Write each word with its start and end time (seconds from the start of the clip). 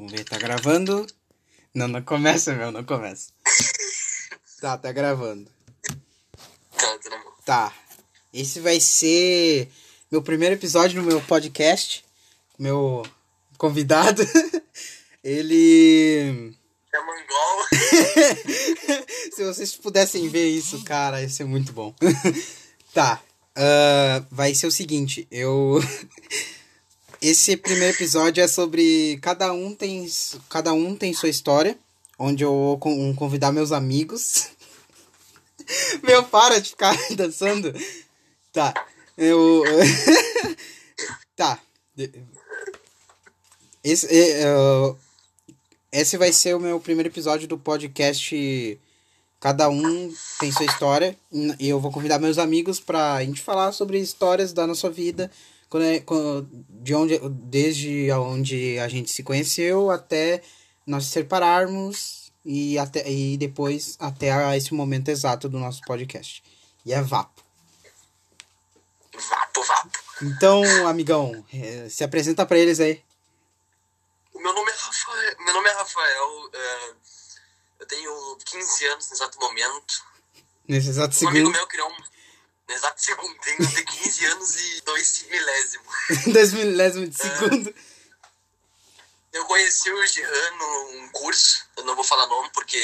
Vamos 0.00 0.12
ver, 0.12 0.24
tá 0.24 0.38
gravando? 0.38 1.06
Não, 1.74 1.86
não 1.86 2.00
começa, 2.00 2.54
meu, 2.54 2.72
não 2.72 2.82
começa. 2.82 3.30
Tá, 4.58 4.76
tá 4.76 4.92
gravando. 4.92 5.50
Tá, 6.76 6.98
tá. 6.98 7.22
Tá. 7.44 7.74
Esse 8.32 8.60
vai 8.60 8.78
ser 8.78 9.70
meu 10.10 10.20
primeiro 10.20 10.54
episódio 10.54 11.00
no 11.00 11.06
meu 11.06 11.20
podcast. 11.22 12.04
Meu 12.58 13.02
convidado. 13.56 14.22
Ele. 15.24 16.54
É 16.92 17.00
mongol. 17.00 17.66
Se 19.34 19.44
vocês 19.44 19.74
pudessem 19.76 20.28
ver 20.28 20.48
isso, 20.48 20.82
cara, 20.84 21.22
ia 21.22 21.28
ser 21.28 21.44
muito 21.44 21.72
bom. 21.72 21.94
tá. 22.92 23.22
ah, 23.56 24.22
vai 24.30 24.54
ser 24.54 24.66
o 24.66 24.70
seguinte, 24.70 25.26
eu. 25.30 25.78
Esse 27.20 27.56
primeiro 27.56 27.94
episódio 27.94 28.42
é 28.42 28.48
sobre. 28.48 29.18
Cada 29.20 29.52
um 29.52 29.74
tem. 29.74 30.08
Cada 30.48 30.72
um 30.72 30.96
tem 30.96 31.12
sua 31.12 31.28
história. 31.28 31.78
Onde 32.18 32.44
eu 32.44 32.50
vou 32.50 32.78
con- 32.78 33.14
convidar 33.14 33.52
meus 33.52 33.72
amigos. 33.72 34.48
Meu, 36.02 36.24
para 36.24 36.58
de 36.60 36.70
ficar 36.70 36.96
dançando. 37.14 37.74
Tá. 38.52 38.72
Eu. 39.18 39.62
tá. 41.36 41.58
Esse, 43.84 44.06
é, 44.10 44.44
esse 45.92 46.16
vai 46.16 46.32
ser 46.32 46.54
o 46.56 46.60
meu 46.60 46.80
primeiro 46.80 47.08
episódio 47.08 47.46
do 47.46 47.58
podcast. 47.58 48.80
Cada 49.38 49.68
um 49.68 50.12
tem 50.38 50.50
sua 50.50 50.66
história. 50.66 51.16
E 51.58 51.68
eu 51.68 51.78
vou 51.80 51.92
convidar 51.92 52.18
meus 52.18 52.38
amigos 52.38 52.80
pra 52.80 53.22
gente 53.24 53.40
falar 53.42 53.72
sobre 53.72 53.98
histórias 53.98 54.52
da 54.52 54.66
nossa 54.66 54.88
vida. 54.90 55.30
Quando 55.70 55.84
é- 55.84 56.00
quando- 56.00 56.48
de 56.68 56.94
onde, 56.94 57.18
desde 57.30 58.10
onde 58.12 58.78
a 58.78 58.88
gente 58.88 59.10
se 59.10 59.22
conheceu 59.22 59.90
até 59.90 60.42
nós 60.86 61.04
se 61.06 61.12
separarmos. 61.12 62.18
E, 62.44 62.78
até, 62.78 63.06
e 63.10 63.36
depois 63.36 63.96
até 64.00 64.32
a 64.32 64.56
esse 64.56 64.72
momento 64.72 65.08
exato 65.10 65.46
do 65.48 65.58
nosso 65.58 65.82
podcast. 65.82 66.42
E 66.86 66.92
é 66.92 67.02
vapo. 67.02 67.42
Vapo, 69.14 69.62
vapo. 69.62 69.98
Então, 70.22 70.62
amigão, 70.88 71.44
eh, 71.52 71.86
se 71.90 72.02
apresenta 72.02 72.46
pra 72.46 72.58
eles 72.58 72.80
aí. 72.80 73.02
O 74.32 74.40
meu 74.40 74.54
nome 74.54 74.70
é 74.70 74.74
Rafael. 74.74 75.36
Meu 75.44 75.52
nome 75.54 75.68
é 75.68 75.72
Rafael. 75.72 76.50
é, 76.54 76.92
eu 77.80 77.86
tenho 77.86 78.36
15 78.46 78.86
anos 78.86 79.08
no 79.10 79.16
exato 79.16 79.38
momento. 79.38 80.02
Nesse 80.66 80.88
exato 80.88 81.14
Um 81.24 81.28
amigo 81.28 81.46
segundo. 81.46 81.56
meu 81.58 81.66
criou 81.66 81.88
um. 81.90 81.96
Exato 82.72 83.02
segundo, 83.02 83.34
tenho 83.40 83.66
de 83.66 83.84
15 83.84 84.26
anos 84.26 84.56
e 84.60 84.80
2 84.82 85.26
milésimos. 85.28 85.94
Dois 86.32 86.52
milésimos 86.52 87.10
de 87.10 87.16
segundo. 87.16 87.74
Eu 89.32 89.44
conheci 89.44 89.90
o 89.90 90.06
Jean 90.06 90.50
num 90.58 91.08
curso. 91.08 91.64
Eu 91.76 91.84
não 91.84 91.94
vou 91.94 92.04
falar 92.04 92.26
nome 92.26 92.50
porque. 92.52 92.76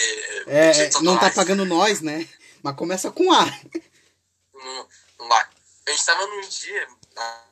É, 0.47 0.71
é, 0.71 0.91
não 1.03 1.19
tá 1.19 1.31
pagando 1.31 1.65
nós, 1.65 2.01
né? 2.01 2.29
Mas 2.63 2.77
começa 2.77 3.11
com 3.11 3.33
A. 3.33 3.45
Não, 4.55 4.89
não 5.19 5.29
vai. 5.29 5.45
A 5.87 5.91
gente 5.91 6.05
tava 6.05 6.27
num 6.27 6.41
dia. 6.41 6.89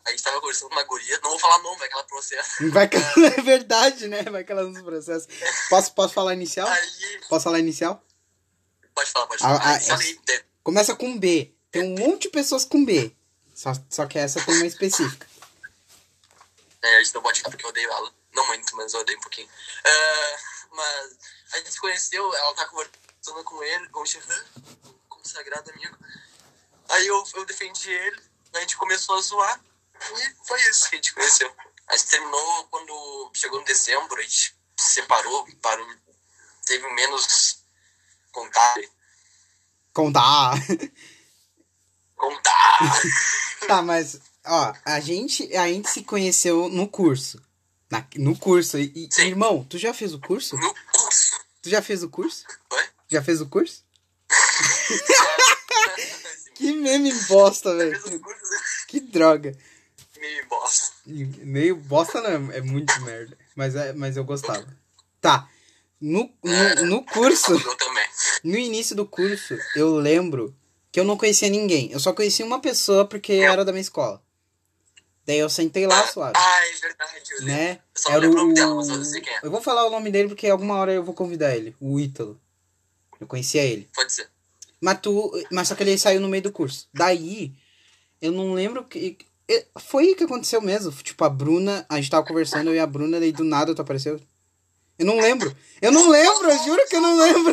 A 0.04 0.10
gente 0.10 0.22
tava 0.22 0.41
conversando 0.41 0.69
com 0.69 0.74
uma 0.74 0.84
guria. 0.84 1.19
Não 1.22 1.30
vou 1.30 1.38
falar 1.38 1.58
nome, 1.58 1.78
vai 1.78 1.88
que 1.88 1.94
ela 1.94 2.04
processa. 2.04 2.69
Vai 2.70 2.88
que 2.88 2.96
é 3.38 3.42
verdade, 3.42 4.06
né? 4.08 4.22
Vai 4.24 4.44
que 4.44 4.52
ela 4.52 4.64
nos 4.64 4.82
processa. 4.82 5.28
Posso, 5.69 5.92
posso 5.92 6.14
falar 6.14 6.34
inicial? 6.34 6.69
Aí. 6.69 7.20
Posso 7.28 7.44
falar 7.44 7.58
inicial? 7.58 8.04
Pode 8.94 9.10
falar, 9.10 9.26
pode 9.26 9.42
falar. 9.42 9.66
Aí, 9.66 9.80
falei, 9.80 10.20
é, 10.28 10.44
Começa 10.64 10.96
com 10.96 11.19
B. 11.19 11.53
Tem 11.75 11.83
um 11.83 11.98
monte 11.98 12.22
de 12.22 12.28
pessoas 12.28 12.64
com 12.64 12.84
B. 12.84 13.12
Só, 13.53 13.72
só 13.91 14.06
que 14.06 14.17
essa 14.17 14.41
tem 14.41 14.55
uma 14.55 14.67
específica. 14.67 15.27
É, 16.81 16.97
a 16.98 17.03
gente 17.03 17.12
não 17.12 17.20
pode 17.20 17.39
ficar 17.39 17.50
porque 17.50 17.64
eu 17.64 17.70
odeio 17.70 17.91
ela. 17.91 18.14
Não 18.33 18.47
muito, 18.47 18.77
mas 18.77 18.94
eu 18.94 19.00
odeio 19.00 19.19
um 19.19 19.20
pouquinho. 19.20 19.48
É, 19.83 20.39
mas 20.70 21.19
a 21.53 21.56
gente 21.56 21.72
se 21.72 21.81
conheceu, 21.81 22.33
ela 22.33 22.55
tá 22.55 22.66
conversando 22.66 23.42
com 23.42 23.61
ele, 23.61 23.89
com 23.89 24.03
o 24.03 24.06
Jean, 24.06 24.22
como 25.08 25.27
sagrado 25.27 25.69
amigo. 25.72 25.98
Aí 26.91 27.09
eu, 27.09 27.25
eu 27.34 27.44
defendi 27.44 27.91
ele, 27.91 28.22
a 28.53 28.60
gente 28.60 28.77
começou 28.77 29.16
a 29.16 29.21
zoar. 29.21 29.60
E 30.16 30.47
foi 30.47 30.62
isso 30.69 30.88
que 30.88 30.94
a 30.94 30.98
gente 30.98 31.12
conheceu. 31.12 31.53
A 31.88 31.97
gente 31.97 32.09
terminou 32.09 32.69
quando 32.69 33.32
chegou 33.34 33.59
no 33.59 33.66
dezembro, 33.66 34.16
a 34.16 34.22
gente 34.22 34.54
se 34.78 34.94
separou, 34.94 35.44
parou, 35.60 35.88
teve 36.66 36.88
menos 36.93 37.65
contato. 38.31 38.81
Contar. 39.93 40.54
Contar! 42.28 43.02
Tá, 43.66 43.80
mas, 43.80 44.20
ó, 44.44 44.74
a 44.84 45.00
gente, 45.00 45.56
a 45.56 45.66
gente 45.68 45.88
se 45.88 46.02
conheceu 46.02 46.68
no 46.68 46.86
curso. 46.86 47.40
Na, 47.90 48.04
no 48.16 48.36
curso. 48.36 48.76
E, 48.78 49.08
Sim. 49.10 49.28
irmão, 49.28 49.64
tu 49.64 49.78
já 49.78 49.94
fez 49.94 50.12
o 50.12 50.18
curso? 50.18 50.54
no 50.58 50.74
curso. 50.92 51.32
Tu 51.62 51.70
já 51.70 51.80
fez 51.80 52.02
o 52.02 52.10
curso? 52.10 52.44
Oi? 52.70 52.82
Já 53.08 53.22
fez 53.22 53.40
o 53.40 53.46
curso? 53.46 53.82
Que 56.54 56.72
meme 56.72 57.12
bosta, 57.26 57.74
velho. 57.74 58.00
Né? 58.10 58.20
Que 58.86 59.00
droga. 59.00 59.56
meio 60.18 60.46
bosta. 60.48 60.94
Meio 61.06 61.76
bosta 61.76 62.20
não, 62.20 62.52
é 62.52 62.60
muito 62.60 62.98
merda. 63.02 63.36
Mas, 63.56 63.74
é, 63.74 63.92
mas 63.92 64.16
eu 64.16 64.24
gostava. 64.24 64.66
Tá. 65.20 65.48
No, 66.00 66.30
no, 66.42 66.86
no 66.86 67.04
curso, 67.04 67.52
Eu 67.54 67.76
também. 67.76 68.06
no 68.44 68.56
início 68.56 68.94
do 68.94 69.06
curso, 69.06 69.56
eu 69.74 69.96
lembro 69.96 70.54
que 70.94 71.00
eu 71.00 71.05
não 71.05 71.16
conhecia 71.16 71.49
ninguém. 71.49 71.91
Eu 71.91 71.99
só 71.99 72.12
conhecia 72.12 72.47
uma 72.47 72.60
pessoa 72.60 73.05
porque 73.05 73.32
era 73.32 73.65
da 73.65 73.72
minha 73.72 73.81
escola. 73.81 74.22
Daí 75.27 75.41
eu 75.41 75.50
sentei 75.50 75.88
lá 75.88 76.06
suave. 76.06 76.34
Ah, 76.37 76.66
é 76.69 76.72
verdade, 76.81 77.32
eu. 77.32 77.43
Né? 77.43 77.72
Eu 77.72 78.00
só 78.00 78.10
Era 78.12 78.28
não 78.28 78.50
o 78.50 78.55
dela, 78.55 78.77
mas 78.77 78.88
eu 78.91 79.04
sei 79.04 79.21
quem 79.21 79.33
é. 79.33 79.41
Eu 79.43 79.50
vou 79.50 79.60
falar 79.60 79.87
o 79.87 79.91
nome 79.91 80.09
dele 80.12 80.28
porque 80.28 80.47
alguma 80.47 80.77
hora 80.77 80.93
eu 80.93 81.03
vou 81.03 81.12
convidar 81.12 81.56
ele. 81.56 81.75
O 81.81 81.99
Ítalo. 81.99 82.41
Eu 83.21 83.27
conhecia 83.27 83.65
ele. 83.65 83.88
Pode 83.93 84.12
ser. 84.12 84.28
Mas 84.81 85.00
tu. 85.00 85.33
Mas 85.50 85.66
só 85.66 85.75
que 85.75 85.83
ele 85.83 85.99
saiu 85.99 86.21
no 86.21 86.28
meio 86.28 86.44
do 86.44 86.53
curso. 86.53 86.88
Daí, 86.94 87.53
eu 88.22 88.31
não 88.31 88.54
lembro 88.54 88.84
que. 88.84 89.19
Foi 89.81 90.12
o 90.12 90.16
que 90.16 90.22
aconteceu 90.22 90.60
mesmo. 90.60 90.93
Tipo, 90.93 91.25
a 91.25 91.28
Bruna, 91.28 91.84
a 91.88 91.97
gente 91.97 92.09
tava 92.09 92.25
conversando, 92.25 92.71
eu 92.71 92.77
e 92.77 92.78
a 92.78 92.87
Bruna, 92.87 93.19
daí 93.19 93.33
do 93.33 93.43
nada 93.43 93.75
tu 93.75 93.83
apareceu. 93.83 94.21
Eu 94.97 95.06
não 95.06 95.16
lembro. 95.16 95.53
Eu 95.83 95.91
não 95.91 96.09
lembro, 96.09 96.49
eu 96.49 96.65
juro 96.65 96.87
que 96.88 96.94
eu 96.94 97.00
não 97.00 97.19
lembro. 97.19 97.53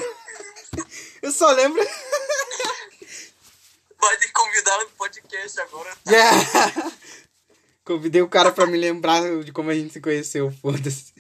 Eu 1.22 1.32
só 1.32 1.52
lembro. 1.52 1.80
Pode 4.02 4.28
convidar 4.34 4.78
no 4.80 4.90
podcast 4.92 5.62
agora. 5.62 5.98
Yeah. 6.08 6.92
Convidei 7.86 8.22
o 8.22 8.28
cara 8.30 8.52
pra 8.52 8.66
me 8.68 8.78
lembrar 8.78 9.22
de 9.44 9.52
como 9.54 9.70
a 9.70 9.74
gente 9.76 9.94
se 9.94 10.02
conheceu, 10.02 10.52
foda-se. 10.62 11.14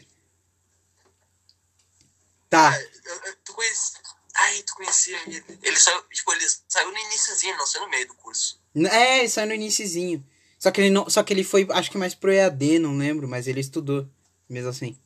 Tá. 2.49 2.77
Eu- 3.05 3.15
eu- 3.25 3.35
tu 3.45 3.53
conhece... 3.53 3.93
Ai, 4.35 4.63
tu 4.63 4.73
conhecia 4.75 5.17
ele. 5.27 5.43
Ele 5.61 5.79
saiu, 5.79 6.01
tipo, 6.09 6.31
ele 6.33 6.45
saiu 6.67 6.91
no 6.91 6.97
iníciozinho, 6.97 7.55
não 7.57 7.65
saiu 7.65 7.83
no 7.85 7.89
meio 7.91 8.07
do 8.07 8.13
curso. 8.15 8.59
É, 8.89 9.23
isso 9.23 9.39
aí 9.39 9.45
no 9.45 9.53
iniciozinho. 9.53 10.25
Só 10.57 10.71
que 10.71 10.81
ele 10.81 10.89
não. 10.89 11.09
Só 11.09 11.21
que 11.21 11.33
ele 11.33 11.43
foi, 11.43 11.67
acho 11.71 11.91
que 11.91 11.97
mais 11.97 12.15
pro 12.15 12.31
EAD, 12.31 12.79
não 12.79 12.97
lembro, 12.97 13.27
mas 13.27 13.45
ele 13.47 13.59
estudou. 13.59 14.07
Mesmo 14.49 14.69
assim. 14.69 14.97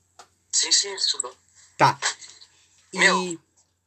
Sim, 0.52 0.72
sim, 0.72 0.88
ele 0.90 0.98
estudou. 0.98 1.36
Tá. 1.78 2.00
E. 2.94 2.98
Meu. 3.00 3.40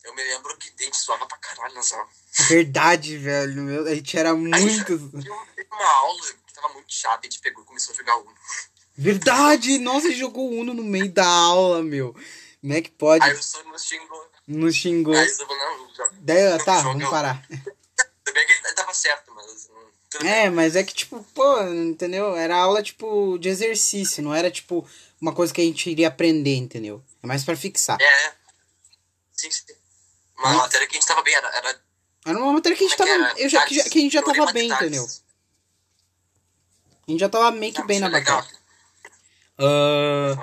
Eu 0.05 0.15
me 0.15 0.23
lembro 0.25 0.57
que 0.59 0.73
a 0.79 0.83
gente 0.85 0.99
zoava 0.99 1.27
pra 1.27 1.39
caralho 1.39 1.75
nas 1.75 1.93
aulas. 1.93 2.13
Verdade, 2.49 3.17
velho. 3.17 3.63
Meu, 3.63 3.87
a 3.87 3.95
gente 3.95 4.17
era 4.19 4.35
muito. 4.35 4.85
Teve 4.85 5.31
uma- 5.71 5.85
aula 6.01 6.21
que 6.47 6.53
tava 6.55 6.69
muito 6.75 6.93
chata, 6.93 7.21
a 7.23 7.31
gente 7.31 7.41
pegou 7.41 7.63
e 7.63 7.67
começou 7.67 7.93
a 7.93 7.97
jogar 7.97 8.17
Uno. 8.17 8.33
Verdade! 8.97 9.79
Nossa, 9.79 10.07
ele 10.07 10.17
jogou 10.17 10.51
Uno 10.51 10.75
no 10.75 10.83
meio 10.85 11.11
da 11.11 11.27
aula, 11.27 11.83
meu. 11.83 12.15
Como 12.61 12.73
é 12.73 12.81
que 12.83 12.91
pode? 12.91 13.25
Aí 13.25 13.33
o 13.35 13.43
Sônia 13.43 13.71
nos 13.73 13.85
xingou. 13.85 14.31
Nos 14.47 14.75
xingou. 14.75 15.15
Aí 15.15 15.29
falou, 15.29 15.57
não, 15.57 15.95
joga. 15.95 16.11
Daí, 16.21 16.59
tá, 16.65 16.81
vamos 16.83 17.09
parar. 17.09 17.47
Tudo 17.49 18.35
bem 18.35 18.47
que 18.47 18.53
ele 18.53 18.75
tava 18.75 18.93
certo, 18.95 19.33
mas... 19.35 19.69
bem. 20.21 20.29
É, 20.29 20.51
mas 20.51 20.75
é 20.75 20.83
que, 20.83 20.93
tipo, 20.95 21.23
pô, 21.35 21.61
entendeu? 21.63 22.35
Era 22.35 22.57
aula, 22.57 22.83
tipo, 22.83 23.39
de 23.39 23.49
exercício, 23.49 24.23
não 24.23 24.35
era, 24.35 24.51
tipo, 24.51 24.89
uma 25.21 25.33
coisa 25.33 25.53
que 25.55 25.61
a 25.61 25.65
gente 25.65 25.89
iria 25.91 26.09
aprender, 26.09 26.57
entendeu? 26.57 27.05
É 27.23 27.27
mais 27.27 27.45
pra 27.45 27.57
fixar. 27.57 27.99
É. 28.01 28.33
Sim, 29.33 29.51
sim. 29.51 29.65
Uma 30.39 30.51
Hum. 30.51 30.57
matéria 30.57 30.87
que 30.87 30.97
a 30.97 31.01
gente 31.01 31.07
tava 31.09 31.23
bem, 31.23 31.35
era... 31.35 31.49
era 31.57 31.88
Era 32.27 32.39
uma 32.39 32.53
matéria 32.53 32.77
que 32.77 32.85
a 32.85 32.89
gente 32.89 32.95
é 32.95 32.99
tava. 32.99 33.11
que 33.11 33.15
era? 33.15 33.41
Eu 33.41 33.49
já, 33.49 33.65
que, 33.65 33.75
já- 33.75 33.85
que 33.85 33.99
a 33.99 34.03
gente 34.03 34.13
já 34.13 34.23
tava 34.23 34.53
bem, 34.53 34.71
entendeu? 34.71 35.07
A 37.07 37.11
gente 37.11 37.21
já 37.21 37.29
tava 37.29 37.51
meio 37.53 37.73
que 37.73 37.83
bem 37.85 38.01
na 38.01 38.07
é 38.07 38.11
Ah, 38.11 38.15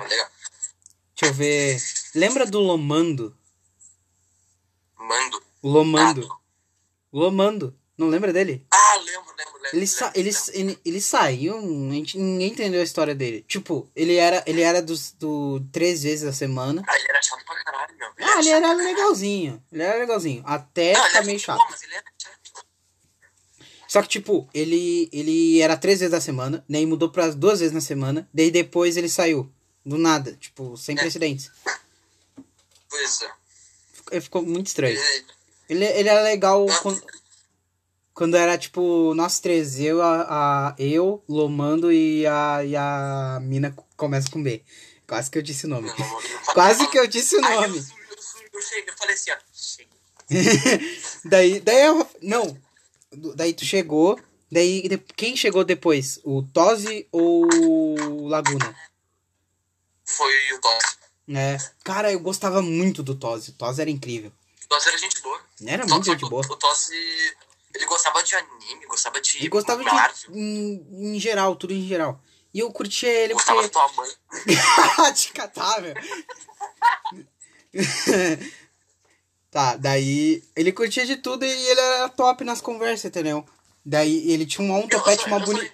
Legal. 0.08 0.30
deixa 1.14 1.24
eu 1.24 1.32
ver. 1.34 1.80
Lembra 2.14 2.46
do 2.46 2.58
Lomando? 2.60 3.36
Mando. 4.98 5.42
Lomando. 5.62 6.28
Ah, 6.32 6.36
Lomando. 7.12 7.78
Não 7.96 8.08
lembra 8.08 8.32
dele? 8.32 8.66
Ah, 8.70 8.96
lembro, 8.96 9.32
lembro, 9.38 9.54
lembro. 9.54 9.70
Ele, 9.72 9.86
sa 9.86 10.06
lembro, 10.06 10.20
ele, 10.20 10.30
lembro. 10.30 10.50
ele, 10.52 10.80
ele 10.84 11.00
saiu, 11.00 11.56
a 11.56 11.94
gente, 11.94 12.18
ninguém 12.18 12.52
entendeu 12.52 12.80
a 12.80 12.84
história 12.84 13.14
dele. 13.14 13.42
Tipo, 13.48 13.90
ele 13.96 14.16
era, 14.16 14.42
ele 14.46 14.60
era 14.60 14.82
dos, 14.82 15.12
do 15.12 15.60
três 15.72 16.02
vezes 16.02 16.28
a 16.28 16.32
semana. 16.32 16.82
Ah, 16.86 16.96
ele 16.98 17.06
era 17.08 17.22
chato 17.22 17.42
pra 17.46 17.54
caralho, 17.64 17.96
meu. 17.96 18.10
Ah, 18.36 18.40
ele 18.40 18.48
era 18.50 18.72
legalzinho. 18.74 19.62
Ele 19.72 19.82
era 19.82 19.98
legalzinho. 19.98 20.42
Até 20.46 20.92
Não, 20.92 21.00
ele 21.00 21.08
ficar 21.08 21.24
meio 21.24 21.38
chato. 21.40 21.60
Só 23.88 24.02
que, 24.02 24.08
tipo, 24.08 24.48
ele, 24.52 25.08
ele 25.12 25.60
era 25.60 25.76
três 25.76 26.00
vezes 26.00 26.12
na 26.12 26.20
semana, 26.20 26.64
daí 26.68 26.84
mudou 26.84 27.08
pra 27.08 27.28
duas 27.30 27.60
vezes 27.60 27.72
na 27.72 27.80
semana, 27.80 28.28
daí 28.34 28.50
depois 28.50 28.96
ele 28.96 29.08
saiu. 29.08 29.50
Do 29.84 29.96
nada, 29.96 30.32
tipo, 30.40 30.76
sem 30.76 30.96
É. 30.96 31.00
precedentes. 31.00 31.50
Pois 32.90 33.22
é. 33.22 33.30
Ele 34.10 34.20
ficou 34.20 34.42
muito 34.42 34.66
estranho. 34.66 34.98
Ele, 35.68 35.84
ele 35.84 36.08
era 36.08 36.20
legal 36.22 36.66
Ah. 36.68 36.78
quando, 36.80 37.02
quando 38.12 38.36
era, 38.36 38.58
tipo, 38.58 39.14
nós 39.14 39.38
três. 39.38 39.78
Eu, 39.78 40.02
a, 40.02 40.22
a- 40.70 40.74
eu 40.78 41.22
Lomando 41.28 41.92
e 41.92 42.26
a, 42.26 42.64
e 42.64 42.74
a 42.74 43.38
mina 43.40 43.74
começa 43.96 44.28
com 44.28 44.42
B. 44.42 44.62
Quase 45.06 45.30
que 45.30 45.38
eu 45.38 45.42
disse 45.42 45.66
o 45.66 45.68
nome. 45.68 45.88
Quase 46.52 46.88
que 46.88 46.98
eu 46.98 47.06
disse 47.06 47.36
o 47.36 47.40
nome. 47.40 47.86
Eu, 48.56 48.62
cheguei, 48.62 48.90
eu 48.92 48.96
falei 48.96 49.14
assim, 49.14 49.30
ó. 49.30 49.36
Cheguei. 49.52 49.96
daí, 51.24 51.60
daí 51.60 51.82
eu. 51.86 52.08
Não. 52.22 52.56
Daí 53.34 53.52
tu 53.54 53.64
chegou. 53.64 54.18
Daí, 54.50 54.88
de- 54.88 54.98
quem 54.98 55.36
chegou 55.36 55.64
depois? 55.64 56.20
O 56.24 56.42
Tozi 56.42 57.08
ou 57.12 57.46
o 57.46 58.28
Laguna? 58.28 58.74
Foi 60.04 60.52
o 60.52 60.60
Tosse. 60.60 60.96
É. 61.34 61.56
Cara, 61.82 62.12
eu 62.12 62.20
gostava 62.20 62.62
muito 62.62 63.02
do 63.02 63.14
Tozi. 63.14 63.50
O 63.50 63.54
Tozi 63.54 63.80
era 63.80 63.90
incrível. 63.90 64.32
O 64.64 64.68
Tosse 64.68 64.88
era 64.88 64.98
gente 64.98 65.20
boa. 65.20 65.40
Era 65.66 65.86
muito 65.86 66.06
gente 66.06 66.24
o- 66.24 66.28
boa. 66.28 66.46
O 66.48 66.56
Tosse, 66.56 66.94
ele 67.74 67.86
gostava 67.86 68.22
de 68.22 68.34
anime, 68.36 68.86
gostava 68.86 69.20
de 69.20 69.38
Ele 69.38 69.48
gostava 69.48 69.82
de. 69.82 69.90
Em, 70.38 71.14
em 71.16 71.20
geral, 71.20 71.56
tudo 71.56 71.72
em 71.72 71.86
geral. 71.86 72.20
E 72.54 72.60
eu 72.60 72.72
curtia 72.72 73.08
ele 73.10 73.34
gostava 73.34 73.60
porque. 73.62 73.74
da 73.74 73.88
tua 73.88 73.92
mãe. 74.04 75.12
Te 75.14 75.32
catar, 75.32 75.82
velho. 75.82 76.00
tá, 79.50 79.76
daí 79.76 80.42
ele 80.54 80.72
curtia 80.72 81.06
de 81.06 81.16
tudo 81.16 81.44
e 81.44 81.48
ele 81.50 81.80
era 81.80 82.08
top 82.10 82.44
nas 82.44 82.60
conversas, 82.60 83.04
entendeu? 83.06 83.46
Daí 83.84 84.30
ele 84.32 84.46
tinha 84.46 84.66
um, 84.70 84.76
um 84.78 84.88
topete 84.88 85.22
só- 85.24 85.28
mal 85.28 85.40
eu 85.40 85.46
eu- 85.56 85.70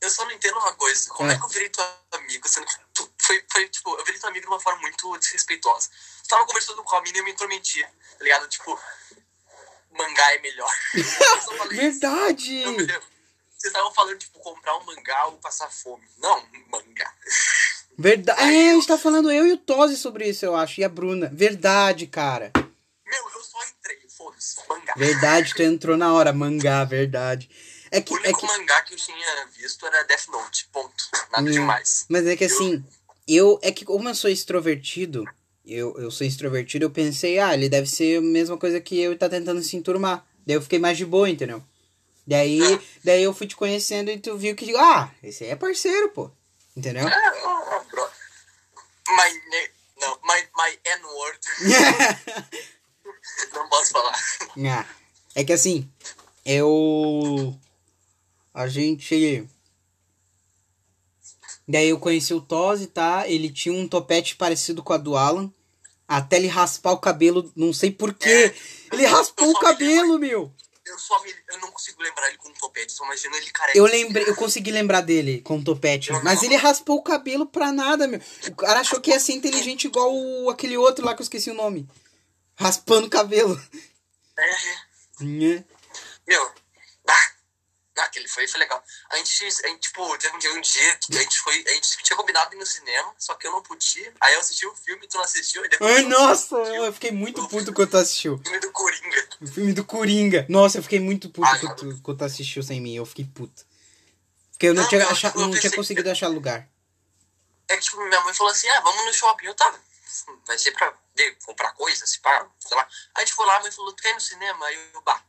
Eu 0.00 0.10
só 0.10 0.24
não 0.24 0.32
entendo 0.32 0.56
uma 0.58 0.72
coisa. 0.74 1.10
Como 1.10 1.30
É. 1.30 1.34
é, 1.34 1.38
que 1.38 1.44
eu 1.44 1.48
virei 1.48 1.68
teu 1.68 1.84
amigo? 2.12 2.48
Sendo 2.48 2.66
que 2.66 2.74
tu 2.94 3.10
foi, 3.18 3.44
foi, 3.52 3.68
tipo, 3.68 3.90
eu 3.98 4.04
virei 4.04 4.20
teu 4.20 4.28
amigo 4.30 4.46
de 4.46 4.52
uma 4.52 4.60
forma 4.60 4.80
muito 4.80 5.18
desrespeitosa. 5.18 5.90
Tu 6.22 6.28
tava 6.28 6.46
conversando 6.46 6.82
com 6.84 6.96
a 6.96 7.02
mina 7.02 7.18
e 7.18 7.20
eu 7.20 7.24
me 7.24 7.32
intrometi, 7.32 7.82
tá 7.82 8.22
ligado? 8.24 8.46
Tipo, 8.48 8.78
mangá 9.90 10.34
é 10.34 10.38
melhor. 10.38 10.72
Verdade! 11.70 12.62
Vocês 12.64 13.72
estavam 13.72 13.92
falando, 13.92 14.18
tipo, 14.18 14.38
comprar 14.38 14.76
um 14.76 14.84
mangá 14.84 15.26
ou 15.26 15.32
passar 15.38 15.68
fome. 15.68 16.08
Não, 16.18 16.38
um 16.38 16.64
mangá. 16.70 17.12
Verdade. 17.98 18.40
É, 18.40 18.70
a 18.70 18.74
gente 18.74 18.86
tá 18.86 18.96
falando 18.96 19.30
eu 19.30 19.46
e 19.46 19.52
o 19.52 19.56
Tozi 19.56 19.96
sobre 19.96 20.28
isso, 20.28 20.44
eu 20.44 20.54
acho. 20.54 20.80
E 20.80 20.84
a 20.84 20.88
Bruna. 20.88 21.28
Verdade, 21.32 22.06
cara. 22.06 22.52
Meu, 22.54 23.24
eu 23.34 23.40
só 23.42 23.58
entrei, 23.64 23.98
foda-se, 24.16 24.56
mangá. 24.68 24.94
Verdade, 24.96 25.52
tu 25.54 25.62
entrou 25.62 25.96
na 25.96 26.12
hora. 26.12 26.32
Mangá, 26.32 26.84
verdade. 26.84 27.50
É 27.90 28.00
que. 28.00 28.12
O 28.14 28.16
É 28.18 28.20
único 28.20 28.40
que 28.40 28.46
mangá 28.46 28.82
que 28.82 28.94
eu 28.94 28.98
tinha 28.98 29.46
visto 29.56 29.84
era 29.86 30.04
Death 30.04 30.28
Note, 30.28 30.68
ponto. 30.72 30.94
Nada 31.32 31.48
Hum. 31.48 31.50
demais. 31.52 32.06
Mas 32.08 32.24
é 32.26 32.36
que 32.36 32.44
assim, 32.44 32.84
eu. 33.26 33.58
É 33.62 33.72
que 33.72 33.84
como 33.84 34.08
eu 34.08 34.14
sou 34.14 34.30
extrovertido, 34.30 35.24
eu, 35.66 35.98
eu 35.98 36.10
sou 36.10 36.24
extrovertido, 36.26 36.84
eu 36.84 36.90
pensei, 36.90 37.38
ah, 37.40 37.52
ele 37.54 37.68
deve 37.68 37.88
ser 37.88 38.18
a 38.18 38.22
mesma 38.22 38.56
coisa 38.56 38.80
que 38.80 39.00
eu 39.00 39.12
e 39.12 39.16
tá 39.16 39.28
tentando 39.28 39.60
se 39.62 39.76
enturmar. 39.76 40.24
Daí 40.46 40.54
eu 40.56 40.62
fiquei 40.62 40.78
mais 40.78 40.96
de 40.96 41.04
boa, 41.04 41.28
entendeu? 41.28 41.62
Daí, 42.26 42.60
É. 42.74 42.78
daí 43.02 43.22
eu 43.24 43.34
fui 43.34 43.46
te 43.46 43.56
conhecendo 43.56 44.10
e 44.10 44.18
tu 44.20 44.36
viu 44.36 44.54
que, 44.54 44.76
ah, 44.76 45.10
esse 45.22 45.42
aí 45.44 45.50
é 45.50 45.56
parceiro, 45.56 46.10
pô. 46.10 46.30
Entendeu? 46.76 47.08
É, 47.08 47.44
ó, 47.44 47.76
ó, 47.76 47.84
bro. 47.90 48.06
My, 49.08 49.32
ne- 49.50 49.70
não, 50.00 50.14
my, 50.22 50.40
my 50.56 50.78
N-word. 50.84 51.38
não 53.54 53.68
posso 53.68 53.92
falar. 53.92 54.14
Ah, 54.70 54.86
é 55.34 55.44
que 55.44 55.52
assim, 55.52 55.88
eu. 56.44 57.54
A 58.54 58.66
gente. 58.66 59.46
Daí 61.66 61.90
eu 61.90 61.98
conheci 61.98 62.32
o 62.32 62.40
Tozi, 62.40 62.86
tá? 62.86 63.28
Ele 63.28 63.50
tinha 63.50 63.74
um 63.74 63.86
topete 63.86 64.36
parecido 64.36 64.82
com 64.82 64.92
a 64.92 64.96
do 64.96 65.16
Alan. 65.16 65.52
Até 66.08 66.36
ele 66.36 66.46
raspar 66.46 66.92
o 66.92 66.98
cabelo, 66.98 67.52
não 67.54 67.72
sei 67.72 67.90
porquê. 67.90 68.54
Ele 68.90 69.04
raspou 69.04 69.50
o 69.50 69.60
cabelo, 69.60 70.18
meu! 70.18 70.50
Eu 70.88 70.98
só 70.98 71.22
me, 71.22 71.34
eu 71.48 71.58
não 71.58 71.70
consigo 71.70 72.02
lembrar 72.02 72.28
ele 72.28 72.38
com 72.38 72.52
topete, 72.52 72.92
só 72.92 73.04
imagino 73.04 73.36
ele 73.36 73.50
careca. 73.50 73.78
Eu 73.78 73.84
lembrei, 73.84 74.28
eu 74.28 74.34
consegui 74.34 74.70
lembrar 74.70 75.02
dele 75.02 75.40
com 75.42 75.58
o 75.58 75.64
topete. 75.64 76.12
Mas 76.24 76.42
ele 76.42 76.56
raspou 76.56 76.96
o 76.96 77.02
cabelo 77.02 77.46
pra 77.46 77.70
nada, 77.70 78.06
meu. 78.06 78.20
O 78.48 78.56
cara 78.56 78.80
achou 78.80 79.00
que 79.00 79.10
ia 79.10 79.20
ser 79.20 79.32
inteligente 79.32 79.86
igual 79.86 80.14
o, 80.14 80.48
aquele 80.50 80.76
outro 80.76 81.04
lá 81.04 81.14
que 81.14 81.20
eu 81.20 81.24
esqueci 81.24 81.50
o 81.50 81.54
nome. 81.54 81.88
Raspando 82.56 83.06
o 83.06 83.10
cabelo. 83.10 83.60
É, 84.36 85.24
Nhé. 85.24 85.64
meu, 86.26 86.50
aquele 88.04 88.28
foi, 88.28 88.46
foi 88.48 88.60
legal. 88.60 88.82
A 89.10 89.16
gente, 89.16 89.44
a 89.44 89.68
gente, 89.68 89.80
tipo, 89.80 90.18
teve 90.18 90.34
um 90.34 90.38
dia, 90.38 90.52
um 90.52 90.60
dia 90.60 90.96
que 90.96 91.16
a 91.16 91.22
gente 91.22 91.38
foi, 91.40 91.64
a 91.66 91.70
gente 91.74 91.96
tinha 92.02 92.16
combinado 92.16 92.54
ir 92.54 92.58
no 92.58 92.66
cinema, 92.66 93.14
só 93.18 93.34
que 93.34 93.46
eu 93.46 93.52
não 93.52 93.62
podia. 93.62 94.12
Aí 94.20 94.34
eu 94.34 94.40
assisti 94.40 94.66
o 94.66 94.74
filme, 94.74 95.06
tu 95.06 95.16
não 95.16 95.24
assistiu, 95.24 95.64
e 95.64 95.68
depois 95.68 95.96
Ai, 95.96 96.04
eu 96.04 96.08
nossa, 96.08 96.56
eu 96.56 96.92
fiquei 96.92 97.10
muito 97.12 97.46
puto 97.48 97.72
quando 97.72 97.90
tu 97.90 97.96
assistiu. 97.96 98.34
O 98.34 98.38
filme 98.42 98.60
do 98.60 98.72
Coringa. 98.72 99.28
O 99.40 99.46
filme 99.46 99.72
do 99.72 99.84
Coringa. 99.84 100.46
Nossa, 100.48 100.78
eu 100.78 100.82
fiquei 100.82 101.00
muito 101.00 101.28
puto 101.30 101.46
Ai, 101.48 101.58
quando 101.60 101.76
tu, 101.76 102.02
quando 102.02 102.18
tu 102.18 102.24
assistiu 102.24 102.62
sem 102.62 102.80
mim. 102.80 102.94
Eu 102.96 103.06
fiquei 103.06 103.24
puto. 103.24 103.66
Porque 104.52 104.66
eu 104.66 104.74
não, 104.74 104.82
Não, 104.82 104.88
tinha, 104.88 105.02
eu- 105.02 105.10
achar, 105.10 105.34
eu 105.34 105.40
não 105.46 105.58
tinha 105.58 105.70
conseguido 105.70 106.10
achar 106.10 106.28
lugar. 106.28 106.68
É 107.68 107.76
que, 107.76 107.82
tipo, 107.82 108.02
minha 108.02 108.20
mãe 108.22 108.34
falou 108.34 108.50
assim, 108.52 108.68
ah, 108.70 108.80
vamos 108.80 109.04
no 109.04 109.12
shopping. 109.12 109.46
Eu 109.46 109.54
tava, 109.54 109.78
vai 110.46 110.58
ser 110.58 110.72
pra 110.72 110.92
ver, 111.14 111.36
comprar 111.44 111.70
coisa, 111.72 112.06
se 112.06 112.18
pá, 112.20 112.46
sei 112.58 112.76
lá. 112.76 112.82
Aí 113.14 113.22
a 113.22 113.26
gente 113.26 113.34
foi 113.34 113.46
lá, 113.46 113.56
a 113.56 113.60
mãe 113.60 113.70
falou, 113.70 113.92
tu 113.92 114.02
quer 114.02 114.10
ir 114.10 114.14
no 114.14 114.20
cinema? 114.20 114.66
Aí 114.66 114.90
eu, 114.94 115.02
bah, 115.02 115.22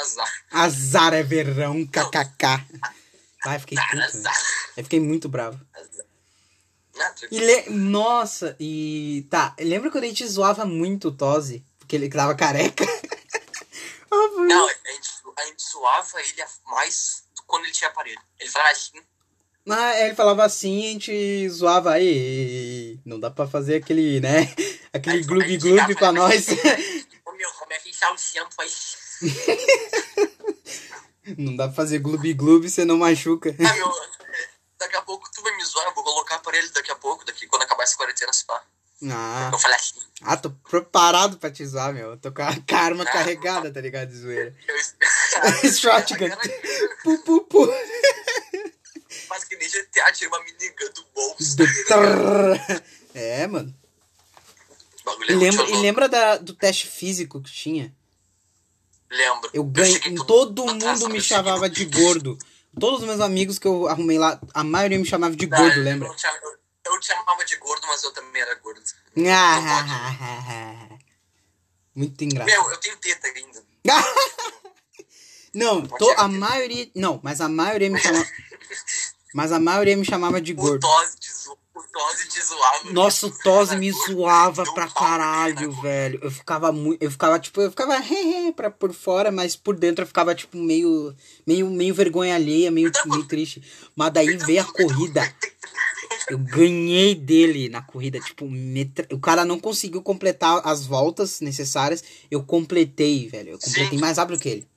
azar. 0.00 0.32
Azar 0.50 1.14
é 1.14 1.22
verão, 1.22 1.86
kkk. 1.86 2.64
Ai, 3.46 3.58
fiquei 3.58 3.78
Azar, 3.78 3.90
puto. 3.90 3.96
né? 3.96 4.04
azar, 4.04 4.42
fiquei 4.76 5.00
muito 5.00 5.28
bravo. 5.28 5.60
azar. 5.74 6.06
Não, 6.96 7.14
E 7.30 7.38
le... 7.38 7.70
Nossa, 7.70 8.56
e. 8.58 9.26
Tá, 9.30 9.54
lembra 9.60 9.90
quando 9.90 10.04
a 10.04 10.08
gente 10.08 10.26
zoava 10.26 10.64
muito 10.64 11.08
o 11.08 11.12
Tozi? 11.12 11.64
Porque 11.78 11.94
ele 11.96 12.08
tava 12.08 12.34
careca? 12.34 12.84
Ah, 14.10 14.16
Não, 14.38 14.66
a 14.66 14.70
gente, 14.70 15.10
a 15.36 15.44
gente 15.44 15.62
zoava 15.70 16.18
ele 16.22 16.44
mais 16.64 17.24
quando 17.46 17.64
ele 17.64 17.74
tinha 17.74 17.90
aparelho. 17.90 18.18
Ele 18.40 18.48
falava 18.50 18.70
assim, 18.70 19.02
Ah, 19.68 20.00
ele 20.00 20.14
falava 20.14 20.44
assim, 20.44 20.78
a 20.88 20.92
gente 20.92 21.48
zoava 21.50 21.92
aí. 21.92 22.98
Não 23.04 23.20
dá 23.20 23.30
pra 23.30 23.46
fazer 23.46 23.76
aquele, 23.76 24.18
né? 24.18 24.50
Aquele 24.94 25.22
pra 25.94 26.10
né? 26.10 26.18
nós. 26.20 26.48
ô 26.48 27.32
meu, 27.32 27.50
como 27.52 27.70
é 27.74 27.78
que 27.80 27.90
está 27.90 28.10
o 28.10 28.16
shampoo 28.16 28.62
aí? 28.62 28.70
Não 31.36 31.54
dá 31.56 31.66
pra 31.66 31.74
fazer 31.76 31.98
gloob 31.98 32.32
gloob, 32.34 32.68
você 32.70 32.84
não 32.84 32.96
machuca. 32.96 33.54
Ah, 33.58 33.74
meu, 33.74 33.92
daqui 34.78 34.96
a 34.96 35.02
pouco 35.02 35.30
tu 35.30 35.42
vai 35.42 35.54
me 35.56 35.64
zoar, 35.64 35.86
eu 35.86 35.94
vou 35.94 36.02
colocar 36.02 36.36
aparelho 36.36 36.70
daqui 36.72 36.90
a 36.90 36.94
pouco, 36.94 37.24
daqui 37.24 37.46
quando 37.46 37.62
acabar 37.62 37.82
essa 37.82 37.96
quarentena, 37.96 38.32
se 38.32 38.46
pá. 38.46 38.62
Ah, 39.12 39.50
Eu 39.52 39.58
falei 39.58 39.76
assim, 39.76 39.94
ah, 40.22 40.36
tô 40.36 40.50
preparado 40.50 41.36
pra 41.38 41.50
te 41.50 41.64
zoar, 41.66 41.92
meu. 41.92 42.16
Tô 42.16 42.32
com 42.32 42.42
a 42.42 42.56
karma 42.66 43.04
Ah. 43.04 43.12
carregada, 43.12 43.70
tá 43.70 43.80
ligado? 43.80 44.08
De 44.08 44.16
zoeira. 44.16 44.56
eu... 44.66 44.76
Shotgun. 45.72 46.30
Pu, 47.04 47.18
pu, 47.18 47.40
pu. 47.42 47.68
Mas 49.28 49.44
que 49.44 49.56
nem 49.56 49.68
GTA, 49.68 50.10
tira 50.12 50.30
uma 50.30 50.42
minigun 50.42 50.90
do 50.94 51.04
bolso. 51.14 51.56
É, 53.14 53.46
mano. 53.46 53.74
E 55.06 55.10
é 55.10 55.16
muito 55.16 55.38
lembra, 55.38 55.64
e 55.70 55.76
lembra 55.76 56.08
da, 56.08 56.36
do 56.38 56.54
teste 56.54 56.86
físico 56.86 57.40
que 57.42 57.52
tinha? 57.52 57.94
Lembro. 59.10 59.50
Eu 59.54 59.64
ganhei. 59.64 59.94
cheguei 60.00 60.14
todo 60.26 60.66
mundo 60.66 61.08
me 61.08 61.16
eu 61.18 61.22
chamava 61.22 61.68
de 61.68 61.84
gordo. 61.86 62.38
Todos 62.78 63.00
os 63.00 63.06
meus 63.06 63.20
amigos 63.20 63.58
que 63.58 63.66
eu 63.66 63.88
arrumei 63.88 64.18
lá, 64.18 64.38
a 64.54 64.62
maioria 64.62 64.98
me 64.98 65.04
chamava 65.06 65.34
de 65.34 65.46
Não, 65.46 65.56
gordo, 65.58 65.76
eu 65.78 65.82
lembra? 65.82 66.08
não 66.08 66.14
te- 66.14 66.26
Eu, 66.26 66.92
eu 66.92 67.00
te 67.00 67.06
chamava 67.06 67.44
de 67.44 67.56
gordo, 67.56 67.86
mas 67.86 68.04
eu 68.04 68.12
também 68.12 68.40
era 68.42 68.54
gordo. 68.56 68.80
Ah, 69.26 70.88
Muito 71.94 72.22
engraçado. 72.22 72.54
Meu, 72.62 72.70
eu 72.70 72.76
tenho 72.78 72.96
teta 72.98 73.26
ainda. 73.28 73.64
Não, 75.54 75.84
to- 75.86 76.14
a 76.16 76.28
maioria. 76.28 76.90
Não, 76.94 77.18
mas 77.22 77.40
a 77.40 77.48
maioria 77.48 77.90
me 77.90 77.98
chamava. 77.98 78.26
Mas 79.34 79.50
a 79.52 79.58
maioria 79.58 79.96
me 79.96 80.04
chamava 80.04 80.40
de 80.40 80.52
gordo. 80.54 80.86
O 81.78 81.82
Tose 81.92 82.28
te 82.28 82.42
zoava. 82.42 82.90
Nossa, 82.90 83.26
o 83.26 83.38
Tozi 83.38 83.76
me 83.76 83.92
zoava 83.92 84.64
pra 84.74 84.84
nele, 84.84 84.94
caralho, 84.94 85.72
né, 85.72 85.82
velho. 85.82 86.20
Eu 86.22 86.30
ficava 86.30 86.72
muito. 86.72 87.02
Eu 87.02 87.10
ficava, 87.10 87.38
tipo, 87.38 87.60
eu 87.60 87.70
ficava 87.70 87.96
hehe 87.96 88.52
pra 88.52 88.70
por 88.70 88.92
fora, 88.92 89.30
mas 89.30 89.54
por 89.54 89.76
dentro 89.76 90.02
eu 90.02 90.06
ficava, 90.06 90.34
tipo, 90.34 90.56
meio. 90.56 91.14
meio, 91.46 91.70
meio 91.70 91.94
vergonha 91.94 92.34
alheia, 92.34 92.70
meio, 92.70 92.90
meio 93.06 93.24
triste. 93.26 93.62
Mas 93.94 94.12
daí 94.12 94.36
veio 94.36 94.62
a 94.62 94.64
corrida. 94.64 95.22
Eu 96.28 96.38
ganhei 96.38 97.14
dele 97.14 97.70
na 97.70 97.80
corrida, 97.80 98.20
tipo, 98.20 98.46
metra... 98.46 99.06
o 99.10 99.18
cara 99.18 99.46
não 99.46 99.58
conseguiu 99.58 100.02
completar 100.02 100.60
as 100.64 100.84
voltas 100.84 101.40
necessárias. 101.40 102.04
Eu 102.30 102.44
completei, 102.44 103.28
velho. 103.28 103.52
Eu 103.52 103.58
completei 103.58 103.98
Sim. 103.98 103.98
mais 103.98 104.18
rápido 104.18 104.38
que 104.38 104.48
ele. 104.48 104.68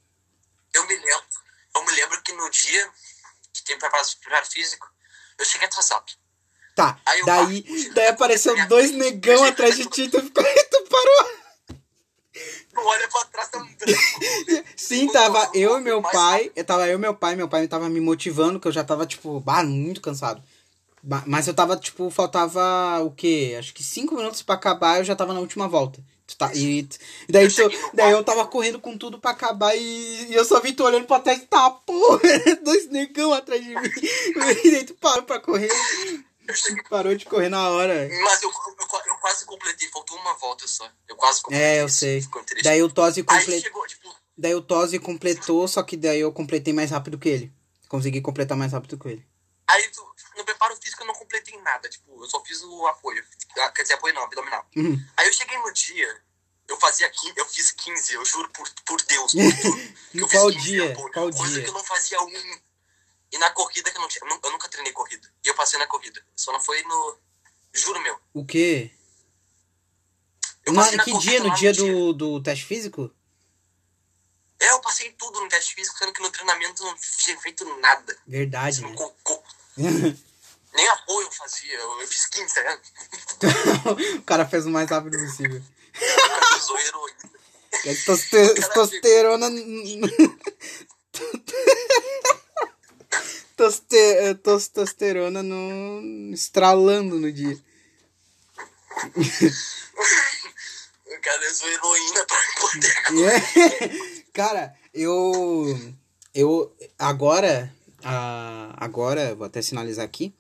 Eu 0.74 0.88
me 0.88 0.96
lembro. 0.96 1.26
Eu 1.76 1.86
me 1.86 1.92
lembro 1.94 2.22
que 2.22 2.32
no 2.34 2.50
dia 2.50 2.90
que 3.54 3.64
tem 3.64 3.78
preparado 3.78 4.08
preparo 4.22 4.46
físico, 4.46 4.88
eu 5.38 5.46
cheguei 5.46 5.68
atrasado. 5.68 6.21
Tá, 6.82 7.00
Aí 7.06 7.26
daí, 7.26 7.92
daí 7.94 8.08
apareceu 8.08 8.56
dois 8.68 8.92
negão 8.92 9.44
atrás 9.46 9.78
de 9.78 9.86
ti, 9.86 10.08
tu 10.10 10.22
ficou, 10.22 10.44
tu 10.44 10.84
parou. 10.90 11.42
Tu 12.74 12.80
olha 12.80 13.08
pra 13.10 13.26
trás, 13.26 13.50
tá 13.50 13.60
um 13.60 13.68
Sim, 14.78 15.08
tava 15.08 15.50
eu 15.54 15.78
e 15.78 15.82
meu 15.82 16.02
pai, 16.02 16.52
eu 16.56 16.64
tava 16.64 16.88
eu 16.88 16.98
e 16.98 17.02
meu 17.02 17.14
pai, 17.14 17.36
meu 17.36 17.48
pai 17.48 17.68
tava 17.68 17.90
me 17.90 18.00
motivando, 18.00 18.60
que 18.60 18.68
eu 18.68 18.72
já 18.72 18.84
tava, 18.84 19.06
tipo, 19.06 19.40
bah, 19.42 19.64
muito 19.64 20.02
cansado. 20.02 20.42
Mas 21.26 21.48
eu 21.48 21.54
tava, 21.54 21.76
tipo, 21.76 22.10
faltava 22.10 23.02
o 23.04 23.12
quê? 23.12 23.56
Acho 23.58 23.74
que 23.74 23.84
cinco 23.84 24.16
minutos 24.16 24.42
pra 24.44 24.56
acabar 24.56 25.00
eu 25.00 25.04
já 25.04 25.16
tava 25.16 25.34
na 25.34 25.40
última 25.40 25.68
volta. 25.68 26.00
Tu 26.28 26.38
tá, 26.38 26.52
e, 26.54 26.88
e 27.28 27.32
daí, 27.32 27.46
Eu 27.46 27.52
tu, 27.70 27.78
daí 27.94 28.12
eu 28.12 28.24
tava 28.24 28.46
correndo 28.46 28.80
com 28.80 28.98
tudo 28.98 29.20
pra 29.20 29.32
acabar 29.32 29.76
e, 29.76 30.28
e 30.30 30.34
eu 30.34 30.46
só 30.46 30.62
vi 30.62 30.72
tu 30.74 30.84
olhando 30.84 31.06
pra 31.06 31.20
trás 31.20 31.40
e 31.40 31.46
tá, 31.48 31.70
porra, 31.72 32.22
dois 32.64 32.88
negão 32.90 33.34
atrás 33.34 33.62
de 33.62 33.70
mim. 33.70 33.90
E 34.64 34.72
daí 34.72 34.84
tu 34.86 34.94
parou 34.94 35.24
pra 35.24 35.40
correr. 35.40 35.72
Parou 36.90 37.16
de 37.16 37.26
correr 37.26 37.50
na 37.50 37.70
hora. 37.70 38.10
Mas 38.24 38.42
eu, 38.44 38.50
eu, 38.50 39.00
eu 39.08 39.16
quase 39.16 39.46
completei, 39.46 39.88
faltou 39.90 40.18
uma 40.18 40.34
volta 40.36 40.68
só. 40.68 40.90
Eu 41.08 41.16
quase 41.16 41.42
completei. 41.42 41.68
É, 41.68 41.82
eu 41.82 41.90
sei. 41.90 42.26
Daí 42.64 42.82
o 42.84 42.90
Tosi 42.90 43.22
Aí 43.22 43.26
completou. 43.26 43.88
tipo, 43.88 44.16
Daí 44.38 44.56
o 44.56 44.66
completou, 45.02 45.68
só 45.68 45.84
que 45.84 45.96
daí 45.96 46.20
eu 46.20 46.32
completei 46.32 46.74
mais 46.74 46.92
rápido 46.92 47.18
que 47.20 47.30
ele. 47.30 47.54
Consegui 47.88 48.22
completar 48.22 48.58
mais 48.58 48.72
rápido 48.72 48.98
que 48.98 49.08
ele. 49.08 49.28
aí 49.68 49.88
tu, 49.90 50.02
no 50.38 50.46
preparo 50.46 50.76
físico 50.82 51.04
eu 51.04 51.08
não 51.08 51.14
completei 51.14 51.60
nada, 51.62 51.90
tipo, 51.90 52.24
eu 52.24 52.30
só 52.30 52.44
fiz 52.44 52.62
o 52.64 52.88
apoio. 52.88 53.24
Ah, 53.60 53.70
Quer 53.72 53.84
dizer, 53.84 53.96
apoio 53.96 54.14
não, 54.14 54.24
abdominal. 54.24 54.66
Uhum. 54.76 54.98
Aí 55.18 55.28
eu 55.28 55.34
cheguei 55.34 55.58
no 55.58 55.72
dia, 55.74 56.22
eu 56.68 56.78
fazia 56.78 57.10
15, 57.10 57.34
eu 57.38 57.46
fiz 57.46 57.72
15, 57.72 58.14
eu 58.14 58.26
juro 58.26 58.50
por, 58.50 58.68
por 58.86 59.02
Deus, 59.04 59.34
por 59.34 59.62
tudo. 59.62 59.78
que 60.12 60.18
eu 60.20 60.28
Qual 60.28 60.48
fiz 60.48 60.56
15 60.56 60.66
dia? 60.66 60.94
Qual 60.96 61.32
coisa 61.32 61.54
dia? 61.54 61.64
que 61.64 61.70
eu 61.70 61.74
não 61.74 61.84
fazia 61.84 62.22
um. 62.22 62.60
E 63.32 63.38
na 63.38 63.50
corrida 63.52 63.90
que 63.90 63.98
eu 63.98 64.02
não 64.02 64.08
tinha. 64.10 64.24
Eu 64.24 64.30
nu- 64.30 64.40
eu 64.44 64.52
nunca 64.52 64.68
treinei 64.68 64.92
corrida. 64.94 65.28
E 65.44 65.48
eu 65.48 65.56
passei 65.56 65.80
na 65.80 65.88
corrida. 65.88 66.22
Só 66.36 66.52
não 66.52 66.60
foi 66.60 66.82
no. 66.84 67.18
Juro 67.74 68.00
meu. 68.02 68.20
O 68.34 68.46
quê? 68.46 68.92
Eu 70.66 70.74
Na, 70.74 70.92
na 70.92 71.04
que 71.04 71.18
dia? 71.20 71.40
No 71.42 71.54
dia 71.56 71.74
do, 71.74 72.14
do 72.14 72.44
teste 72.44 72.66
físico? 72.66 73.10
É, 74.60 74.70
eu 74.72 74.80
passei 74.82 75.12
tudo 75.14 75.40
no 75.42 75.48
teste 75.50 75.74
físico, 75.74 75.98
sendo 75.98 76.14
que 76.14 76.22
no 76.22 76.30
treinamento 76.30 76.84
eu 76.84 76.88
não 76.88 76.96
tinha 77.18 77.40
feito 77.40 77.66
nada. 77.80 78.16
Verdade, 78.28 78.82
Não 78.82 78.90
né? 78.92 78.96
co- 78.96 79.16
co- 79.24 79.44
Nem 80.74 80.88
apoio 80.90 81.28
eu 81.28 81.32
fazia. 81.32 81.74
Eu, 81.74 82.02
eu 82.02 82.08
fiz 82.08 82.26
15, 82.28 82.54
tá 82.54 82.62
ligado? 82.62 82.82
o 84.20 84.24
cara 84.24 84.48
fez 84.48 84.66
o 84.66 84.70
mais 84.70 84.90
rápido 84.90 85.18
possível. 85.18 85.62
Eu 86.00 86.58
usou 86.58 86.78
heroína. 86.78 87.32
Testoste- 87.84 88.54
Testosterona. 88.54 89.50
Toste- 93.56 94.36
Testosterona 94.44 95.44
no... 95.44 96.34
estralando 96.34 97.20
no 97.20 97.32
dia. 97.32 97.58
O 101.06 101.22
cara 101.22 101.52
usou 101.52 101.70
heroína 101.70 102.26
pra 102.26 102.38
poder. 102.60 102.92
É. 104.22 104.22
Cara, 104.34 104.74
eu. 104.94 105.96
Eu. 106.34 106.76
Agora. 106.98 107.74
ah, 108.04 108.74
agora, 108.78 109.36
vou 109.36 109.46
até 109.46 109.62
sinalizar 109.62 110.06
aqui. 110.06 110.34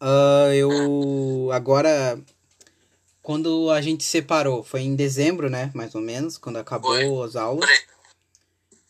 Ah, 0.00 0.50
eu. 0.54 1.50
Agora. 1.52 2.20
Quando 3.22 3.70
a 3.70 3.80
gente 3.82 4.02
separou, 4.02 4.62
foi 4.64 4.80
em 4.80 4.96
dezembro, 4.96 5.48
né? 5.50 5.70
Mais 5.74 5.94
ou 5.94 6.00
menos, 6.00 6.38
quando 6.38 6.56
acabou 6.58 6.90
Foi. 6.94 7.26
as 7.28 7.36
aulas. 7.36 7.68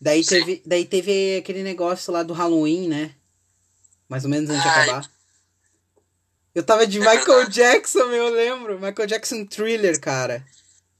Daí 0.00 0.24
teve, 0.24 0.62
daí 0.64 0.86
teve 0.86 1.38
aquele 1.38 1.62
negócio 1.62 2.12
lá 2.12 2.22
do 2.22 2.32
Halloween, 2.32 2.88
né? 2.88 3.14
Mais 4.08 4.24
ou 4.24 4.30
menos 4.30 4.48
antes 4.48 4.62
de 4.62 4.68
Ai. 4.68 4.82
acabar. 4.82 5.10
Eu 6.54 6.62
tava 6.62 6.86
de 6.86 6.98
É 6.98 7.00
Michael. 7.00 7.48
Jackson, 7.50 8.10
eu 8.10 8.30
lembro. 8.30 8.80
Michael 8.80 9.06
Jackson 9.06 9.44
Thriller, 9.44 10.00
cara. 10.00 10.44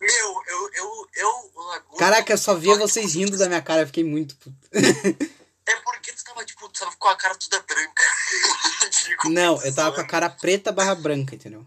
Meu, 0.01 0.43
eu. 0.49 0.71
eu, 0.75 1.09
eu 1.17 1.97
Caraca, 1.99 2.33
eu 2.33 2.39
só 2.39 2.55
via 2.55 2.77
vocês 2.77 3.15
rindo 3.15 3.37
da 3.37 3.47
minha 3.47 3.63
cara, 3.63 3.83
eu 3.83 3.87
fiquei 3.87 4.05
muito 4.05 4.37
puto. 4.37 4.57
É 4.73 5.77
porque 5.77 6.13
tu 6.13 6.25
tava, 6.25 6.45
tipo, 6.45 6.69
tu 6.69 6.81
tava 6.81 6.97
com 6.97 7.09
a 7.09 7.17
cara 7.17 7.35
toda 7.35 7.63
branca. 7.63 8.03
Tipo, 8.91 9.29
Não, 9.29 9.63
eu 9.63 9.75
tava 9.75 9.95
com 9.95 10.01
a 10.01 10.07
cara 10.07 10.29
preta 10.29 10.73
barra 10.73 10.95
branca, 10.95 11.35
entendeu? 11.35 11.65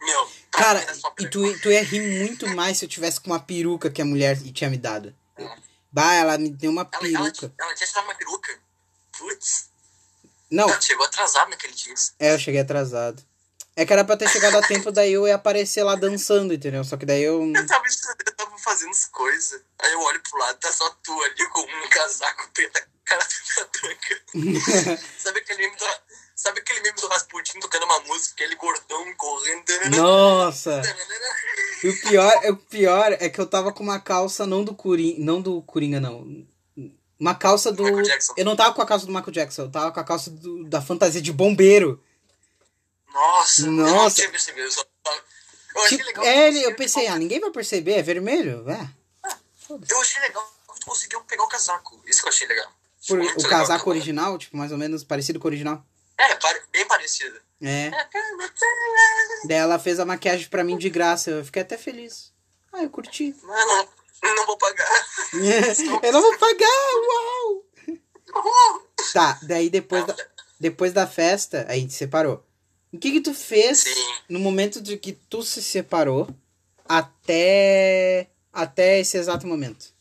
Meu, 0.00 0.28
pra 0.50 0.60
Cara, 0.62 0.86
e 1.18 1.28
tu, 1.28 1.58
tu 1.60 1.70
ia 1.70 1.82
rir 1.82 2.20
muito 2.20 2.46
mais 2.48 2.78
se 2.78 2.84
eu 2.84 2.88
tivesse 2.88 3.20
com 3.20 3.30
uma 3.30 3.40
peruca 3.40 3.90
que 3.90 4.00
a 4.00 4.04
mulher 4.04 4.40
tinha 4.52 4.70
me 4.70 4.78
dado. 4.78 5.14
Bah, 5.92 6.14
ela 6.14 6.38
me 6.38 6.50
deu 6.50 6.70
uma 6.70 6.88
Ela, 6.92 7.08
ela, 7.08 7.24
peruca. 7.30 7.52
ela 7.58 7.74
tinha 7.74 7.86
tirado 7.86 8.04
uma 8.04 8.14
peruca. 8.14 8.58
Putz. 9.18 9.68
Não, 10.50 10.68
Ela 10.68 10.80
chegou 10.80 11.04
atrasado 11.06 11.48
naquele 11.50 11.72
dia. 11.74 11.94
é, 12.18 12.34
eu 12.34 12.38
cheguei 12.38 12.60
atrasado. 12.60 13.22
É 13.76 13.86
que 13.86 13.92
era 13.92 14.04
pra 14.04 14.16
ter 14.16 14.28
chegado 14.28 14.56
a 14.56 14.62
tempo, 14.62 14.90
daí 14.90 15.12
eu 15.12 15.26
ia 15.26 15.36
aparecer 15.36 15.82
lá 15.84 15.94
dançando, 15.94 16.52
entendeu? 16.52 16.82
Só 16.84 16.96
que 16.96 17.06
daí 17.06 17.22
eu. 17.22 17.40
Eu 17.54 17.66
tava 17.66 17.84
eu 18.26 18.36
tava 18.36 18.58
fazendo 18.58 18.90
as 18.90 19.06
coisas. 19.06 19.62
Aí 19.78 19.92
eu 19.92 20.00
olho 20.00 20.20
pro 20.22 20.38
lado, 20.38 20.58
tá 20.58 20.72
só 20.72 20.90
tu 21.02 21.22
ali 21.22 21.48
com 21.48 21.60
um 21.60 21.88
casaco 21.88 22.50
preto, 22.52 22.82
cara 23.04 23.26
branca. 23.80 24.22
sabe 25.18 25.38
aquele 25.38 25.62
meme 25.62 25.76
do, 25.76 25.84
sabe 26.42 26.60
aquele 26.60 26.80
meme 26.80 26.96
do 27.00 27.06
Rasputin 27.08 27.58
tocando 27.60 27.84
uma 27.84 28.00
música, 28.00 28.34
aquele 28.34 28.56
gordão 28.56 29.14
correndo. 29.14 29.64
Nossa! 29.96 30.80
E 31.82 31.88
o 31.88 32.00
pior, 32.02 32.32
o 32.50 32.56
pior 32.56 33.12
é 33.12 33.28
que 33.28 33.40
eu 33.40 33.46
tava 33.46 33.72
com 33.72 33.82
uma 33.82 34.00
calça 34.00 34.46
não 34.46 34.64
do 34.64 34.74
Coringa. 34.74 35.16
Não 35.24 35.40
do 35.40 35.62
Coringa, 35.62 36.00
não. 36.00 36.46
Uma 37.18 37.34
calça 37.34 37.70
do. 37.70 37.84
Eu 38.36 38.44
não 38.44 38.56
tava 38.56 38.74
com 38.74 38.80
a 38.82 38.86
calça 38.86 39.04
do 39.06 39.12
Michael 39.12 39.32
Jackson, 39.32 39.62
eu 39.62 39.70
tava 39.70 39.92
com 39.92 40.00
a 40.00 40.04
calça 40.04 40.30
do- 40.30 40.64
da 40.64 40.80
fantasia 40.80 41.20
de 41.20 41.32
bombeiro. 41.32 42.02
Nossa, 43.12 43.62
eu 43.62 43.70
não 43.72 43.84
Nossa. 43.84 44.16
tinha 44.16 44.30
percebido. 44.30 44.66
Eu, 44.66 44.70
só, 44.70 44.82
eu 45.74 45.82
achei 45.82 45.98
Tipo, 45.98 46.08
legal. 46.08 46.24
é, 46.24 46.48
ele- 46.48 46.62
tu 46.62 46.70
eu 46.70 46.76
pensei, 46.76 47.06
ah, 47.08 47.18
ninguém 47.18 47.40
vai 47.40 47.50
perceber, 47.50 47.92
é 47.94 48.02
vermelho? 48.02 48.64
É. 48.70 48.88
conseguiu- 49.68 49.96
Eu 49.96 50.00
achei 50.00 50.20
legal 50.22 50.42
que 50.74 50.80
tu 50.80 50.86
conseguiu 50.86 51.20
pegar 51.22 51.44
o 51.44 51.48
casaco. 51.48 52.00
Isso 52.06 52.22
que 52.22 52.28
eu 52.28 52.32
achei 52.32 52.46
legal. 52.48 52.70
Por, 53.06 53.18
Muito 53.18 53.32
o 53.38 53.42
legal 53.42 53.50
casaco 53.60 53.90
original, 53.90 54.36
tipo, 54.38 54.56
mais 54.56 54.72
ou 54.72 54.78
menos 54.78 55.02
parecido 55.04 55.38
com 55.38 55.46
o 55.46 55.50
original. 55.50 55.84
É, 56.20 56.62
bem 56.70 56.86
parecido. 56.86 57.40
É. 57.62 57.90
Daí 59.46 59.58
ela 59.58 59.78
fez 59.78 59.98
a 59.98 60.04
maquiagem 60.04 60.48
pra 60.48 60.64
mim 60.64 60.76
de 60.76 60.90
graça. 60.90 61.30
Eu 61.30 61.44
fiquei 61.44 61.62
até 61.62 61.78
feliz. 61.78 62.32
Ah, 62.72 62.82
eu 62.82 62.90
curti. 62.90 63.34
Não, 63.42 63.66
não, 64.22 64.36
não 64.36 64.46
vou 64.46 64.56
pagar. 64.58 65.06
eu 66.02 66.12
não 66.12 66.22
vou 66.22 66.38
pagar, 66.38 66.68
uau! 67.08 68.86
Tá, 69.12 69.38
daí 69.42 69.68
depois 69.68 70.06
da, 70.06 70.16
depois 70.58 70.92
da 70.92 71.06
festa, 71.06 71.66
a 71.68 71.74
gente 71.74 71.92
separou. 71.92 72.44
O 72.92 72.98
que 72.98 73.12
que 73.12 73.20
tu 73.20 73.34
fez 73.34 73.80
Sim. 73.80 74.14
no 74.28 74.38
momento 74.38 74.80
de 74.80 74.96
que 74.96 75.12
tu 75.12 75.42
se 75.42 75.62
separou 75.62 76.28
até 76.88 78.28
até 78.52 79.00
esse 79.00 79.16
exato 79.16 79.46
momento? 79.46 79.92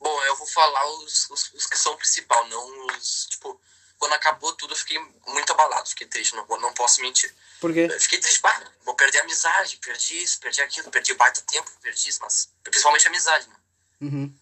Bom, 0.00 0.22
eu 0.24 0.36
vou 0.36 0.46
falar 0.46 0.86
os, 0.98 1.30
os, 1.30 1.52
os 1.54 1.66
que 1.66 1.78
são 1.78 1.94
o 1.94 1.96
principal, 1.96 2.46
não 2.48 2.86
os. 2.86 3.26
Tipo, 3.26 3.60
quando 3.98 4.12
acabou 4.12 4.52
tudo, 4.52 4.72
eu 4.72 4.76
fiquei 4.76 4.98
muito 5.26 5.52
abalado, 5.52 5.88
fiquei 5.88 6.06
triste, 6.06 6.34
não, 6.34 6.46
não 6.46 6.72
posso 6.74 7.00
mentir. 7.00 7.34
Por 7.60 7.72
quê? 7.72 7.88
Eu 7.90 8.00
fiquei 8.00 8.18
triste, 8.18 8.40
pá, 8.40 8.62
vou 8.84 8.94
perder 8.94 9.18
a 9.18 9.22
amizade, 9.22 9.78
perdi 9.78 10.22
isso, 10.22 10.38
perdi 10.38 10.60
aquilo, 10.60 10.90
perdi 10.90 11.14
baita 11.14 11.40
tempo, 11.42 11.70
perdi 11.80 12.08
isso, 12.08 12.20
mas 12.20 12.50
principalmente 12.62 13.06
a 13.06 13.10
amizade, 13.10 13.48
né? 13.48 13.56
Uhum. 14.02 14.38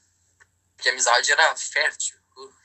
Porque 0.76 0.88
a 0.88 0.92
amizade 0.92 1.30
era 1.30 1.56
fértil. 1.56 2.16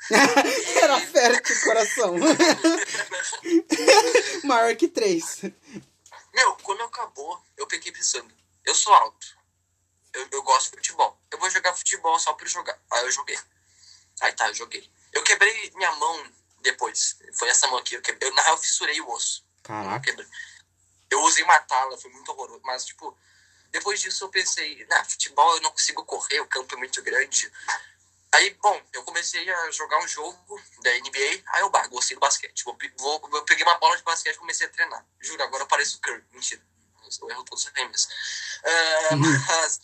Era 0.82 1.00
fértil 1.00 1.56
o 1.56 1.62
coração. 1.62 2.16
Maior 4.44 4.76
que 4.76 4.88
três. 4.88 5.42
Meu, 6.34 6.56
quando 6.64 6.82
acabou, 6.82 7.40
eu 7.56 7.68
peguei 7.68 7.92
pensando, 7.92 8.34
eu 8.66 8.74
sou 8.74 8.92
alto, 8.92 9.38
eu, 10.12 10.28
eu 10.32 10.42
gosto 10.42 10.72
de 10.72 10.78
futebol, 10.78 11.22
eu 11.30 11.38
vou 11.38 11.52
jogar 11.52 11.76
futebol 11.76 12.18
só 12.18 12.34
por 12.34 12.48
jogar. 12.48 12.82
Aí 12.90 13.06
eu 13.06 13.12
joguei. 13.12 13.38
Aí 14.22 14.34
tá, 14.34 14.48
eu 14.48 14.56
joguei. 14.56 14.90
Eu 15.14 15.24
quebrei 15.24 15.72
minha 15.76 15.92
mão 15.92 16.32
depois, 16.62 17.18
foi 17.34 17.50
essa 17.50 17.68
mão 17.68 17.80
aqui, 17.80 17.96
eu, 17.96 18.02
quebrei, 18.02 18.30
eu 18.30 18.36
na 18.36 18.42
real 18.42 18.58
fissurei 18.58 19.00
o 19.02 19.10
osso. 19.12 19.46
Caraca. 19.64 20.00
quebrei. 20.00 20.28
Eu 21.10 21.22
usei 21.24 21.44
uma 21.44 21.60
tala, 21.60 21.98
foi 21.98 22.12
muito 22.12 22.32
horroroso, 22.32 22.62
mas 22.64 22.86
tipo, 22.86 23.18
depois 23.72 24.00
disso 24.00 24.24
eu 24.26 24.30
pensei, 24.30 24.86
na 24.86 25.04
futebol 25.04 25.56
eu 25.56 25.62
não 25.62 25.72
consigo 25.72 26.04
correr, 26.06 26.40
o 26.40 26.48
campo 26.48 26.76
é 26.76 26.78
muito 26.78 27.02
grande. 27.02 27.52
Aí, 28.32 28.54
bom, 28.62 28.80
eu 28.94 29.04
comecei 29.04 29.50
a 29.50 29.72
jogar 29.72 29.98
um 30.00 30.08
jogo 30.08 30.62
da 30.84 30.92
NBA, 30.92 31.44
aí 31.48 31.62
eu 31.62 31.70
bah, 31.70 31.88
gostei 31.88 32.16
do 32.16 32.20
basquete. 32.20 32.64
Vou, 32.64 32.78
vou, 32.98 33.30
eu 33.34 33.44
peguei 33.44 33.66
uma 33.66 33.78
bola 33.80 33.98
de 33.98 34.04
basquete 34.04 34.36
e 34.36 34.40
comecei 34.40 34.68
a 34.68 34.70
treinar. 34.70 35.04
Juro, 35.20 35.42
agora 35.42 35.64
eu 35.64 35.68
pareço 35.68 35.98
o 35.98 36.02
Curry. 36.02 36.24
Mentira. 36.32 36.62
Eu 37.22 37.30
erro 37.32 37.44
todos 37.44 37.66
os 37.66 37.72
arremessos. 37.74 38.08
Ah, 38.64 39.16
Mas, 39.16 39.80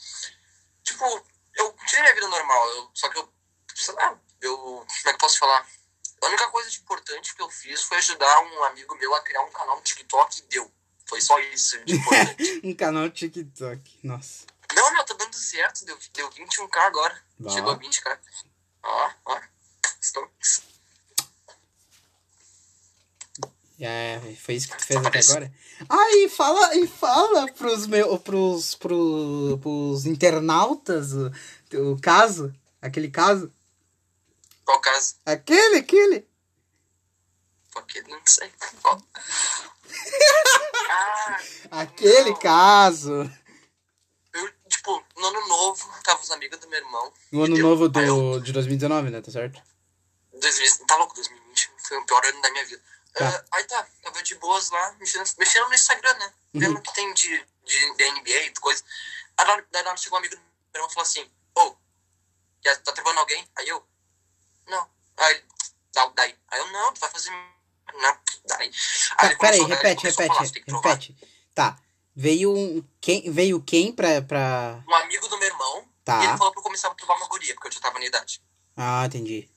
tipo, 0.84 1.26
eu 1.56 1.76
tirei 1.88 2.04
minha 2.04 2.14
vida 2.14 2.28
normal. 2.28 2.70
Eu, 2.76 2.92
só 2.94 3.10
que 3.10 3.18
eu, 3.18 3.34
sei 3.74 3.96
lá, 3.96 4.20
eu, 4.42 4.56
como 4.56 4.86
é 4.86 5.04
que 5.04 5.10
eu 5.10 5.18
posso 5.18 5.40
falar? 5.40 5.68
A 6.22 6.28
única 6.28 6.48
coisa 6.50 6.70
de 6.70 6.80
importante 6.80 7.36
que 7.36 7.42
eu 7.42 7.50
fiz 7.50 7.84
foi 7.84 7.98
ajudar 7.98 8.42
um 8.42 8.64
amigo 8.66 8.96
meu 8.96 9.14
a 9.14 9.22
criar 9.22 9.42
um 9.44 9.52
canal 9.52 9.76
no 9.76 9.82
TikTok 9.82 10.40
e 10.40 10.42
deu. 10.44 10.72
Foi 11.08 11.22
só 11.22 11.40
isso 11.40 11.78
de 11.86 11.96
importante. 11.96 12.62
Um 12.66 12.74
canal 12.74 13.10
TikTok. 13.10 14.00
Nossa. 14.04 14.46
Não, 14.76 14.94
meu, 14.94 15.04
tá 15.04 15.14
dando 15.14 15.36
certo. 15.36 15.86
Deu, 15.86 15.98
deu 16.14 16.30
21k 16.32 16.78
agora. 16.78 17.24
Bah. 17.38 17.52
Chegou 17.52 17.72
a 17.72 17.78
20k. 17.78 18.20
Ó, 18.84 19.12
ó. 19.26 19.42
Estou... 20.02 20.30
É, 23.80 24.20
foi 24.38 24.56
isso 24.56 24.70
que 24.70 24.78
tu 24.78 24.86
fez 24.86 25.06
até 25.06 25.20
agora? 25.20 25.54
Ah, 25.90 26.12
e 26.16 26.30
fala, 26.30 26.76
e 26.76 26.88
fala 26.88 27.52
pros, 27.52 27.86
meu, 27.88 28.18
pros, 28.20 28.74
pro, 28.76 29.60
pros 29.62 30.06
internautas 30.06 31.12
o, 31.14 31.32
o 31.92 32.00
caso, 32.02 32.54
aquele 32.82 33.10
caso. 33.10 33.52
Qual 34.66 34.80
caso? 34.82 35.16
Aquele, 35.26 35.78
aquele. 35.78 36.28
aquele, 37.76 38.08
não 38.12 38.22
sei. 38.26 38.52
Ó. 38.84 38.98
ah, 40.90 41.38
Aquele 41.82 42.32
Não. 42.32 42.40
caso. 42.40 43.32
eu, 44.34 44.54
tipo, 44.68 45.04
no 45.18 45.26
ano 45.28 45.48
novo, 45.48 45.90
tava 46.04 46.22
os 46.22 46.32
amigos 46.32 46.60
do 46.60 46.68
meu 46.68 46.80
irmão. 46.80 47.14
O 47.32 47.44
ano 47.44 47.56
deu- 47.56 47.64
novo 47.68 47.86
aí 47.98 48.08
eu- 48.08 48.40
do, 48.40 48.42
de 48.42 48.52
2019, 48.52 49.10
né? 49.10 49.22
Tá 49.22 49.32
certo? 49.32 49.62
2020, 50.34 50.86
tá 50.88 50.96
louco, 50.98 51.14
2020 51.16 51.72
foi 51.88 51.98
o 51.98 52.06
pior 52.06 52.26
ano 52.26 52.42
da 52.42 52.52
minha 52.52 52.66
vida. 52.66 52.82
Tá. 53.14 53.30
Ah, 53.30 53.46
aí 53.58 53.64
tá, 53.66 53.88
tava 54.04 54.22
de 54.22 54.36
boas 54.36 54.70
lá, 54.72 54.94
mexendo, 55.00 55.24
mexendo 55.38 55.68
no 55.70 55.76
Instagram, 55.76 56.14
né? 56.16 56.34
Uhum. 56.54 56.60
Vendo 56.60 56.78
o 56.78 56.82
que 56.82 56.94
tem 56.94 57.14
de, 57.14 57.30
de, 57.64 57.94
de 57.96 58.12
NBA 58.12 58.42
e 58.48 58.54
coisa. 58.56 58.84
Aí 59.38 59.64
daí 59.72 59.84
na 59.84 59.90
hora 59.92 59.98
chegou 59.98 60.18
um 60.18 60.20
amigo 60.20 60.36
do 60.36 60.42
meu 60.42 60.50
irmão 60.76 60.90
e 60.90 60.94
falou 60.94 61.04
assim: 61.08 61.32
Ô, 61.58 61.76
já 62.64 62.76
tá 62.78 62.92
travando 62.92 63.20
alguém? 63.22 63.48
Aí 63.56 63.68
eu, 63.70 63.86
não. 64.68 64.88
Aí 65.18 65.44
"Dá- 65.94 66.12
daí. 66.16 66.36
Aí 66.50 66.60
eu, 66.60 66.72
não, 66.72 66.94
tu 66.94 67.00
vai 67.00 67.10
fazer. 67.10 67.32
Não, 67.32 68.18
daí. 68.48 68.72
Tá, 69.18 69.26
ele 69.28 69.36
peraí, 69.38 69.60
ele 69.60 69.68
repete, 69.70 70.08
a 70.08 70.14
falar, 70.14 70.40
repete, 70.42 70.72
repete. 70.72 71.18
Tá. 71.54 71.80
Veio 72.16 72.54
um. 72.56 72.84
Quem, 73.00 73.32
veio 73.32 73.62
quem 73.62 73.92
pra, 73.94 74.22
pra. 74.22 74.84
Um 74.88 74.96
amigo 74.96 75.28
do 75.28 75.38
meu 75.38 75.48
irmão, 75.48 75.88
Tá. 76.04 76.22
e 76.22 76.28
ele 76.28 76.38
falou 76.38 76.52
pra 76.52 76.60
eu 76.60 76.64
começar 76.64 76.88
a 76.90 76.96
provar 76.96 77.16
uma 77.18 77.28
guria, 77.28 77.54
porque 77.54 77.68
eu 77.68 77.72
já 77.72 77.80
tava 77.80 78.00
na 78.00 78.06
idade. 78.06 78.42
Ah, 78.76 79.06
entendi. 79.06 79.50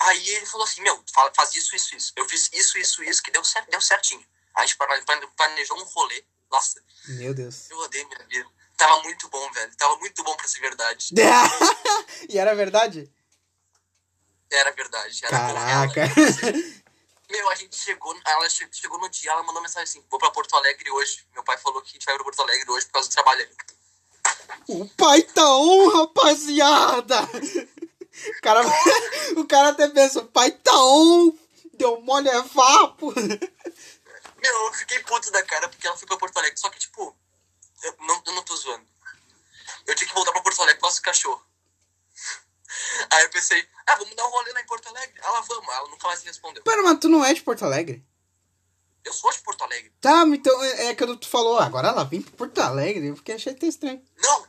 Aí 0.00 0.28
ele 0.30 0.46
falou 0.46 0.64
assim, 0.64 0.80
meu, 0.80 1.02
faz 1.34 1.54
isso, 1.56 1.74
isso, 1.74 1.96
isso. 1.96 2.12
Eu 2.14 2.24
fiz 2.28 2.48
isso, 2.52 2.78
isso, 2.78 3.02
isso, 3.02 3.20
que 3.22 3.32
deu, 3.32 3.42
certo, 3.42 3.68
deu 3.68 3.80
certinho. 3.80 4.24
Aí 4.54 4.62
a 4.62 4.66
gente 4.66 4.76
plane- 4.76 5.02
plane- 5.04 5.26
planejou 5.36 5.76
um 5.76 5.84
rolê. 5.84 6.24
Nossa, 6.50 6.80
Meu 7.08 7.34
Deus. 7.34 7.68
eu 7.68 7.78
odeio 7.80 8.06
minha 8.08 8.24
vida. 8.28 8.48
Tava 8.76 9.02
muito 9.02 9.28
bom, 9.28 9.50
velho. 9.50 9.76
Tava 9.76 9.96
muito 9.96 10.22
bom 10.22 10.36
pra 10.36 10.46
ser 10.46 10.60
verdade. 10.60 11.08
e 12.28 12.38
era 12.38 12.54
verdade? 12.54 13.12
Era 14.50 14.70
verdade. 14.72 15.20
Era 15.24 15.38
com 15.38 15.54
Caraca. 15.54 16.02
Meu, 17.30 17.50
a 17.50 17.54
gente 17.54 17.76
chegou, 17.76 18.18
ela 18.26 18.48
che- 18.48 18.68
chegou 18.72 18.98
no 18.98 19.08
dia, 19.10 19.30
ela 19.30 19.42
mandou 19.42 19.60
mensagem 19.60 19.84
assim, 19.84 20.04
vou 20.10 20.18
pra 20.18 20.30
Porto 20.30 20.56
Alegre 20.56 20.90
hoje. 20.90 21.26
Meu 21.34 21.42
pai 21.44 21.58
falou 21.58 21.82
que 21.82 21.90
a 21.90 21.92
gente 21.92 22.04
vai 22.06 22.14
pra 22.14 22.24
Porto 22.24 22.40
Alegre 22.40 22.70
hoje 22.70 22.86
por 22.86 22.92
causa 22.92 23.08
do 23.08 23.12
trabalho. 23.12 23.48
O 24.66 24.88
pai 24.96 25.22
tá 25.22 25.44
on, 25.56 25.88
rapaziada! 25.90 27.16
O 27.22 28.40
cara, 28.42 28.60
o 29.36 29.46
cara 29.46 29.68
até 29.68 29.88
pensa, 29.88 30.20
o 30.20 30.26
pai 30.26 30.50
tá 30.50 30.72
on, 30.74 31.36
deu 31.74 32.00
mole 32.00 32.28
é 32.28 32.40
vapo. 32.42 33.12
Meu, 33.14 34.66
eu 34.66 34.72
fiquei 34.72 34.98
puto 35.00 35.30
da 35.30 35.42
cara 35.44 35.68
porque 35.68 35.86
ela 35.86 35.96
foi 35.96 36.06
pra 36.08 36.16
Porto 36.16 36.36
Alegre. 36.38 36.58
Só 36.58 36.70
que, 36.70 36.78
tipo, 36.78 37.14
eu 37.82 37.94
não, 38.00 38.22
eu 38.26 38.32
não 38.32 38.42
tô 38.42 38.56
zoando. 38.56 38.86
Eu 39.86 39.94
tinha 39.94 40.08
que 40.08 40.14
voltar 40.14 40.32
pra 40.32 40.40
Porto 40.42 40.62
Alegre 40.62 40.80
causa 40.80 40.96
do 40.96 41.02
cachorro. 41.02 41.44
Aí 43.10 43.22
eu 43.24 43.30
pensei, 43.30 43.68
ah, 43.86 43.94
vamos 43.96 44.14
dar 44.14 44.26
um 44.26 44.30
rolê 44.30 44.52
lá 44.52 44.60
em 44.60 44.66
Porto 44.66 44.88
Alegre. 44.88 45.20
Ela, 45.22 45.40
vamos. 45.40 45.68
Ela 45.68 45.88
nunca 45.88 46.06
mais 46.06 46.22
respondeu. 46.22 46.62
Pera, 46.62 46.82
mas 46.82 46.98
tu 46.98 47.08
não 47.08 47.24
é 47.24 47.32
de 47.32 47.42
Porto 47.42 47.64
Alegre? 47.64 48.04
Eu 49.04 49.12
sou 49.12 49.30
de 49.30 49.38
Porto 49.38 49.64
Alegre. 49.64 49.92
Tá, 50.00 50.22
então 50.26 50.62
é 50.64 50.86
é 50.86 50.94
que 50.94 51.16
tu 51.16 51.28
falou, 51.28 51.58
agora 51.58 51.88
ela 51.88 52.04
vem 52.04 52.20
pra 52.20 52.36
Porto 52.36 52.58
Alegre, 52.60 53.08
eu 53.08 53.16
fiquei 53.16 53.36
achei 53.36 53.52
até 53.52 53.66
estranho. 53.66 54.04
Não! 54.18 54.46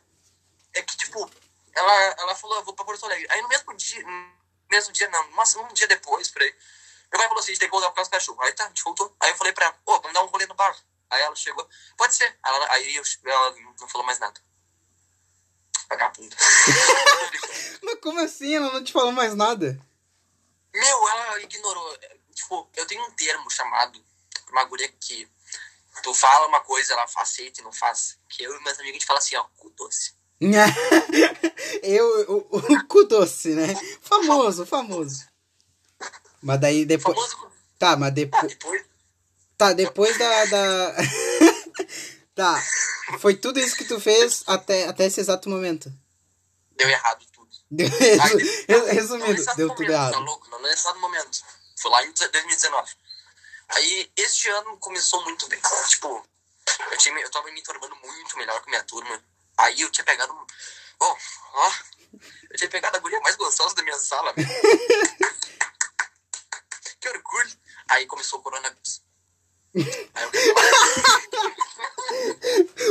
É 0.73 0.81
que, 0.81 0.97
tipo, 0.97 1.29
ela, 1.73 2.15
ela 2.19 2.35
falou, 2.35 2.57
eu 2.57 2.63
vou 2.63 2.73
pra 2.73 2.85
Porto 2.85 3.05
Alegre. 3.05 3.25
Aí 3.29 3.41
no 3.41 3.47
mesmo 3.47 3.73
dia, 3.75 4.03
no 4.03 4.31
mesmo 4.69 4.91
dia 4.91 5.09
não, 5.09 5.31
mas 5.31 5.55
um 5.55 5.67
dia 5.69 5.87
depois, 5.87 6.29
por 6.29 6.41
aí, 6.41 6.53
meu 7.11 7.19
pai 7.19 7.27
falou 7.27 7.39
assim, 7.39 7.51
a 7.51 7.53
gente 7.53 7.59
tem 7.59 7.69
que 7.69 7.71
voltar 7.71 7.89
por 7.89 7.95
causa 7.95 8.09
do 8.09 8.13
cachorro. 8.13 8.41
Aí 8.41 8.53
tá, 8.53 8.65
a 8.65 8.67
gente 8.67 8.83
voltou. 8.83 9.15
Aí 9.19 9.31
eu 9.31 9.37
falei 9.37 9.53
pra 9.53 9.65
ela, 9.65 9.75
pô, 9.85 9.99
vamos 9.99 10.13
dar 10.13 10.23
um 10.23 10.27
rolê 10.27 10.45
no 10.45 10.53
bar. 10.53 10.75
Aí 11.09 11.21
ela 11.21 11.35
chegou, 11.35 11.67
pode 11.97 12.13
ser. 12.13 12.37
Aí 12.43 12.55
ela, 12.55 12.71
aí 12.73 12.95
eu, 12.95 13.03
ela 13.25 13.55
não 13.79 13.87
falou 13.87 14.05
mais 14.05 14.19
nada. 14.19 14.39
Vagabunda. 15.89 16.35
Mas 17.83 17.99
como 18.01 18.19
assim? 18.19 18.55
Ela 18.55 18.71
não 18.73 18.83
te 18.83 18.91
falou 18.93 19.11
mais 19.11 19.35
nada? 19.35 19.79
Meu, 20.73 21.09
ela 21.09 21.41
ignorou. 21.41 21.97
Tipo, 22.33 22.69
eu 22.75 22.85
tenho 22.85 23.03
um 23.03 23.11
termo 23.11 23.49
chamado 23.49 23.99
pra 24.45 24.51
uma 24.51 24.65
guria 24.65 24.87
que 24.99 25.27
tu 26.03 26.13
fala 26.13 26.47
uma 26.47 26.61
coisa, 26.61 26.93
ela 26.93 27.05
aceita 27.17 27.61
e 27.61 27.63
não 27.63 27.71
faz. 27.71 28.17
Que 28.29 28.43
eu 28.43 28.55
e 28.55 28.63
meus 28.63 28.79
amigos 28.79 28.89
a 28.89 28.93
gente 28.93 29.05
fala 29.05 29.19
assim, 29.19 29.35
ó, 29.35 29.43
cu 29.57 29.69
doce. 29.71 30.13
eu, 31.83 32.31
o, 32.31 32.57
o 32.57 32.87
cu 32.87 33.03
doce, 33.05 33.49
né? 33.49 33.67
Famoso, 34.01 34.65
famoso. 34.65 35.27
Mas 36.41 36.59
daí 36.61 36.85
depois. 36.85 37.15
Famoso. 37.15 37.51
Tá, 37.77 37.95
mas 37.97 38.07
Ah, 38.09 38.11
depois. 38.11 38.47
depois. 38.47 38.85
Tá, 39.57 39.73
depois 39.73 40.17
da. 40.17 40.45
da... 40.45 40.95
tá. 42.43 42.63
Foi 43.19 43.35
tudo 43.35 43.59
isso 43.59 43.75
que 43.75 43.83
tu 43.85 43.99
fez 43.99 44.43
até, 44.47 44.87
até 44.87 45.05
esse 45.05 45.19
exato 45.19 45.49
momento. 45.49 45.91
Deu 46.71 46.89
errado 46.89 47.25
tudo. 47.33 47.49
Deu- 47.69 47.87
Aí, 47.87 48.37
resu- 48.37 48.65
não, 48.69 48.79
não 48.79 48.93
Resumindo, 48.93 49.31
exato 49.31 49.57
deu 49.57 49.67
momento, 49.67 49.77
tudo 49.77 49.87
Tá 49.87 49.93
errado. 49.93 50.19
louco? 50.23 50.49
Não 50.49 50.61
nesse 50.61 50.73
exato 50.81 50.99
momento. 50.99 51.41
Foi 51.81 51.91
lá 51.91 52.05
em 52.05 52.11
2019. 52.13 52.91
Aí, 53.69 54.11
este 54.15 54.49
ano 54.49 54.77
começou 54.77 55.23
muito 55.23 55.47
bem. 55.47 55.59
Tipo, 55.89 56.25
eu, 56.91 56.97
tinha, 56.97 57.19
eu 57.19 57.29
tava 57.29 57.51
me 57.51 57.61
tornando 57.61 57.95
muito 57.97 58.37
melhor 58.37 58.61
com 58.61 58.69
minha 58.69 58.83
turma. 58.83 59.21
Aí 59.57 59.81
eu 59.81 59.91
tinha 59.91 60.05
pegado 60.05 60.31
um... 60.33 60.45
Ó, 61.01 61.17
ó. 61.53 61.71
Eu 62.49 62.57
tinha 62.57 62.69
pegado 62.69 62.97
a 62.97 62.99
guria 62.99 63.19
mais 63.21 63.35
gostosa 63.35 63.75
da 63.75 63.83
minha 63.83 63.97
sala, 63.99 64.33
velho. 64.33 64.47
que 66.99 67.09
orgulho. 67.09 67.51
Aí 67.89 68.05
começou 68.07 68.39
o 68.39 68.41
coronavírus. 68.41 69.01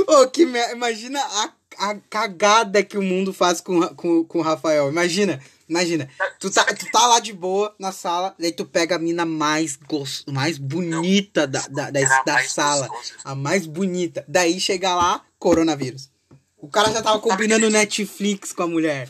Ô, 0.07 0.27
que 0.29 0.45
me- 0.47 0.73
imagina 0.73 1.21
a, 1.21 1.53
a 1.91 1.95
cagada 2.09 2.83
que 2.83 2.97
o 2.97 3.03
mundo 3.03 3.33
faz 3.33 3.61
com, 3.61 3.81
com, 3.95 4.25
com 4.25 4.39
o 4.39 4.43
Rafael. 4.43 4.89
Imagina, 4.89 5.41
imagina. 5.69 6.09
Tu 6.39 6.51
tá, 6.51 6.65
tu 6.65 6.91
tá 6.91 7.07
lá 7.07 7.21
de 7.21 7.33
boa 7.33 7.75
na 7.79 7.93
sala, 7.93 8.35
daí 8.39 8.53
tu 8.53 8.65
pega 8.65 8.97
a 8.97 8.99
mina 8.99 9.25
mais, 9.25 9.77
gos, 9.77 10.25
mais 10.29 10.57
bonita 10.59 11.47
da, 11.47 11.61
da, 11.69 11.91
da, 11.91 12.23
da 12.25 12.45
sala. 12.49 12.89
A 13.25 13.35
mais 13.35 13.67
bonita. 13.67 14.25
Daí 14.29 14.61
chega 14.61 14.95
lá, 14.95 15.25
coronavírus. 15.39 16.11
O 16.57 16.69
cara 16.69 16.91
já 16.93 17.03
tava 17.03 17.21
combinando 17.21 17.71
Netflix 17.71 18.53
com 18.53 18.63
a 18.63 18.69
mulher. 18.69 19.09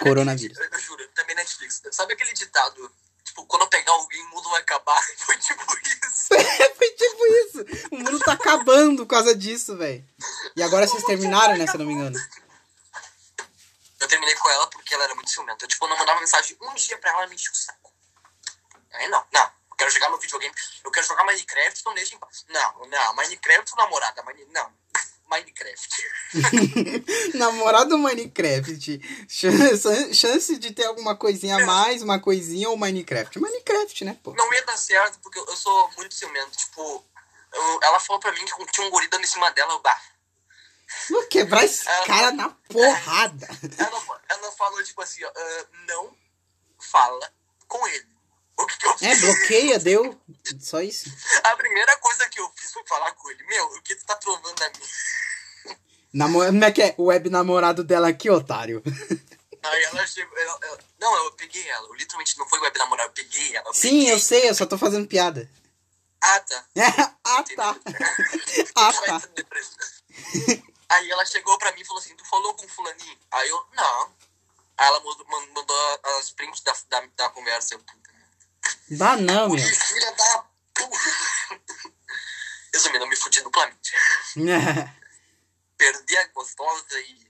Coronavírus. 0.00 0.56
eu 0.58 0.80
juro, 0.80 1.02
também 1.14 1.36
Netflix. 1.36 1.82
Sabe 1.90 2.14
aquele 2.14 2.32
ditado? 2.32 2.90
Tipo, 3.32 3.46
quando 3.46 3.62
eu 3.62 3.68
pegar 3.68 3.92
alguém, 3.92 4.22
o 4.24 4.28
mundo 4.28 4.50
vai 4.50 4.60
acabar. 4.60 5.02
Foi 5.16 5.36
tipo 5.38 5.62
isso. 5.62 6.28
Foi 6.76 6.90
tipo 6.90 7.26
isso. 7.26 7.88
O 7.90 7.96
mundo 7.96 8.18
tá 8.20 8.32
acabando 8.32 9.06
por 9.06 9.10
causa 9.10 9.34
disso, 9.34 9.74
velho. 9.74 10.06
E 10.54 10.62
agora 10.62 10.86
vocês 10.86 11.02
terminaram, 11.02 11.56
né, 11.56 11.66
se 11.66 11.74
eu 11.74 11.78
não 11.78 11.86
me 11.86 11.94
engano. 11.94 12.18
Eu 13.98 14.06
terminei 14.06 14.34
com 14.34 14.50
ela 14.50 14.66
porque 14.66 14.94
ela 14.94 15.04
era 15.04 15.14
muito 15.14 15.30
ciumenta. 15.30 15.64
Eu, 15.64 15.68
tipo, 15.68 15.86
não 15.88 15.96
mandava 15.96 16.20
mensagem 16.20 16.58
um 16.60 16.74
dia 16.74 16.98
pra 16.98 17.10
ela 17.10 17.26
me 17.26 17.34
encher 17.34 17.50
o 17.50 17.54
saco. 17.54 17.90
Aí 18.92 19.08
não, 19.08 19.24
não. 19.32 19.50
Eu 19.70 19.76
quero 19.78 19.90
jogar 19.90 20.10
no 20.10 20.18
videogame. 20.18 20.54
Eu 20.84 20.90
quero 20.90 21.06
jogar 21.06 21.24
Minecraft, 21.24 21.80
então 21.80 21.94
deixa 21.94 22.14
em 22.14 22.18
paz. 22.18 22.44
Não, 22.50 22.86
não. 22.86 23.14
Minecraft 23.14 23.72
ou 23.72 23.78
namorada? 23.78 24.22
Mine... 24.24 24.44
Não. 24.50 24.70
Minecraft. 25.32 25.96
Namorado 27.34 27.96
Minecraft. 27.98 29.00
Chance, 29.28 30.14
chance 30.14 30.58
de 30.58 30.72
ter 30.72 30.84
alguma 30.84 31.16
coisinha 31.16 31.56
a 31.56 31.66
mais, 31.66 32.02
uma 32.02 32.18
coisinha 32.20 32.68
ou 32.68 32.76
Minecraft. 32.76 33.38
Minecraft, 33.38 34.04
né, 34.04 34.18
pô? 34.22 34.34
Não 34.34 34.52
ia 34.52 34.64
dar 34.64 34.76
certo 34.76 35.18
porque 35.22 35.38
eu 35.38 35.56
sou 35.56 35.90
muito 35.96 36.14
ciumento. 36.14 36.56
Tipo, 36.56 37.04
eu- 37.54 37.80
ela 37.82 37.98
falou 38.00 38.20
pra 38.20 38.32
mim 38.32 38.44
que 38.44 38.66
tinha 38.72 38.86
um 38.86 38.90
guri 38.90 39.08
dando 39.08 39.24
em 39.24 39.26
cima 39.26 39.50
dela. 39.52 39.72
Eu, 39.72 39.80
bah. 39.80 40.00
Vou 41.08 41.26
quebrar 41.28 41.64
esse 41.64 41.88
Ela- 41.88 42.06
cara 42.06 42.32
na 42.32 42.50
porrada. 42.68 43.48
Ela, 43.78 44.20
ela 44.28 44.52
falou, 44.52 44.82
tipo 44.84 45.00
assim, 45.00 45.24
ó, 45.24 45.32
"Ah, 45.34 45.66
não 45.88 46.14
fala 46.78 47.32
com 47.66 47.86
ele. 47.88 48.11
O 48.62 48.66
que, 48.66 48.76
que 48.78 48.86
eu 48.86 48.96
É, 49.02 49.16
bloqueia, 49.16 49.78
deu. 49.78 50.20
Só 50.60 50.80
isso. 50.80 51.10
A 51.44 51.56
primeira 51.56 51.96
coisa 51.98 52.28
que 52.28 52.40
eu 52.40 52.50
fiz 52.56 52.72
foi 52.72 52.84
falar 52.86 53.12
com 53.12 53.30
ele. 53.30 53.42
Meu, 53.44 53.64
o 53.66 53.82
que 53.82 53.94
tu 53.96 54.04
tá 54.06 54.14
trovando 54.16 54.62
a 54.62 54.68
mim? 54.68 55.76
Namo... 56.12 56.44
Como 56.44 56.64
é 56.64 56.70
que 56.72 56.82
é? 56.82 56.94
O 56.98 57.04
web 57.04 57.30
namorado 57.30 57.82
dela 57.82 58.08
aqui, 58.08 58.28
otário. 58.30 58.82
Aí 59.62 59.82
ela 59.84 60.06
chegou. 60.06 60.36
ela- 60.38 60.58
ela- 60.62 60.78
não, 61.00 61.16
eu 61.24 61.32
peguei 61.32 61.66
ela. 61.68 61.86
Eu 61.88 61.94
literalmente 61.94 62.36
não 62.38 62.48
foi 62.48 62.58
web 62.60 62.78
namorar, 62.78 63.06
eu 63.06 63.12
peguei 63.12 63.56
ela. 63.56 63.68
eu 63.68 63.74
Sim, 63.74 63.98
peguei. 64.00 64.12
eu 64.12 64.18
sei, 64.18 64.48
eu 64.48 64.54
só 64.54 64.66
tô 64.66 64.76
fazendo 64.76 65.06
piada. 65.06 65.48
Ah, 66.20 66.40
tá. 66.40 66.64
ah, 67.24 67.42
tá. 67.56 67.76
Ah, 68.76 68.92
tá. 68.92 69.22
isso. 69.58 69.76
Aí 70.88 71.10
ela 71.10 71.24
chegou 71.24 71.56
pra 71.58 71.72
mim 71.72 71.80
e 71.80 71.84
falou 71.84 72.00
assim: 72.00 72.14
Tu 72.16 72.24
falou 72.26 72.54
com 72.54 72.64
o 72.66 72.68
fulaninho? 72.68 73.18
Aí 73.30 73.48
eu, 73.48 73.66
não. 73.74 74.14
Aí 74.78 74.86
ela 74.86 75.00
mandou, 75.00 75.26
mandou 75.54 76.00
as 76.18 76.30
prints 76.30 76.60
da, 76.62 76.72
da, 76.88 77.06
da 77.16 77.28
conversa. 77.30 77.74
Eu. 77.74 77.80
Dá 78.90 79.16
não, 79.16 79.48
meu. 79.48 79.56
Que 79.56 79.74
filha 79.74 80.12
da 80.12 80.44
puta. 80.74 80.98
Resumindo, 82.74 83.04
eu 83.04 83.08
me 83.08 83.16
fudi 83.16 83.40
duplamente. 83.42 83.92
Perdi 85.76 86.16
a 86.16 86.28
gostosa 86.28 87.00
e 87.00 87.26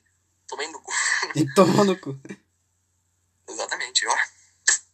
tomei 0.47 0.68
no 0.68 0.81
cu. 0.81 0.92
e 1.35 1.55
tomou 1.55 1.85
no 1.85 1.99
cu. 1.99 2.18
Exatamente, 3.49 4.07
ó. 4.07 4.16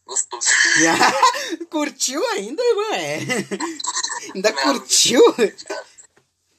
Gostoso. 0.05 0.49
curtiu 1.69 2.25
ainda, 2.31 2.63
ué? 2.63 3.19
Ainda 4.33 4.51
Não, 4.51 4.63
curtiu? 4.63 5.21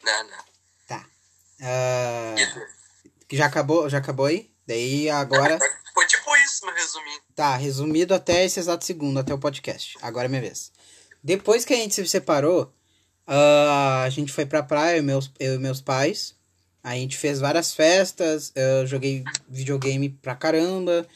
Não, 0.04 0.24
não. 0.24 0.44
Tá. 0.86 1.04
Ah, 1.62 2.34
já 3.32 3.46
acabou, 3.46 3.88
já 3.90 3.98
acabou 3.98 4.26
aí? 4.26 4.54
Daí 4.66 5.10
agora. 5.10 5.58
Foi 5.92 6.06
tipo 6.06 6.36
isso, 6.36 6.64
no 6.64 6.72
resumindo. 6.72 7.22
Tá, 7.40 7.56
resumido 7.56 8.12
até 8.12 8.44
esse 8.44 8.60
exato 8.60 8.84
segundo, 8.84 9.18
até 9.18 9.32
o 9.32 9.38
podcast. 9.38 9.96
Agora 10.02 10.26
é 10.26 10.28
minha 10.28 10.42
vez. 10.42 10.70
Depois 11.24 11.64
que 11.64 11.72
a 11.72 11.76
gente 11.78 11.94
se 11.94 12.06
separou, 12.06 12.70
ah, 13.26 14.02
a 14.02 14.10
gente 14.10 14.30
foi 14.30 14.44
pra 14.44 14.62
praia, 14.62 14.96
eu 14.96 14.98
e 14.98 15.02
meus, 15.02 15.32
eu 15.40 15.54
e 15.54 15.58
meus 15.58 15.80
pais. 15.80 16.34
A 16.84 16.96
gente 16.96 17.16
fez 17.16 17.40
várias 17.40 17.72
festas, 17.72 18.52
eu 18.54 18.86
joguei 18.86 19.24
videogame 19.48 20.10
pra 20.10 20.34
caramba. 20.34 21.06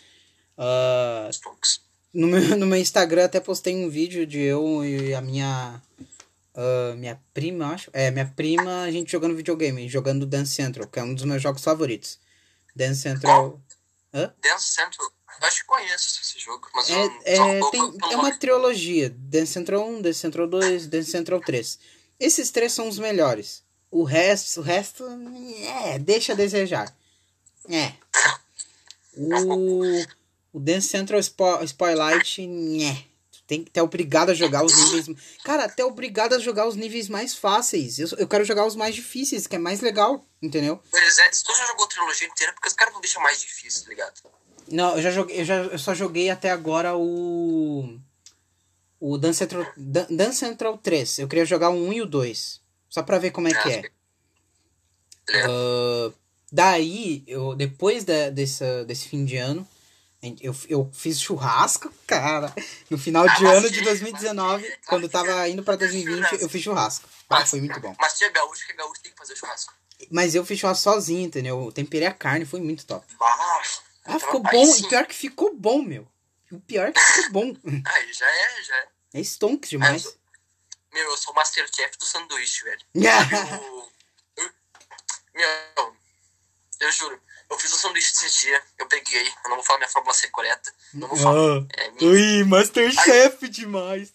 Poucos. 1.42 1.82
no, 2.14 2.26
meu, 2.26 2.56
no 2.56 2.64
meu 2.64 2.78
Instagram 2.78 3.26
até 3.26 3.38
postei 3.38 3.76
um 3.76 3.90
vídeo 3.90 4.26
de 4.26 4.40
eu 4.40 4.82
e 4.82 5.12
a 5.14 5.20
minha. 5.20 5.78
ah, 6.54 6.94
minha 6.96 7.20
prima, 7.34 7.74
acho. 7.74 7.90
É, 7.92 8.10
minha 8.10 8.32
prima, 8.34 8.80
a 8.80 8.90
gente 8.90 9.12
jogando 9.12 9.37
videogame, 9.37 9.90
jogando 9.90 10.24
Dance 10.24 10.52
Central, 10.52 10.88
que 10.88 10.98
é 10.98 11.02
um 11.02 11.14
dos 11.14 11.24
meus 11.24 11.42
jogos 11.42 11.62
favoritos. 11.62 12.18
Dance 12.74 13.02
Central. 13.02 13.60
Dance 14.40 14.72
Central. 14.72 15.12
Eu 15.40 15.46
acho 15.46 15.60
que 15.60 15.66
conheço 15.66 16.20
esse 16.20 16.38
jogo, 16.38 16.68
mas 16.74 16.88
eu 16.88 16.96
não 16.96 17.20
É, 17.24 17.58
é, 17.58 17.70
tem, 17.70 17.98
é 18.12 18.16
uma 18.16 18.36
trilogia. 18.36 19.10
Dance 19.10 19.52
Central 19.52 19.88
1, 19.88 20.02
Dance 20.02 20.18
Central 20.20 20.46
2, 20.46 20.86
Dance 20.86 21.10
Central 21.10 21.40
3. 21.40 21.78
Esses 22.18 22.50
três 22.50 22.72
são 22.72 22.88
os 22.88 22.98
melhores. 22.98 23.62
O 23.90 24.02
resto, 24.04 24.60
o 24.60 24.62
resto, 24.62 25.04
é, 25.86 25.98
deixa 25.98 26.32
a 26.32 26.36
desejar. 26.36 26.94
É. 27.68 27.92
O, 29.16 30.04
o 30.52 30.60
Dance 30.60 30.88
Central 30.88 31.22
Spo, 31.22 31.62
Spotlight, 31.62 32.42
é. 32.82 33.14
Tem 33.46 33.62
que 33.62 33.70
ter 33.70 33.82
obrigado 33.82 34.30
a 34.30 34.34
jogar 34.34 34.64
os 34.64 34.74
níveis. 34.74 35.06
Cara, 35.44 35.64
até 35.64 35.84
obrigado 35.84 36.34
a 36.34 36.38
jogar 36.38 36.66
os 36.66 36.76
níveis 36.76 37.10
mais 37.10 37.34
fáceis. 37.34 37.98
Eu, 37.98 38.08
eu 38.18 38.26
quero 38.26 38.44
jogar 38.44 38.64
os 38.64 38.74
mais 38.74 38.94
difíceis, 38.94 39.46
que 39.46 39.54
é 39.54 39.58
mais 39.58 39.80
legal, 39.82 40.24
entendeu? 40.40 40.80
Pois 40.90 41.18
é, 41.18 41.30
se 41.30 41.44
tu 41.44 41.54
já 41.54 41.66
jogou 41.66 41.84
a 41.84 41.88
trilogia 41.88 42.26
inteira, 42.26 42.52
porque 42.54 42.68
os 42.68 42.74
caras 42.74 42.94
não 42.94 43.02
deixam 43.02 43.22
mais 43.22 43.38
difícil, 43.40 43.84
tá 43.84 43.90
ligado? 43.90 44.14
Não, 44.68 44.96
eu 44.96 45.03
já 45.03 45.11
joguei, 45.11 45.40
eu, 45.40 45.44
já, 45.44 45.57
eu 45.57 45.79
só 45.79 45.94
joguei 45.94 46.31
até 46.31 46.50
agora 46.50 46.96
o. 46.96 47.98
O 49.00 49.18
Dance 49.18 49.38
Central, 49.40 49.66
Dan- 49.77 50.07
Dance 50.11 50.38
Central 50.38 50.79
3. 50.79 51.18
Eu 51.18 51.29
queria 51.29 51.44
jogar 51.44 51.68
o 51.70 51.74
1 51.74 51.92
e 51.92 52.00
o 52.03 52.07
2. 52.07 52.61
Só 52.88 53.03
pra 53.03 53.18
ver 53.18 53.31
como 53.33 53.48
é 53.48 53.55
que 53.55 53.70
é. 53.70 53.90
Ah, 55.35 56.12
daí, 56.50 57.22
eu, 57.27 57.55
depois 57.55 58.05
da, 58.05 58.31
desse, 58.31 58.85
desse 58.85 59.09
fim 59.09 59.24
de 59.24 59.37
ano, 59.37 59.66
eu, 60.40 60.55
eu 60.68 60.90
fiz 60.92 61.20
churrasco, 61.20 61.92
cara. 62.07 62.55
No 62.88 62.96
final 62.96 63.29
de 63.29 63.44
Ah, 63.46 63.50
ano 63.53 63.62
mas 63.62 63.72
de 63.72 63.79
sim, 63.79 63.85
2019, 63.85 64.62
mas 64.68 64.87
quando 64.87 65.09
tava 65.09 65.48
indo 65.48 65.62
pra 65.62 65.77
2020, 65.77 66.40
eu 66.40 66.48
fiz 66.48 66.62
churrasco. 66.62 67.09
Ah, 67.29 67.44
foi 67.44 67.61
muito 67.61 67.79
bom. 67.81 67.94
Mas 68.00 68.16
tinha 68.16 68.31
gaúcho, 68.31 68.66
que 68.66 68.72
gaúcho 68.72 69.03
tem 69.03 69.12
que 69.12 69.18
fazer 69.18 69.37
churrasco. 69.37 69.74
Mas 70.11 70.35
eu 70.35 70.44
fiz 70.44 70.59
churrasco 70.59 70.83
sozinho, 70.83 71.27
entendeu? 71.27 71.62
Eu 71.64 71.72
temperei 71.72 72.09
a 72.09 72.12
carne, 72.12 72.44
foi 72.46 72.61
muito 72.61 72.87
top. 72.87 73.05
Ah, 73.20 73.61
Ah, 74.04 74.18
ficou 74.18 74.40
bom. 74.40 74.66
sim. 74.66 74.84
E 74.84 74.88
pior 74.88 75.06
que 75.06 75.14
ficou 75.14 75.54
bom, 75.56 75.82
meu. 75.82 76.06
O 76.52 76.60
pior 76.60 76.92
que 76.92 77.00
ficou 77.00 77.30
bom. 77.32 77.56
Aí 77.86 78.12
já 78.12 78.30
é, 78.30 78.62
já 78.62 78.76
é. 78.76 78.88
É 79.14 79.20
stonks 79.20 79.70
demais. 79.70 80.16
Meu, 80.92 81.04
eu 81.10 81.16
sou 81.16 81.32
o 81.32 81.36
Masterchef 81.36 81.96
do 81.98 82.04
sanduíche, 82.04 82.62
velho. 82.64 82.80
Eu, 82.94 83.02
eu- 84.36 84.52
meu, 85.34 85.96
eu 86.80 86.92
juro. 86.92 87.20
Eu 87.50 87.58
fiz 87.58 87.72
o 87.72 87.76
sanduíche 87.76 88.12
esse 88.12 88.40
dia, 88.46 88.62
eu 88.78 88.86
peguei. 88.86 89.26
Eu 89.44 89.50
não 89.50 89.56
vou 89.56 89.64
falar 89.64 89.78
minha 89.80 89.88
fórmula 89.90 90.14
secreta. 90.14 90.72
Não 90.94 91.08
vou 91.08 91.16
falar. 91.18 91.38
Ah, 91.60 91.66
É 91.76 91.90
minha. 91.90 92.10
ui, 92.10 92.44
Masterchef 92.44 93.48
demais. 93.48 94.12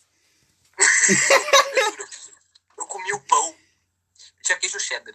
Eu 1.09 1.91
juro. 1.91 2.09
Eu 2.77 2.85
comi 2.87 3.11
o 3.13 3.19
pão. 3.21 3.55
Tinha 4.41 4.57
queijo 4.57 4.79
cheddar. 4.79 5.13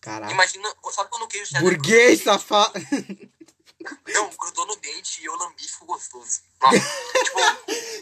Caraca. 0.00 0.32
Imagina, 0.32 0.72
sabe 0.92 1.10
quando 1.10 1.22
o 1.24 1.28
queijo 1.28 1.46
cheddar. 1.46 1.62
Burguês, 1.62 2.22
safado. 2.22 2.72
Não, 4.08 4.30
grudou 4.30 4.66
no 4.66 4.76
dente 4.76 5.22
e 5.22 5.24
eu 5.24 5.36
lambi 5.36 5.66
ficou 5.66 5.88
gostoso. 5.88 6.40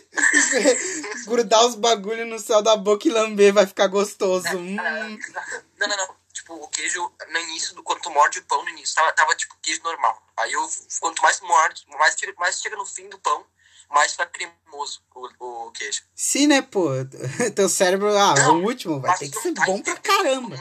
Tipo, 0.08 1.30
Grudar 1.30 1.64
os 1.66 1.74
bagulho 1.74 2.26
no 2.26 2.38
céu 2.38 2.62
da 2.62 2.76
boca 2.76 3.06
e 3.06 3.10
lamber 3.10 3.52
vai 3.52 3.66
ficar 3.66 3.86
gostoso. 3.86 4.48
Hum. 4.56 4.76
Não, 4.76 5.88
não, 5.88 5.96
não. 5.96 6.16
Tipo, 6.32 6.54
o 6.54 6.68
queijo, 6.68 7.12
no 7.30 7.38
início, 7.40 7.74
do, 7.74 7.82
quando 7.82 8.00
tu 8.00 8.10
morde 8.10 8.38
o 8.38 8.44
pão 8.44 8.62
no 8.62 8.70
início, 8.70 8.94
tava, 8.94 9.12
tava 9.12 9.34
tipo 9.34 9.56
queijo 9.60 9.82
normal. 9.82 10.22
Aí 10.36 10.52
eu, 10.52 10.68
quanto 11.00 11.22
mais 11.22 11.40
morde, 11.40 11.86
mais 11.98 12.16
chega, 12.18 12.34
mais 12.38 12.60
chega 12.60 12.76
no 12.76 12.86
fim 12.86 13.08
do 13.08 13.18
pão, 13.18 13.44
mais 13.90 14.12
fica 14.12 14.26
cremoso 14.26 15.00
o, 15.14 15.66
o 15.66 15.70
queijo. 15.72 16.02
Sim, 16.14 16.46
né, 16.46 16.62
pô? 16.62 16.90
Teu 17.54 17.68
cérebro, 17.68 18.16
ah, 18.16 18.34
Não, 18.34 18.60
o 18.60 18.64
último 18.64 19.00
vai 19.00 19.16
ter 19.18 19.28
que 19.28 19.38
ser 19.40 19.52
tá 19.52 19.64
bom 19.66 19.82
pra 19.82 19.96
caramba. 19.96 20.56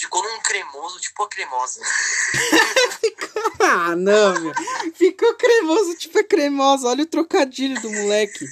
Ficou 0.00 0.22
num 0.22 0.40
cremoso, 0.40 0.98
tipo 0.98 1.22
a 1.22 1.28
cremosa. 1.28 1.80
Ah, 3.62 3.94
não, 3.94 4.40
meu. 4.40 4.52
Ficou 4.94 5.34
cremoso, 5.34 5.94
tipo 5.94 6.18
é 6.18 6.24
cremoso. 6.24 6.86
Olha 6.86 7.04
o 7.04 7.06
trocadilho 7.06 7.80
do 7.80 7.90
moleque. 7.90 8.46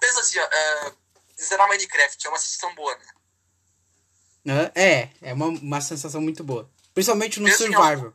Pensa 0.00 0.20
assim, 0.20 0.38
ó, 0.38 0.46
uh, 0.46 0.96
zerar 1.40 1.68
Minecraft 1.68 2.26
é 2.26 2.30
uma 2.30 2.38
sensação 2.38 2.74
boa, 2.74 2.98
né? 4.44 4.72
É, 4.74 5.10
é 5.20 5.34
uma, 5.34 5.46
uma 5.48 5.80
sensação 5.82 6.20
muito 6.20 6.42
boa. 6.42 6.68
Principalmente 6.94 7.38
no 7.40 7.46
Pensa 7.46 7.64
em 7.68 7.72
Survivor. 7.72 8.14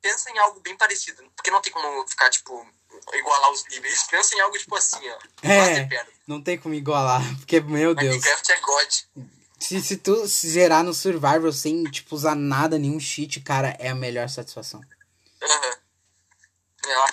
Pensa 0.00 0.30
em 0.30 0.38
algo 0.38 0.60
bem 0.60 0.76
parecido, 0.76 1.22
porque 1.36 1.50
não 1.50 1.62
tem 1.62 1.72
como 1.72 2.06
ficar, 2.08 2.28
tipo, 2.30 2.66
igualar 3.14 3.52
os 3.52 3.64
níveis. 3.68 4.02
Pensa 4.04 4.34
em 4.34 4.40
algo, 4.40 4.58
tipo 4.58 4.74
assim, 4.76 5.08
ó. 5.08 5.18
É. 5.48 6.06
Não 6.26 6.42
tem 6.42 6.58
como 6.58 6.74
igualar, 6.74 7.22
porque, 7.38 7.60
meu 7.60 7.94
Deus. 7.94 8.16
Minecraft 8.16 8.52
é 8.52 8.60
God. 8.60 8.94
Se, 9.62 9.80
se 9.82 9.96
tu 9.96 10.26
se 10.28 10.48
zerar 10.48 10.82
no 10.84 10.92
Survivor 10.92 11.52
sem, 11.52 11.84
tipo, 11.84 12.14
usar 12.14 12.34
nada, 12.34 12.78
nenhum 12.78 12.98
cheat, 13.00 13.40
cara, 13.40 13.76
é 13.78 13.88
a 13.88 13.94
melhor 13.94 14.28
satisfação. 14.28 14.80
Aham. 15.42 15.76
É, 16.86 16.96
ó. 16.98 17.06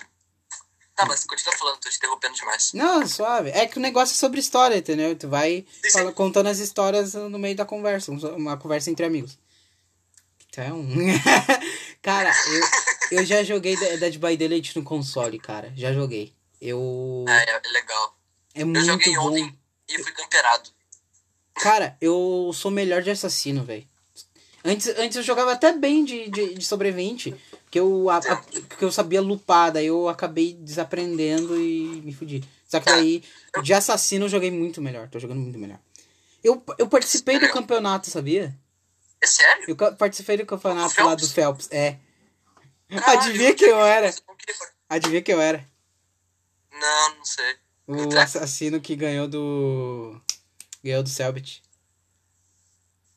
Tá, 0.95 1.05
mas 1.05 1.23
continua 1.23 1.55
falando, 1.57 1.77
tô 1.79 1.89
te 1.89 1.95
interrompendo 1.97 2.35
demais. 2.35 2.73
Não, 2.73 3.07
suave. 3.07 3.51
É 3.51 3.65
que 3.65 3.77
o 3.77 3.81
negócio 3.81 4.13
é 4.13 4.17
sobre 4.17 4.39
história, 4.39 4.75
entendeu? 4.75 5.15
Tu 5.15 5.29
vai 5.29 5.65
Sim, 5.83 5.91
fala- 5.91 6.09
sim. 6.09 6.15
contando 6.15 6.47
as 6.47 6.59
histórias 6.59 7.13
no 7.13 7.39
meio 7.39 7.55
da 7.55 7.63
conversa. 7.65 8.11
um- 8.11 8.35
Uma 8.35 8.57
conversa 8.57 8.89
entre 8.91 9.05
amigos. 9.05 9.37
Então. 10.49 10.83
cara, 12.01 12.33
eu, 13.11 13.19
eu 13.19 13.25
já 13.25 13.43
joguei 13.43 13.75
De- 13.77 13.97
Dead 13.97 14.17
by 14.17 14.35
Daylight 14.35 14.75
no 14.77 14.83
console, 14.83 15.39
cara. 15.39 15.71
Já 15.77 15.93
joguei. 15.93 16.33
Eu. 16.59 17.23
É, 17.29 17.49
é 17.49 17.61
legal. 17.71 18.19
É 18.55 18.61
Eu 18.63 18.67
muito 18.67 18.85
joguei 18.85 19.15
bom. 19.15 19.27
ontem 19.29 19.57
e 19.87 20.03
fui 20.03 20.11
camperado. 20.11 20.69
Cara, 21.59 21.97
eu 21.99 22.51
sou 22.53 22.71
melhor 22.71 23.01
de 23.01 23.09
assassino, 23.11 23.63
velho. 23.63 23.85
Antes, 24.63 24.87
antes 24.97 25.17
eu 25.17 25.23
jogava 25.23 25.51
até 25.53 25.71
bem 25.73 26.03
de, 26.03 26.29
de, 26.29 26.53
de 26.55 26.65
sobrevivente. 26.65 27.35
Que 27.71 27.79
eu, 27.79 28.09
a, 28.09 28.17
a- 28.17 28.37
que 28.77 28.83
eu 28.83 28.91
sabia 28.91 29.21
lupar, 29.21 29.71
daí 29.71 29.85
eu 29.85 30.09
acabei 30.09 30.53
desaprendendo 30.53 31.55
e 31.61 32.01
me 32.03 32.11
fudi. 32.13 32.43
Só 32.67 32.79
que 32.79 32.85
daí, 32.85 33.23
de 33.61 33.73
assassino 33.73 34.25
eu 34.25 34.29
joguei 34.29 34.49
muito 34.51 34.81
melhor. 34.81 35.07
Tô 35.07 35.19
jogando 35.19 35.39
muito 35.39 35.57
melhor. 35.59 35.79
Eu, 36.43 36.63
eu 36.77 36.87
participei 36.87 37.37
do 37.39 37.49
campeonato, 37.49 38.09
sabia? 38.09 38.55
É 39.21 39.27
sério? 39.27 39.65
Eu 39.67 39.75
participei 39.95 40.37
do 40.37 40.45
campeonato 40.45 41.03
lá 41.03 41.13
do 41.13 41.27
Phelps? 41.27 41.67
É. 41.71 41.97
Caralho, 42.89 43.19
Adivinha 43.19 43.53
quem 43.53 43.67
eu 43.67 43.85
era? 43.85 44.13
Adivinha 44.89 45.21
quem 45.21 45.35
eu 45.35 45.41
era? 45.41 45.63
Não, 46.71 47.15
não 47.17 47.25
sei. 47.25 47.55
O 47.87 48.17
assassino 48.17 48.79
que 48.79 48.95
ganhou 48.95 49.27
do. 49.27 50.19
Ganhou 50.83 51.03
do 51.03 51.09
Selbit. 51.09 51.61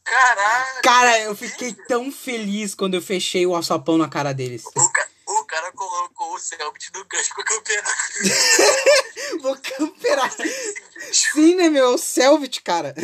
Caralho! 0.05 0.83
Cara, 0.83 1.19
eu 1.21 1.35
fiquei 1.37 1.73
tão 1.75 2.11
feliz 2.11 2.75
quando 2.75 2.95
eu 2.95 3.03
fechei 3.03 3.47
o 3.47 3.55
alçapão 3.55 3.97
na 3.97 4.09
cara 4.09 4.33
deles. 4.33 4.65
O, 4.75 4.89
ca- 4.91 5.09
o 5.29 5.45
cara 5.45 5.71
colocou 5.73 6.35
o 6.35 6.39
Selbit 6.41 6.91
no 6.95 7.05
gancho 7.05 7.35
pro 7.35 7.45
campeonato. 7.45 7.97
Vou 9.41 9.57
camperar. 9.57 10.31
Sim, 11.13 11.55
né, 11.55 11.69
meu? 11.71 11.85
É 11.85 11.89
o 11.95 11.99
Selbit, 11.99 12.61
cara. 12.63 12.95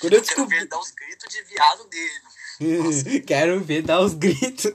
Quando 0.00 0.12
eu 0.14 0.18
Eu 0.20 0.24
quero 0.24 0.46
ver 0.46 0.66
dar 0.68 0.78
os 0.78 0.90
gritos 0.90 1.28
de 1.32 1.42
viado 1.44 1.84
dele. 1.88 2.20
Quero 3.26 3.60
ver 3.64 3.80
dar 3.82 4.00
os 4.00 4.12
gritos. 4.12 4.70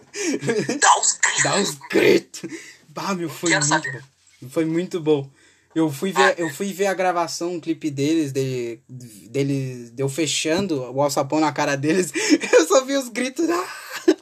Dá 0.79 0.99
os 0.99 1.13
gritos. 1.13 1.43
Dar 1.43 1.59
os 1.61 1.75
gritos. 1.75 2.49
Bah, 2.89 3.13
meu, 3.13 3.29
foi 3.29 3.51
Quero 3.51 3.63
muito 3.67 3.85
saber. 3.85 4.01
bom. 4.41 4.49
Foi 4.49 4.65
muito 4.65 4.99
bom. 4.99 5.29
Eu 5.75 5.91
fui 5.91 6.13
Ah, 6.15 6.27
ver, 6.31 6.39
eu 6.39 6.49
fui 6.49 6.71
ver 6.71 6.87
a 6.87 6.93
gravação, 6.93 7.51
um 7.53 7.59
clipe 7.59 7.91
deles, 7.91 8.31
dele, 8.31 8.81
deles, 8.87 9.91
deu 9.91 10.07
fechando 10.07 10.81
o 10.93 11.01
alçapão 11.01 11.39
na 11.41 11.51
cara 11.51 11.75
deles. 11.75 12.11
Eu 12.53 12.65
só 12.67 12.85
vi 12.85 12.95
os 12.95 13.09
gritos. 13.09 13.49
Ah! 13.49 13.75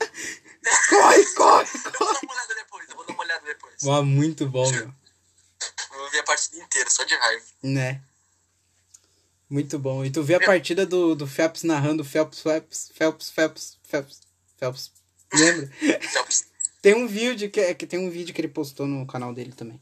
Corre, 0.89 1.26
corre, 1.36 1.68
Eu 1.68 1.82
vou 1.84 1.92
corre. 1.92 2.13
dar 2.13 2.20
uma 2.24 2.34
olhada 2.34 2.56
depois, 2.56 2.89
eu 2.89 2.96
vou 2.96 3.06
dar 3.06 3.13
uma 3.13 3.24
olhada 3.24 3.46
depois. 3.46 3.74
Uau, 3.84 4.04
muito 4.06 4.48
bom, 4.48 4.70
meu. 4.72 4.82
Eu 4.86 6.00
vou 6.00 6.10
ver 6.10 6.20
a 6.20 6.24
partida 6.24 6.58
inteira, 6.63 6.89
só 6.89 7.04
de 7.04 7.16
raiva. 7.16 7.44
Né? 7.62 8.02
Muito 9.50 9.78
bom. 9.78 10.06
E 10.06 10.10
tu 10.10 10.24
vê 10.24 10.36
a 10.36 10.39
partida 10.39 10.86
do, 10.86 11.16
do 11.16 11.28
Phelps 11.28 11.63
narrando 11.63 12.04
Phelps, 12.06 12.39
Phelps, 12.42 12.92
Phelps, 12.96 13.30
Phelps, 13.30 13.78
Phelps, 13.84 14.22
Phelps. 14.58 14.92
Lembra? 15.34 15.70
Selbit. 16.10 16.44
tem 16.82 16.96
um 16.96 17.08
vídeo 17.08 17.50
que, 17.52 17.76
que 17.76 17.86
tem 17.86 18.00
um 18.00 18.10
vídeo 18.10 18.34
que 18.34 18.39
ele 18.42 18.48
postou 18.48 18.88
no 18.88 19.06
canal 19.06 19.34
dele 19.34 19.52
também. 19.52 19.80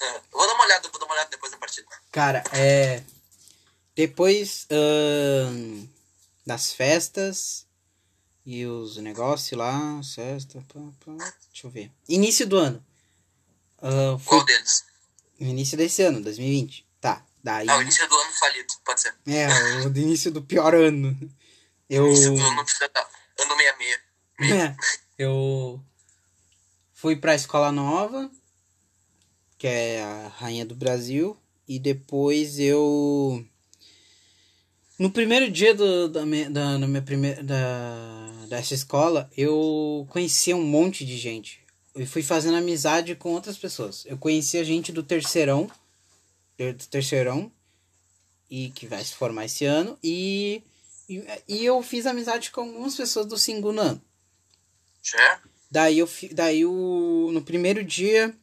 É, 0.00 0.16
eu 0.16 0.20
vou 0.32 0.46
dar 0.46 0.54
uma 0.54 0.57
olhada, 0.68 0.88
vou 0.88 1.00
dar 1.00 1.06
uma 1.06 1.14
olhada 1.14 1.30
depois 1.30 1.50
da 1.50 1.58
partida. 1.58 1.88
Cara, 2.12 2.44
é. 2.52 3.02
Depois 3.94 4.66
ahn, 4.70 5.86
das 6.46 6.72
festas 6.72 7.66
e 8.46 8.64
os 8.64 8.96
negócios 8.98 9.58
lá, 9.58 10.00
festa, 10.02 10.64
pá, 10.72 10.80
pá, 11.04 11.34
deixa 11.50 11.66
eu 11.66 11.70
ver. 11.70 11.90
Início 12.08 12.46
do 12.46 12.56
ano. 12.56 12.84
Ah, 13.82 14.16
foi 14.18 14.38
Qual 14.38 14.44
deles? 14.44 14.84
no 15.40 15.48
início 15.48 15.76
desse 15.76 16.02
ano, 16.02 16.20
2020. 16.20 16.86
Tá. 17.00 17.24
Daí. 17.42 17.68
É 17.68 17.74
o 17.74 17.82
início 17.82 18.08
do 18.08 18.16
ano 18.16 18.32
falido, 18.32 18.74
pode 18.84 19.00
ser. 19.00 19.14
É, 19.26 19.48
o 19.86 19.88
início 19.88 20.30
do 20.30 20.42
pior 20.42 20.74
ano. 20.74 21.16
Eu. 21.88 22.06
Início 22.06 22.34
do 22.34 22.40
ano, 22.40 22.60
ano 22.60 22.68
66. 22.68 23.08
É, 24.40 24.76
eu 25.18 25.82
fui 26.92 27.16
pra 27.16 27.34
escola 27.34 27.72
nova, 27.72 28.30
que 29.58 29.66
é 29.66 30.02
a 30.02 30.28
Rainha 30.28 30.64
do 30.64 30.76
Brasil, 30.76 31.36
e 31.66 31.78
depois 31.78 32.58
eu. 32.60 33.44
No 34.98 35.10
primeiro 35.10 35.50
dia 35.50 35.74
do, 35.74 36.08
da, 36.08 36.24
minha, 36.24 36.48
da, 36.48 36.78
minha 36.78 37.02
primeira, 37.02 37.42
da, 37.42 38.46
dessa 38.48 38.74
escola, 38.74 39.30
eu 39.36 40.06
conhecia 40.10 40.56
um 40.56 40.64
monte 40.64 41.04
de 41.04 41.16
gente. 41.16 41.60
Eu 41.94 42.06
fui 42.06 42.22
fazendo 42.22 42.56
amizade 42.56 43.14
com 43.14 43.32
outras 43.32 43.56
pessoas. 43.56 44.04
Eu 44.06 44.16
conhecia 44.16 44.64
gente 44.64 44.92
do 44.92 45.02
terceirão, 45.02 45.70
do 46.58 46.86
terceirão, 46.86 47.50
e 48.50 48.70
que 48.70 48.86
vai 48.86 49.04
se 49.04 49.14
formar 49.14 49.44
esse 49.44 49.64
ano, 49.64 49.98
e, 50.02 50.62
e, 51.08 51.22
e 51.48 51.64
eu 51.64 51.82
fiz 51.82 52.06
amizade 52.06 52.50
com 52.50 52.62
algumas 52.62 52.96
pessoas 52.96 53.26
do 53.26 53.36
segundo 53.36 53.80
ano. 53.80 54.00
Já? 55.02 55.40
Daí 55.70 55.98
eu 55.98 56.08
daí 56.32 56.64
o 56.64 57.30
no 57.32 57.42
primeiro 57.42 57.84
dia 57.84 58.34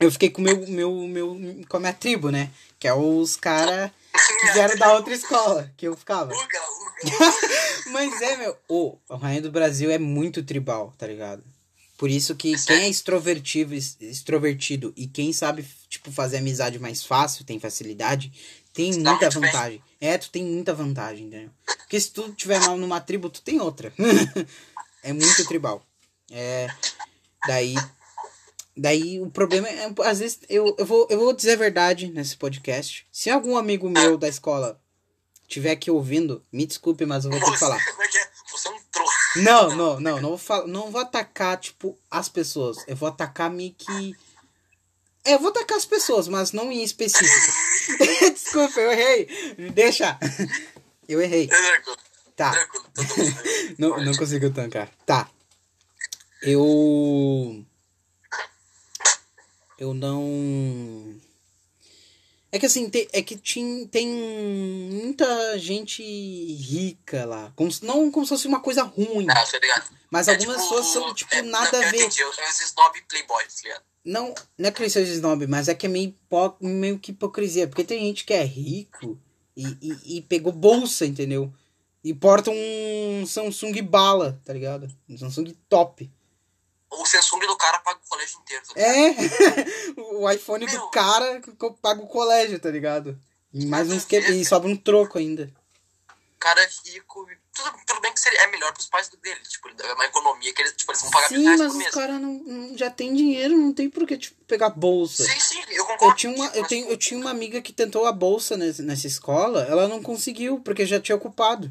eu 0.00 0.10
fiquei 0.10 0.30
com 0.30 0.40
meu 0.40 0.66
meu 0.66 0.92
meu 1.06 1.36
com 1.68 1.76
a 1.76 1.80
minha 1.80 1.92
tribo, 1.92 2.30
né? 2.30 2.50
Que 2.78 2.88
é 2.88 2.94
os 2.94 3.36
cara 3.36 3.92
que 4.12 4.52
vieram 4.52 4.76
da 4.76 4.94
outra 4.94 5.14
escola 5.14 5.70
que 5.76 5.86
eu 5.86 5.96
ficava. 5.96 6.32
Uga, 6.32 6.40
uga. 6.40 7.34
Mas 7.92 8.20
é, 8.22 8.36
meu, 8.36 8.56
o 8.68 8.96
a 9.08 9.16
Rainha 9.16 9.42
do 9.42 9.50
Brasil 9.50 9.90
é 9.90 9.98
muito 9.98 10.42
tribal, 10.42 10.92
tá 10.98 11.06
ligado? 11.06 11.44
Por 12.00 12.08
isso 12.08 12.34
que 12.34 12.56
quem 12.64 12.76
é 12.76 12.88
extrovertido, 12.88 13.74
extrovertido 13.74 14.90
e 14.96 15.06
quem 15.06 15.34
sabe, 15.34 15.66
tipo, 15.86 16.10
fazer 16.10 16.38
amizade 16.38 16.78
mais 16.78 17.04
fácil, 17.04 17.44
tem 17.44 17.60
facilidade, 17.60 18.32
tem 18.72 19.02
dá 19.02 19.10
muita 19.10 19.28
vantagem. 19.28 19.82
É, 20.00 20.16
tu 20.16 20.30
tem 20.30 20.42
muita 20.42 20.72
vantagem, 20.72 21.26
entendeu? 21.26 21.50
Porque 21.66 22.00
se 22.00 22.10
tu 22.10 22.32
tiver 22.32 22.58
mal 22.60 22.78
numa 22.78 23.02
tribo, 23.02 23.28
tu 23.28 23.42
tem 23.42 23.60
outra. 23.60 23.92
é 25.04 25.12
muito 25.12 25.46
tribal. 25.46 25.84
É. 26.30 26.68
Daí. 27.46 27.74
Daí 28.80 29.20
o 29.20 29.30
problema 29.30 29.68
é, 29.68 29.92
às 30.06 30.20
vezes, 30.20 30.38
eu, 30.48 30.74
eu, 30.78 30.86
vou, 30.86 31.06
eu 31.10 31.18
vou 31.18 31.34
dizer 31.34 31.52
a 31.52 31.56
verdade 31.56 32.06
nesse 32.10 32.34
podcast. 32.34 33.06
Se 33.12 33.28
algum 33.28 33.58
amigo 33.58 33.90
meu 33.90 34.16
da 34.16 34.26
escola 34.26 34.80
tiver 35.46 35.72
aqui 35.72 35.90
ouvindo, 35.90 36.42
me 36.50 36.64
desculpe, 36.64 37.04
mas 37.04 37.26
eu 37.26 37.30
vou 37.30 37.38
ter 37.38 37.44
que 37.44 37.50
Você, 37.52 37.58
falar. 37.58 37.76
é 37.76 38.18
é? 38.18 38.30
Você 38.50 38.68
é 38.68 38.70
um 38.70 38.78
trouxa. 38.90 39.18
Não, 39.36 39.76
não, 39.76 40.00
não, 40.00 40.20
não 40.22 40.28
vou, 40.30 40.38
falar, 40.38 40.66
não 40.66 40.90
vou 40.90 40.98
atacar, 40.98 41.58
tipo, 41.58 41.94
as 42.10 42.30
pessoas. 42.30 42.78
Eu 42.88 42.96
vou 42.96 43.10
atacar 43.10 43.50
meio 43.50 43.74
que. 43.74 44.16
É, 45.26 45.34
eu 45.34 45.38
vou 45.40 45.50
atacar 45.50 45.76
as 45.76 45.84
pessoas, 45.84 46.26
mas 46.26 46.52
não 46.52 46.72
em 46.72 46.82
específico. 46.82 47.52
Desculpa, 48.32 48.80
eu 48.80 48.92
errei. 48.92 49.26
Deixa. 49.74 50.18
Eu 51.06 51.20
errei. 51.20 51.50
Tá. 52.34 52.52
mundo. 52.96 53.36
Não, 53.78 54.02
não 54.02 54.14
conseguiu 54.14 54.50
tancar. 54.50 54.88
Tá. 55.04 55.28
Eu. 56.40 57.62
Eu 59.80 59.94
não. 59.94 61.14
É 62.52 62.58
que 62.58 62.66
assim, 62.66 62.90
tem, 62.90 63.08
é 63.12 63.22
que 63.22 63.36
tinha, 63.36 63.86
tem 63.88 64.08
muita 64.08 65.58
gente 65.58 66.02
rica 66.02 67.24
lá. 67.24 67.52
Como, 67.56 67.70
se- 67.70 67.84
não 67.84 68.10
como 68.10 68.26
se 68.26 68.30
fosse 68.30 68.46
uma 68.48 68.60
coisa 68.60 68.82
ruim. 68.82 69.26
Tá 69.26 69.44
ligado? 69.60 69.88
Mas 70.10 70.28
É 70.28 70.32
algumas 70.32 70.56
tipo- 70.62 70.68
pessoas 70.68 70.86
são, 70.92 71.14
tipo, 71.14 71.32
é, 71.34 71.42
nada 71.42 71.70
não, 71.72 71.80
a 71.80 71.86
eu 71.86 71.90
ver. 71.92 71.96
entendi, 71.98 72.20
eu 72.20 72.32
sou 72.32 72.44
esse 72.44 72.64
snob 72.64 73.00
playboy, 73.08 73.44
tá 73.44 73.50
ligado? 73.64 73.82
Não, 74.04 74.34
não 74.58 74.68
é 74.68 74.72
que 74.72 74.82
ele 74.82 74.90
seja 74.90 75.12
snob, 75.12 75.46
mas 75.46 75.68
é 75.68 75.74
que 75.74 75.86
é 75.86 75.88
meio, 75.88 76.14
meio 76.60 76.98
que 76.98 77.12
hipocrisia. 77.12 77.68
Porque 77.68 77.84
tem 77.84 78.00
gente 78.00 78.24
que 78.24 78.32
é 78.34 78.42
rico 78.42 79.16
e, 79.56 79.64
e, 79.80 80.16
e 80.18 80.22
pegou 80.22 80.52
bolsa, 80.52 81.06
entendeu? 81.06 81.52
E 82.02 82.12
porta 82.12 82.50
um 82.50 83.24
Samsung 83.26 83.80
bala, 83.82 84.40
tá 84.44 84.52
ligado? 84.52 84.88
Um 85.08 85.16
Samsung 85.16 85.54
top. 85.68 86.10
O 86.90 87.06
Samsung 87.06 87.40
do 87.46 87.56
cara 87.56 87.78
paga 87.78 88.00
o 88.04 88.08
colégio 88.08 88.40
inteiro. 88.40 88.62
Tá? 88.66 88.80
É, 88.80 89.14
o 90.14 90.28
iPhone 90.30 90.66
do 90.66 90.72
Meu. 90.72 90.88
cara 90.88 91.40
que 91.40 91.64
eu 91.64 91.72
paga 91.74 92.02
o 92.02 92.06
colégio, 92.08 92.58
tá 92.58 92.70
ligado? 92.70 93.16
E 93.52 93.64
mais 93.66 93.90
uns 93.90 94.04
que 94.04 94.18
e 94.18 94.44
sobra 94.44 94.68
um 94.68 94.76
troco 94.76 95.18
ainda. 95.18 95.50
O 96.36 96.38
cara 96.40 96.62
é 96.62 96.68
rico. 96.86 97.26
Tudo, 97.52 97.72
tudo 97.86 98.00
bem 98.00 98.12
que 98.14 98.20
seria, 98.20 98.40
é 98.42 98.46
melhor 98.46 98.72
pros 98.72 98.86
pais 98.86 99.08
dele. 99.08 99.40
Tipo, 99.48 99.68
é 99.82 99.92
uma 99.92 100.04
economia 100.06 100.52
que 100.54 100.62
eles, 100.62 100.72
tipo, 100.72 100.90
eles 100.92 101.02
vão 101.02 101.10
pagar 101.10 101.28
Sim, 101.28 101.44
mas 101.44 101.60
os 101.60 101.86
caras 101.88 102.20
não, 102.20 102.32
não- 102.44 102.78
já 102.78 102.88
tem 102.90 103.12
dinheiro, 103.14 103.56
não 103.56 103.72
tem 103.72 103.90
por 103.90 104.06
que 104.06 104.16
tipo, 104.16 104.42
pegar 104.44 104.70
bolsa. 104.70 105.24
Sim, 105.24 105.38
sim, 105.40 105.60
eu 105.68 105.76
Eu 105.78 105.84
concordo. 105.86 106.16
tinha, 106.16 106.32
uma, 106.34 106.46
eu, 106.54 106.66
tenho, 106.66 106.88
eu 106.88 106.96
tinha 106.96 107.20
uma 107.20 107.30
amiga 107.30 107.60
que 107.60 107.72
tentou 107.72 108.06
a 108.06 108.12
bolsa 108.12 108.56
nessa, 108.56 108.82
nessa 108.82 109.06
escola, 109.06 109.64
ela 109.64 109.86
não 109.88 110.02
conseguiu, 110.02 110.60
porque 110.60 110.86
já 110.86 110.98
tinha 111.00 111.16
ocupado. 111.16 111.70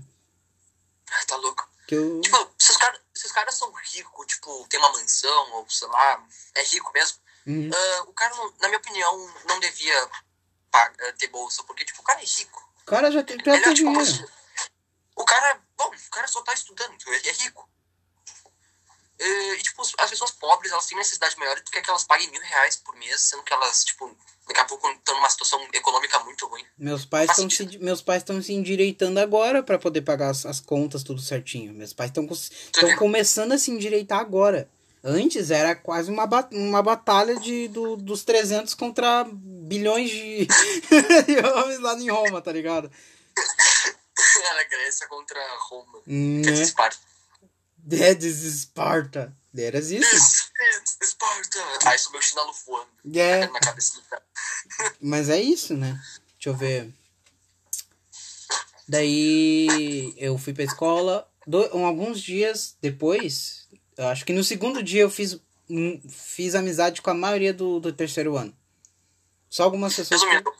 ah, 1.11 1.25
Tá 1.25 1.35
louco. 1.37 1.67
Que 1.87 1.95
eu... 1.95 2.21
Tipo, 2.21 2.49
se 2.59 2.71
os 2.71 2.77
caras 2.77 2.99
se 3.19 3.25
os 3.25 3.33
caras 3.33 3.55
são 3.55 3.69
ricos, 3.73 4.27
tipo, 4.27 4.65
tem 4.69 4.79
uma 4.79 4.93
mansão, 4.93 5.51
ou 5.55 5.69
sei 5.69 5.89
lá, 5.89 6.25
é 6.55 6.63
rico 6.63 6.89
mesmo, 6.93 7.19
Uhum. 7.45 7.69
ah, 7.73 8.03
o 8.07 8.13
cara, 8.13 8.33
na 8.61 8.67
minha 8.69 8.77
opinião, 8.77 9.33
não 9.45 9.59
devia 9.59 10.09
pagar, 10.71 11.13
ter 11.17 11.27
bolsa, 11.27 11.61
porque, 11.63 11.83
tipo, 11.83 11.99
o 12.01 12.03
cara 12.05 12.21
é 12.21 12.25
rico. 12.25 12.73
O 12.81 12.85
cara 12.85 13.11
já 13.11 13.21
tem, 13.23 13.37
já 13.43 13.53
Ele 13.53 13.63
tem 13.63 13.71
é, 13.71 13.75
tipo, 13.75 13.91
dinheiro. 13.91 14.31
o 15.17 15.25
cara, 15.25 15.61
bom, 15.75 15.87
o 15.93 16.09
cara 16.11 16.27
só 16.27 16.41
tá 16.43 16.53
estudando, 16.53 16.95
ele 17.07 17.27
é 17.29 17.33
rico. 17.33 17.69
E, 19.19 19.53
e, 19.55 19.57
tipo, 19.61 19.81
as 19.97 20.09
pessoas 20.09 20.31
pobres, 20.31 20.71
elas 20.71 20.85
têm 20.85 20.97
necessidade 20.97 21.37
maior 21.37 21.55
do 21.57 21.63
que 21.63 21.81
que 21.81 21.89
elas 21.89 22.05
paguem 22.05 22.29
mil 22.31 22.41
reais 22.41 22.77
por 22.77 22.95
mês, 22.95 23.19
sendo 23.19 23.43
que 23.43 23.51
elas, 23.53 23.83
tipo, 23.83 24.09
daqui 24.47 24.61
a 24.61 24.65
pouco 24.65 24.89
estão 24.89 25.15
numa 25.15 25.29
situação 25.29 25.61
econômica 25.73 26.19
muito 26.19 26.47
ruim. 26.47 26.63
Meus 26.77 27.03
pais 27.05 27.29
estão 27.29 27.49
se, 27.49 27.77
meus 27.79 28.01
pais 28.01 28.21
estão 28.23 28.41
se 28.41 28.53
endireitando 28.53 29.19
agora 29.19 29.61
pra 29.61 29.77
poder 29.77 30.01
pagar 30.03 30.29
as, 30.29 30.45
as 30.45 30.59
contas 30.61 31.03
tudo 31.03 31.21
certinho. 31.21 31.73
Meus 31.73 31.91
pais 31.93 32.09
estão 32.11 32.25
estão 32.31 32.95
começando 32.97 33.51
a 33.51 33.57
se 33.57 33.71
endireitar 33.71 34.19
agora. 34.19 34.69
Antes 35.03 35.49
era 35.51 35.75
quase 35.75 36.09
uma, 36.11 36.25
ba- 36.27 36.49
uma 36.51 36.81
batalha 36.81 37.35
de, 37.39 37.67
do, 37.69 37.95
dos 37.97 38.23
300 38.23 38.73
contra 38.73 39.25
bilhões 39.31 40.09
de, 40.09 40.45
de 41.25 41.37
homens 41.45 41.79
lá 41.79 41.93
em 41.95 42.09
Roma, 42.09 42.41
tá 42.41 42.51
ligado? 42.51 42.91
Era 44.51 44.63
Grécia 44.65 45.07
contra 45.07 45.39
Roma. 45.69 45.99
Hum? 46.07 46.41
Esparta. 46.41 46.97
Dedes 47.83 48.43
Esparta. 48.43 49.35
Eras 49.57 49.89
isso? 49.91 50.07
Esparta! 51.01 51.59
Aí 51.89 51.97
subiu 51.97 52.19
o 52.19 52.23
chinelo 52.23 52.53
voando 52.65 52.87
É, 53.15 53.47
na 53.47 53.59
cabeça 53.59 53.95
do 53.95 54.01
cara. 54.03 54.23
mas 55.01 55.27
é 55.29 55.41
isso, 55.41 55.75
né? 55.75 55.99
Deixa 56.35 56.49
eu 56.49 56.55
ver. 56.55 56.93
Daí 58.87 60.13
eu 60.17 60.37
fui 60.37 60.53
pra 60.53 60.63
escola. 60.63 61.27
Do, 61.45 61.75
um, 61.77 61.85
alguns 61.85 62.21
dias 62.21 62.75
depois, 62.81 63.67
acho 63.97 64.23
que 64.25 64.33
no 64.33 64.43
segundo 64.43 64.83
dia 64.83 65.01
eu 65.01 65.09
fiz, 65.09 65.39
um- 65.69 65.99
fiz 66.09 66.53
amizade 66.53 67.01
com 67.01 67.09
a 67.09 67.13
maioria 67.13 67.53
do, 67.53 67.79
do 67.79 67.91
terceiro 67.91 68.37
ano. 68.37 68.55
Só 69.49 69.63
algumas 69.63 69.95
pessoas. 69.95 70.21
Resumindo, 70.21 70.51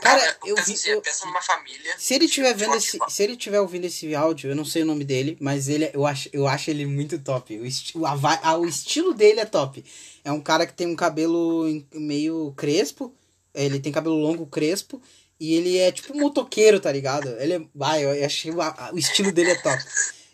Cara, 0.00 0.36
eu 0.46 0.56
vi- 0.56 0.72
assim, 0.72 0.90
eu- 0.90 1.00
pensa 1.00 1.26
numa 1.26 1.40
família. 1.42 1.94
Se 1.98 2.14
ele 2.14 2.24
estiver 2.24 2.54
vendo 2.54 2.74
esse, 2.76 2.98
se 3.08 3.22
ele 3.22 3.32
estiver 3.34 3.60
ouvindo 3.60 3.84
esse 3.84 4.14
áudio, 4.14 4.50
eu 4.50 4.56
não 4.56 4.64
sei 4.64 4.82
o 4.82 4.86
nome 4.86 5.04
dele, 5.04 5.36
mas 5.40 5.68
ele, 5.68 5.84
é- 5.84 5.90
eu 5.94 6.06
acho, 6.06 6.28
eu 6.32 6.46
acho 6.48 6.70
ele 6.70 6.86
muito 6.86 7.18
top. 7.18 7.58
O, 7.58 7.66
esti 7.66 7.96
o, 7.96 8.06
a 8.06 8.18
ah, 8.42 8.56
o 8.56 8.66
estilo 8.66 9.14
dele 9.14 9.40
é 9.40 9.44
top. 9.44 9.84
É 10.24 10.32
um 10.32 10.40
cara 10.40 10.66
que 10.66 10.72
tem 10.72 10.86
um 10.86 10.96
cabelo 10.96 11.64
meio 11.94 12.52
crespo, 12.56 13.14
ele 13.54 13.78
tem 13.78 13.92
cabelo 13.92 14.16
longo 14.16 14.46
crespo 14.46 15.00
e 15.38 15.54
ele 15.54 15.76
é 15.78 15.92
tipo 15.92 16.16
um 16.16 16.20
motoqueiro, 16.20 16.80
tá 16.80 16.90
ligado? 16.90 17.28
Ele 17.38 17.52
é, 17.54 17.62
vai, 17.74 18.04
eu 18.04 18.24
achei 18.26 18.50
o, 18.50 18.60
a- 18.62 18.90
o 18.92 18.98
estilo 18.98 19.30
dele 19.30 19.50
é 19.50 19.56
top. 19.56 19.82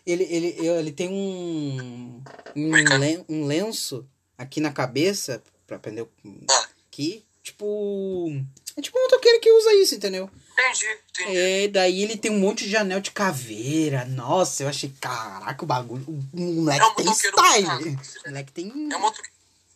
Ele, 0.05 0.23
ele, 0.23 0.55
ele 0.67 0.91
tem 0.91 1.09
um 1.09 2.23
um, 2.55 2.67
Americano. 2.73 2.99
len- 3.01 3.25
um 3.29 3.45
lenço 3.45 4.07
aqui 4.37 4.59
na 4.61 4.71
cabeça 4.71 5.43
pra 5.67 5.77
prender 5.77 6.05
o- 6.05 6.09
Ah, 6.49 6.67
aqui, 6.87 7.23
tipo 7.43 8.31
é 8.79 8.81
tipo 8.81 8.97
um 8.97 9.03
motoqueiro 9.03 9.39
que 9.39 9.51
usa 9.51 9.73
isso, 9.75 9.95
entendeu? 9.95 10.29
entendi, 10.53 10.85
entendi. 11.11 11.37
É, 11.37 11.67
daí 11.69 12.01
ele 12.03 12.17
tem 12.17 12.29
um 12.31 12.39
monte 12.39 12.67
de 12.67 12.75
anel 12.75 12.99
de 12.99 13.11
caveira. 13.11 14.03
Nossa, 14.05 14.63
eu 14.63 14.67
achei, 14.67 14.93
caraca, 14.99 15.63
o 15.63 15.67
bagulho. 15.67 16.03
O 16.33 16.39
moleque 16.39 16.81
É 16.81 16.85
um 16.85 16.93
tem 16.95 17.05
motoqueiro 17.05 17.37
style. 17.37 17.97
O 18.25 18.27
moleque 18.29 18.51
tem. 18.51 18.89
É 18.91 18.95
o 18.97 18.99
moto- 18.99 19.21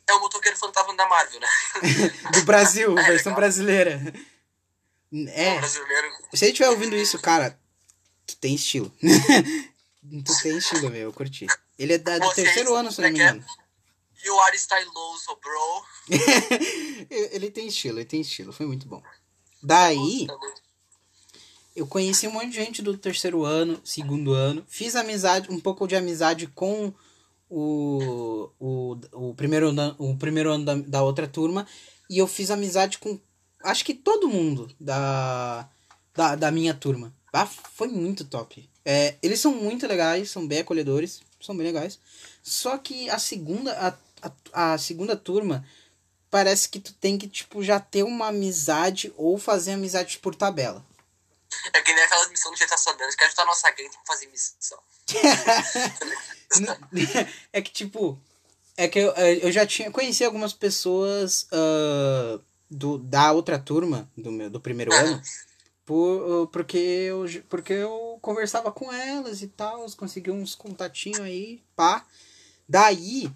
é 0.05 0.13
o 0.13 0.19
motoqueiro 0.19 0.57
fantasma 0.57 0.93
da 0.97 1.07
Marvel, 1.07 1.39
né? 1.39 1.47
Do 2.33 2.41
Brasil, 2.43 2.91
É, 2.99 3.03
versão 3.03 3.31
legal. 3.31 3.35
brasileira. 3.35 4.13
É, 5.29 5.57
brasileiro. 5.59 6.07
se 6.33 6.43
ele 6.45 6.51
estiver 6.51 6.69
ouvindo 6.69 6.95
isso, 6.97 7.17
cara, 7.19 7.57
tu 8.27 8.35
tem 8.37 8.55
estilo. 8.55 8.91
tu 10.25 10.41
tem 10.41 10.57
estilo, 10.57 10.89
meu, 10.89 11.01
eu 11.03 11.13
curti. 11.13 11.45
Ele 11.79 11.93
é 11.93 11.97
da, 11.97 12.17
do 12.19 12.25
Vocês, 12.25 12.45
terceiro 12.47 12.73
ano, 12.75 12.91
se 12.91 13.01
não 13.01 13.09
me 13.09 13.19
é 13.19 13.23
é? 13.23 13.25
engano. 13.29 13.45
You 14.25 14.39
are 14.39 14.55
styloso, 14.55 15.38
bro. 15.41 15.86
ele 17.09 17.51
tem 17.51 17.67
estilo, 17.67 17.99
ele 17.99 18.05
tem 18.05 18.21
estilo, 18.21 18.53
foi 18.53 18.65
muito 18.65 18.88
bom. 18.88 19.01
Daí, 19.62 20.25
louco. 20.27 20.53
eu 21.75 21.88
conheci 21.88 22.27
um 22.27 22.31
monte 22.31 22.49
de 22.49 22.55
gente 22.55 22.81
do 22.81 22.97
terceiro 22.97 23.43
ano, 23.43 23.81
segundo 23.83 24.33
ano. 24.33 24.63
Fiz 24.67 24.95
amizade, 24.95 25.51
um 25.51 25.59
pouco 25.59 25.88
de 25.88 25.95
amizade 25.95 26.47
com 26.47 26.93
o, 27.49 28.49
o, 28.59 28.97
o 29.12 29.33
primeiro 29.36 29.69
ano, 29.69 29.95
o 29.97 30.15
primeiro 30.17 30.51
ano 30.51 30.65
da, 30.65 30.75
da 30.75 31.03
outra 31.03 31.27
turma. 31.27 31.67
E 32.09 32.17
eu 32.17 32.27
fiz 32.27 32.49
amizade 32.49 32.97
com 32.97 33.19
acho 33.63 33.86
que 33.86 33.93
todo 33.93 34.27
mundo 34.27 34.69
da, 34.79 35.67
da, 36.13 36.36
da 36.36 36.51
minha 36.51 36.73
turma. 36.73 37.13
Ah, 37.31 37.45
foi 37.47 37.88
muito 37.88 38.25
top. 38.25 38.69
É, 38.86 39.15
eles 39.23 39.39
são 39.39 39.53
muito 39.53 39.88
legais, 39.88 40.29
são 40.29 40.45
bem 40.45 40.59
acolhedores, 40.59 41.21
são 41.41 41.55
bem 41.55 41.65
legais. 41.65 41.99
Só 42.43 42.77
que 42.77 43.09
a 43.09 43.17
segunda, 43.17 43.71
a, 43.73 43.97
a, 44.53 44.73
a 44.73 44.77
segunda 44.77 45.15
turma 45.15 45.65
parece 46.29 46.67
que 46.67 46.79
tu 46.79 46.93
tem 46.93 47.17
que, 47.17 47.27
tipo, 47.27 47.63
já 47.63 47.79
ter 47.79 48.03
uma 48.03 48.29
amizade 48.29 49.13
ou 49.15 49.38
fazer 49.38 49.73
amizade 49.73 50.17
por 50.17 50.33
tabela. 50.33 50.83
É 51.71 51.81
que 51.81 51.93
nem 51.93 52.03
aquela 52.03 52.27
missão 52.29 52.51
do 52.51 52.57
GTA 52.57 52.77
San 52.77 52.91
Andreas, 52.91 53.15
que 53.15 53.23
a 53.23 53.27
gente 53.27 53.36
tá 53.36 53.45
nossa 53.45 53.69
gangue 53.69 53.89
tem 53.89 53.99
que 53.99 54.07
fazer 54.07 54.27
missão. 54.27 54.79
é 57.53 57.62
que, 57.62 57.71
tipo, 57.71 58.19
é 58.75 58.88
que 58.88 58.99
eu, 58.99 59.12
eu 59.12 59.51
já 59.51 59.67
tinha 59.67 59.91
conheci 59.91 60.23
algumas 60.23 60.53
pessoas 60.53 61.47
uh, 61.51 62.43
do, 62.69 62.97
da 62.97 63.31
outra 63.31 63.59
turma, 63.59 64.09
do, 64.17 64.31
meu, 64.31 64.49
do 64.49 64.59
primeiro 64.59 64.91
ano, 64.91 65.21
por, 65.86 66.47
porque, 66.47 66.77
eu, 66.77 67.25
porque 67.49 67.73
eu 67.73 68.17
conversava 68.21 68.71
com 68.71 68.91
elas 68.91 69.41
e 69.41 69.47
tal, 69.47 69.86
consegui 69.95 70.31
uns 70.31 70.55
contatinhos 70.55 71.19
aí, 71.19 71.62
pá. 71.75 72.05
Daí, 72.67 73.29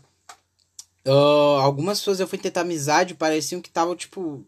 uh, 1.08 1.60
algumas 1.62 2.00
pessoas 2.00 2.20
eu 2.20 2.28
fui 2.28 2.38
tentar 2.38 2.62
amizade, 2.62 3.16
pareciam 3.16 3.62
que 3.62 3.70
tava, 3.70 3.96
tipo. 3.96 4.46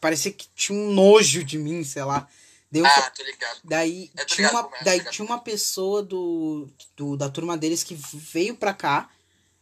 Parecia 0.00 0.32
que 0.32 0.48
tinha 0.54 0.78
um 0.78 0.92
nojo 0.92 1.44
de 1.44 1.58
mim, 1.58 1.84
sei 1.84 2.02
lá. 2.04 2.26
Deu 2.70 2.86
ah, 2.86 3.10
tô 3.10 3.22
ligado. 3.22 3.58
Daí, 3.64 4.10
É, 4.16 4.20
tô 4.20 4.26
tinha, 4.34 4.48
ligado 4.48 4.66
uma, 4.68 4.76
é, 4.76 4.84
daí 4.84 4.98
ligado. 4.98 5.12
tinha 5.12 5.26
uma 5.26 5.38
pessoa 5.40 6.02
do, 6.02 6.68
do, 6.96 7.16
da 7.16 7.28
turma 7.28 7.58
deles 7.58 7.82
que 7.84 7.94
veio 7.94 8.54
pra 8.56 8.72
cá. 8.72 9.10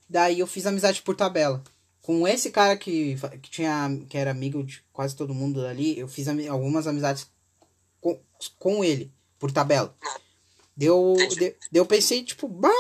Daí 0.09 0.38
eu 0.38 0.46
fiz 0.46 0.64
amizade 0.66 1.03
por 1.03 1.16
tabela. 1.16 1.62
Com 2.03 2.27
esse 2.29 2.51
cara 2.51 2.77
que, 2.77 3.16
que, 3.42 3.51
tinha, 3.51 4.01
que 4.09 4.16
era 4.16 4.31
amigo 4.31 4.62
de 4.62 4.83
quase 4.92 5.16
todo 5.16 5.35
mundo 5.35 5.66
ali, 5.66 5.98
eu 5.98 6.07
fiz 6.07 6.29
ami- 6.29 6.46
algumas 6.48 6.87
amizades 6.87 7.27
com, 8.01 8.18
com 8.59 8.85
ele, 8.85 9.12
por 9.38 9.51
tabela. 9.51 9.94
Deu, 10.77 11.14
Entendi. 11.18 11.35
de, 11.37 11.51
daí 11.51 11.81
eu 11.81 11.87
pensei, 11.87 12.22
tipo, 12.22 12.46
bah, 12.46 12.70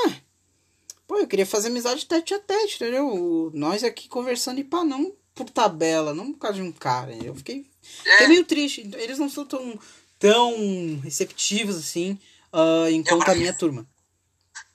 pô, 1.08 1.16
eu 1.18 1.26
queria 1.26 1.46
fazer 1.46 1.68
amizade 1.68 2.06
tete 2.06 2.34
a 2.34 2.38
tete, 2.38 2.76
entendeu? 2.76 3.50
Nós 3.54 3.82
aqui 3.82 4.08
conversando 4.08 4.60
e 4.60 4.64
pá, 4.64 4.84
não 4.84 5.12
por 5.34 5.48
tabela, 5.50 6.14
não 6.14 6.32
por 6.32 6.38
causa 6.38 6.56
de 6.56 6.62
um 6.62 6.70
cara. 6.70 7.12
Eu 7.24 7.34
fiquei 7.34 7.68
Fiquei 7.82 8.26
É, 8.26 8.28
meio 8.28 8.44
triste. 8.44 8.88
Eles 8.96 9.18
não 9.18 9.30
são 9.30 9.46
tão, 9.46 9.80
tão 10.18 11.00
receptivos 11.02 11.76
assim 11.76 12.20
ah, 12.52 12.90
enquanto 12.90 13.28
a 13.28 13.34
minha 13.34 13.54
turma. 13.54 13.86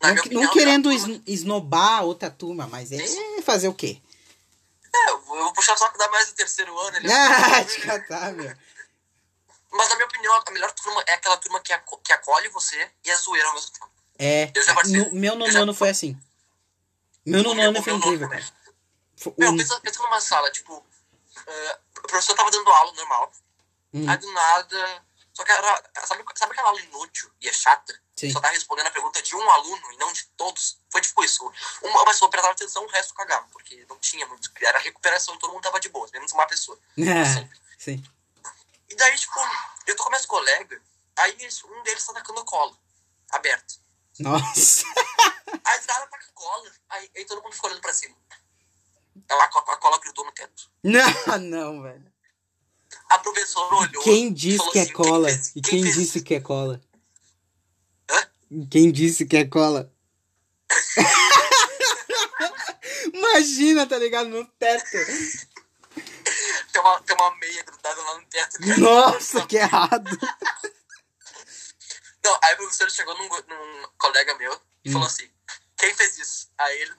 Não, 0.02 0.14
opinião, 0.16 0.52
querendo 0.52 0.90
a 0.90 0.94
es- 0.94 1.02
turma- 1.04 1.24
esnobar 1.28 2.04
outra 2.04 2.30
turma, 2.30 2.68
mas 2.68 2.92
é 2.92 3.42
fazer 3.42 3.68
o 3.70 3.74
quê? 3.74 4.02
É, 4.94 5.10
eu 5.12 5.22
vou 5.22 5.54
puxar 5.54 5.78
só 5.78 5.88
que 5.90 5.98
dá 5.98 6.10
mais 6.10 6.28
do 6.30 6.36
terceiro 6.36 6.78
ano. 6.78 6.98
Ele 6.98 7.08
Ah, 7.12 7.64
já 7.64 8.00
tá, 8.02 8.32
meu. 8.32 8.54
Mas 9.72 9.90
na 9.90 9.96
minha 9.96 10.08
opinião, 10.08 10.34
a 10.46 10.52
melhor 10.52 10.72
turma 10.74 11.04
é 11.08 11.14
aquela 11.14 11.38
turma 11.38 11.60
que, 11.62 11.72
aco- 11.74 11.98
que 12.04 12.12
acolhe 12.14 12.48
você 12.50 12.90
e 13.06 13.10
é 13.10 13.16
zoeira 13.18 13.48
ao 13.48 13.54
mesmo 13.56 13.72
tempo. 13.72 13.90
É, 14.18 14.52
no, 14.86 15.12
meu 15.14 15.34
Eu 15.34 15.40
nono 15.40 15.58
ano 15.58 15.74
foi 15.74 15.90
assim. 15.90 16.18
Meu 17.26 17.44
nono 17.44 17.62
ano 17.62 17.82
foi 17.82 17.94
incrível, 17.94 18.30
cara. 18.30 18.46
Meu, 19.38 19.56
pensa, 19.56 19.80
pensa 19.80 20.04
numa 20.04 20.20
sala, 20.22 20.52
tipo, 20.52 20.86
eh, 21.48 21.80
o 21.98 22.02
professor 22.02 22.36
tava 22.36 22.52
dando 22.52 22.70
aula 22.70 22.92
normal, 22.94 23.32
Hum. 23.94 24.10
aí 24.10 24.18
do 24.18 24.32
nada. 24.34 25.06
Só 25.34 25.44
que 25.44 25.52
era. 25.52 25.84
Sabe, 26.06 26.24
sabe 26.36 26.52
aquela 26.52 26.70
aula 26.70 26.82
inútil 26.82 27.32
e 27.42 27.48
é 27.50 27.54
chata? 27.54 28.00
Sim. 28.16 28.30
Só 28.32 28.40
tá 28.40 28.50
respondendo 28.50 28.88
a 28.88 28.92
pergunta 28.92 29.22
de 29.22 29.36
um 29.36 29.50
aluno 29.50 29.92
e 29.94 29.98
não 29.98 30.12
de 30.14 30.26
todos. 30.38 30.78
Foi 30.92 31.02
tipo 31.02 31.24
isso. 31.24 31.52
Uma 31.82 32.06
pessoa 32.06 32.30
prestava 32.30 32.54
atenção, 32.54 32.84
o 32.84 32.90
resto 32.90 33.14
cagava, 33.16 33.48
porque 33.52 33.84
não 33.90 33.98
tinha 33.98 34.28
muito. 34.28 34.52
Era 34.62 34.78
recuperação, 34.80 35.38
todo 35.38 35.52
mundo 35.52 35.64
tava 35.64 35.80
de 35.80 35.90
boas, 35.90 36.12
menos 36.12 36.32
uma 36.32 36.46
pessoa. 36.46 36.78
Ah, 37.00 37.48
sim. 37.80 38.04
E 38.90 38.96
daí, 38.96 39.18
tipo, 39.18 39.40
eu 39.88 39.96
tô 39.96 40.04
com 40.04 40.12
meus 40.12 40.26
colegas, 40.26 40.80
aí 41.16 41.36
um 41.66 41.84
deles 41.84 42.06
tá 42.06 42.14
tacando 42.14 42.46
cola, 42.46 42.78
aberto. 43.32 43.83
Nossa. 44.20 44.84
Aí 45.66 45.80
cara 45.82 46.08
taca 46.08 46.26
cola, 46.34 46.72
aí, 46.90 47.10
aí 47.16 47.26
todo 47.26 47.42
mundo 47.42 47.54
ficou 47.54 47.70
olhando 47.70 47.82
pra 47.82 47.94
cima. 47.94 48.16
Ela, 49.30 49.46
a, 49.46 49.48
co- 49.48 49.72
a 49.72 49.78
cola 49.78 50.00
grudou 50.00 50.26
no 50.26 50.32
teto. 50.32 50.70
Não, 50.84 51.08
não, 51.40 51.82
velho. 51.84 52.12
A 53.10 53.18
professora 53.20 53.76
olhou. 53.76 54.04
Quem 54.04 54.34
disse 54.34 54.70
que 54.72 54.80
é 54.80 54.82
assim, 54.84 54.94
"Quem 54.94 55.04
cola? 55.06 55.32
E 55.32 55.62
quem 55.62 55.84
fez 55.84 55.96
disse 55.96 56.22
que 56.22 56.34
é 56.36 56.40
cola? 56.42 56.82
Hã? 58.10 58.28
Quem 58.70 58.92
disse 58.92 59.26
que 59.26 59.38
é 59.38 59.46
cola? 59.46 59.92
Imagina, 63.14 63.86
tá 63.88 63.98
ligado? 63.98 64.30
No 64.30 64.46
teto. 64.46 64.86
Tem 66.72 66.82
uma, 66.82 67.00
tem 67.02 67.16
uma 67.16 67.36
meia 67.38 67.64
grudada 67.64 68.02
lá 68.02 68.18
no 68.18 68.26
teto. 68.26 68.80
Nossa, 68.80 69.46
que 69.46 69.58
errado. 69.58 70.10
Não, 72.26 72.40
aí 72.42 72.54
o 72.54 72.58
professor 72.58 72.90
chegou 72.90 73.18
num, 73.18 73.28
num 73.28 73.88
colega 73.98 74.34
meu 74.36 74.54
e 74.84 74.90
Hum. 74.90 74.94
falou 74.94 75.08
assim: 75.08 75.30
quem 75.78 75.94
fez 75.96 76.18
isso? 76.18 76.50
Aí 76.58 76.82
ele. 76.82 76.94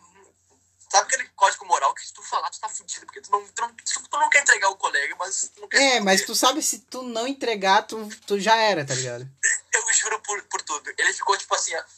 Sabe 0.90 1.06
aquele 1.06 1.28
código 1.30 1.64
moral 1.64 1.92
que 1.94 2.06
se 2.06 2.12
tu 2.12 2.22
falar, 2.22 2.48
tu 2.50 2.60
tá 2.60 2.68
fudido, 2.68 3.04
porque 3.06 3.20
tu 3.20 3.30
não, 3.32 3.44
tu 3.48 3.62
não, 3.62 3.74
tu 3.74 4.18
não 4.18 4.30
quer 4.30 4.42
entregar 4.42 4.68
o 4.68 4.76
colega, 4.76 5.16
mas 5.18 5.50
tu 5.52 5.60
não 5.60 5.68
quer. 5.68 5.96
É, 5.96 6.00
mas 6.00 6.24
tu 6.24 6.34
sabe 6.36 6.62
se 6.62 6.80
tu 6.80 7.02
não 7.02 7.26
entregar, 7.26 7.82
tu, 7.82 8.08
tu 8.26 8.38
já 8.38 8.54
era, 8.56 8.84
tá 8.84 8.94
ligado? 8.94 9.28
Eu 9.74 9.92
juro 9.92 10.20
por, 10.20 10.40
por 10.44 10.62
tudo. 10.62 10.92
Ele 10.96 11.12
ficou 11.12 11.36
tipo 11.36 11.52
assim, 11.54 11.74
ó. 11.74 11.84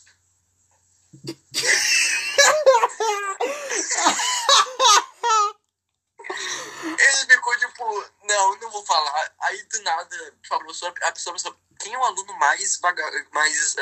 Ele 6.98 7.34
ficou 7.34 7.58
tipo, 7.58 8.04
não, 8.24 8.56
não 8.56 8.70
vou 8.70 8.84
falar. 8.84 9.32
Aí 9.40 9.62
do 9.64 9.82
nada, 9.82 10.34
tipo, 10.42 10.54
a 10.54 10.58
professora, 10.58 10.94
a 11.02 11.12
pessoa 11.12 11.36
quem 11.78 11.92
é 11.94 11.98
o 11.98 12.04
aluno 12.04 12.32
mais 12.38 12.78
vaga, 12.80 13.02
mais, 13.32 13.76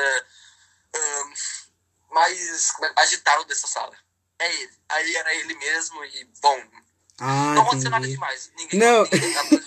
ahn, 0.95 1.33
mais 2.11 2.73
agitado 2.97 3.45
dessa 3.45 3.67
sala? 3.67 3.95
É 4.39 4.53
ele. 4.53 4.73
Aí 4.89 5.17
era 5.17 5.35
ele 5.35 5.55
mesmo 5.57 6.05
e, 6.05 6.29
bom, 6.43 6.63
Ah, 7.19 7.55
não 7.55 7.63
aconteceu 7.63 7.91
nada 7.91 8.07
demais. 8.07 8.51
Ninguém, 8.57 8.81
Não. 8.81 9.05
ninguém 9.05 9.35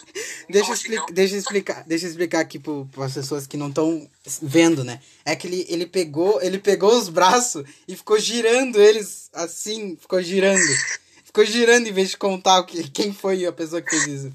Deixa 0.50 0.72
eu, 0.72 0.76
xingou. 0.78 1.06
deixa, 1.12 1.36
eu 1.36 1.40
explicar, 1.40 1.84
deixa 1.86 2.06
eu 2.06 2.10
explicar 2.10 2.40
aqui 2.40 2.58
para 2.58 3.06
as 3.06 3.14
pessoas 3.14 3.46
que 3.46 3.58
não 3.58 3.68
estão 3.68 4.10
vendo, 4.42 4.82
né? 4.84 5.02
É 5.26 5.36
que 5.36 5.46
ele, 5.46 5.66
ele, 5.68 5.86
pegou, 5.86 6.42
ele 6.42 6.58
pegou 6.58 6.98
os 6.98 7.10
braços 7.10 7.66
e 7.86 7.96
ficou 7.98 8.18
girando 8.18 8.80
eles 8.82 9.30
assim, 9.34 9.98
ficou 9.98 10.22
girando. 10.22 10.62
Ficou 11.26 11.44
girando 11.46 11.88
em 11.88 11.92
vez 11.94 12.10
de 12.12 12.18
contar 12.18 12.60
o 12.60 12.66
que, 12.66 12.90
quem 12.90 13.14
foi 13.14 13.46
a 13.46 13.52
pessoa 13.52 13.82
que 13.82 13.90
fez 13.90 14.08
isso. 14.08 14.34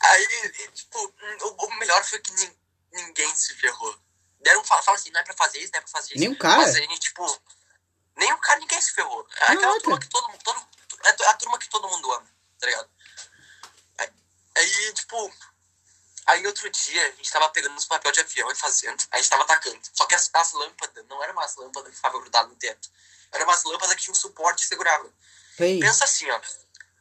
Aí, 0.00 0.52
tipo, 0.96 1.64
o, 1.66 1.74
melhor 1.78 2.04
foi 2.04 2.18
que 2.20 2.32
nin- 2.32 2.56
ninguém 2.92 3.34
se 3.34 3.54
ferrou. 3.54 3.98
Deram 4.40 4.64
fala, 4.64 4.82
fala 4.82 4.96
assim, 4.96 5.10
não 5.10 5.20
é 5.20 5.24
pra 5.24 5.34
fazer 5.34 5.58
isso, 5.58 5.72
não 5.72 5.78
é 5.78 5.80
pra 5.82 5.90
fazer 5.90 6.10
isso. 6.10 6.18
Nem 6.20 6.28
o 6.30 6.38
cara? 6.38 6.62
Mas 6.62 6.74
aí, 6.76 6.98
tipo, 6.98 7.42
nem 8.16 8.32
o 8.32 8.38
cara, 8.38 8.60
ninguém 8.60 8.80
se 8.80 8.92
ferrou. 8.92 9.26
É 9.40 9.44
aquela 9.52 9.80
turma 9.80 9.98
que 10.00 10.08
todo 10.08 10.28
mundo. 10.28 10.42
Todo, 10.42 10.68
é 11.04 11.26
a 11.28 11.34
turma 11.34 11.58
que 11.58 11.68
todo 11.68 11.88
mundo 11.88 12.12
ama, 12.12 12.26
tá 12.60 12.66
ligado? 12.66 12.88
Aí, 13.98 14.12
aí, 14.56 14.92
tipo. 14.94 15.32
Aí 16.26 16.44
outro 16.46 16.68
dia 16.68 17.06
a 17.06 17.10
gente 17.12 17.30
tava 17.30 17.48
pegando 17.50 17.76
uns 17.76 17.84
papel 17.84 18.10
de 18.10 18.20
avião 18.20 18.50
e 18.50 18.54
fazendo. 18.56 19.00
A 19.12 19.16
gente 19.18 19.30
tava 19.30 19.44
atacando. 19.44 19.78
Só 19.92 20.06
que 20.06 20.14
as, 20.14 20.28
as 20.32 20.52
lâmpadas 20.54 21.06
não 21.06 21.22
eram 21.22 21.32
umas 21.34 21.54
lâmpadas 21.56 21.90
que 21.90 21.96
ficavam 21.96 22.20
grudadas 22.20 22.50
no 22.50 22.56
teto. 22.56 22.90
Eram 23.30 23.44
umas 23.46 23.62
lâmpadas 23.62 23.94
que 23.94 24.02
tinham 24.02 24.12
um 24.12 24.16
suporte 24.18 24.62
que 24.62 24.68
segurava. 24.68 25.08
Pensa 25.80 26.04
assim, 26.04 26.28
ó. 26.30 26.40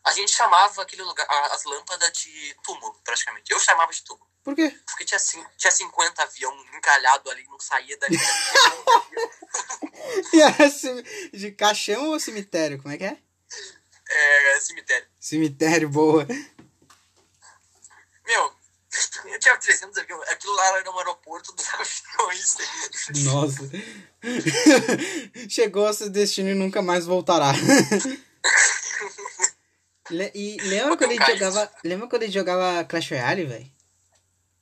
A 0.06 0.12
gente 0.12 0.32
chamava 0.32 0.82
aquele 0.84 1.02
lugar, 1.04 1.26
a- 1.30 1.54
as 1.56 1.63
lâmpadas 1.63 2.12
de 2.13 2.56
túmulo, 2.63 2.94
praticamente. 3.04 3.52
Eu 3.52 3.60
chamava 3.60 3.91
de 3.91 4.04
túmulo. 4.04 4.30
Por 4.44 4.56
quê? 4.56 4.70
Porque 4.86 5.04
tinha, 5.04 5.20
tinha 5.58 5.72
50 5.72 6.22
avião 6.22 6.56
encalhado 6.76 7.30
ali, 7.32 7.44
não 7.48 7.60
saía 7.60 7.98
dali. 7.98 8.15
E 10.32 10.41
era 10.41 10.70
de 11.34 11.52
caixão 11.52 12.12
ou 12.12 12.20
cemitério? 12.20 12.80
Como 12.82 12.94
é 12.94 12.98
que 12.98 13.04
é? 13.06 13.18
é, 14.08 14.60
cemitério. 14.60 15.08
Cemitério, 15.20 15.89
boa. 15.89 16.28
Meu, 18.26 18.53
eu 19.26 19.39
tinha 19.39 19.58
300 19.58 19.97
aviões. 19.97 20.30
Aquilo 20.30 20.53
lá 20.53 20.78
era 20.78 20.91
um 20.91 20.97
aeroporto 20.99 21.51
dos 21.53 21.66
aviões. 21.74 22.58
Nossa. 23.24 23.62
Chegou 25.49 25.88
ao 25.88 25.93
seu 25.93 26.10
destino 26.10 26.49
e 26.49 26.53
nunca 26.56 26.82
mais 26.84 27.06
voltará. 27.06 27.51
Le- 30.10 30.32
e 30.36 30.58
lembra 30.62 30.97
quando 30.97 31.12
a 31.12 31.14
gente 31.14 31.32
jogava. 31.39 31.72
Lembra 31.84 32.08
quando 32.08 32.22
gente 32.24 32.34
jogava 32.34 32.84
Clash 32.86 33.10
Royale, 33.10 33.45
velho? 33.45 33.72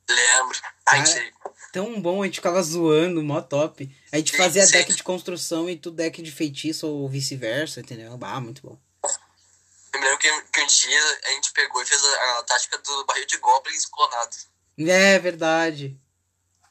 Lembro. 0.08 0.58
Ai, 0.86 0.98
Cara, 0.98 1.06
sei. 1.06 1.32
Tão 1.72 2.00
bom, 2.00 2.22
a 2.22 2.26
gente 2.26 2.36
ficava 2.36 2.62
zoando, 2.62 3.22
mó 3.22 3.40
top. 3.40 3.90
A 4.12 4.16
gente 4.16 4.30
Sim, 4.30 4.36
fazia 4.36 4.64
sim. 4.66 4.72
deck 4.72 4.94
de 4.94 5.02
construção 5.02 5.68
e 5.68 5.76
tu 5.76 5.90
deck 5.90 6.22
de 6.22 6.30
feitiço 6.30 6.86
ou 6.86 7.08
vice-versa, 7.08 7.80
entendeu? 7.80 8.16
Ah, 8.22 8.40
muito 8.40 8.62
bom. 8.62 8.78
Eu 9.92 10.00
lembro 10.00 10.18
que, 10.18 10.28
que 10.52 10.60
um 10.62 10.66
dia 10.66 11.18
a 11.26 11.30
gente 11.30 11.52
pegou 11.52 11.82
e 11.82 11.86
fez 11.86 12.00
a, 12.04 12.38
a 12.38 12.42
tática 12.44 12.78
do 12.78 13.04
barril 13.06 13.26
de 13.26 13.36
goblins 13.38 13.86
clonados. 13.86 14.46
É 14.78 15.18
verdade. 15.18 15.98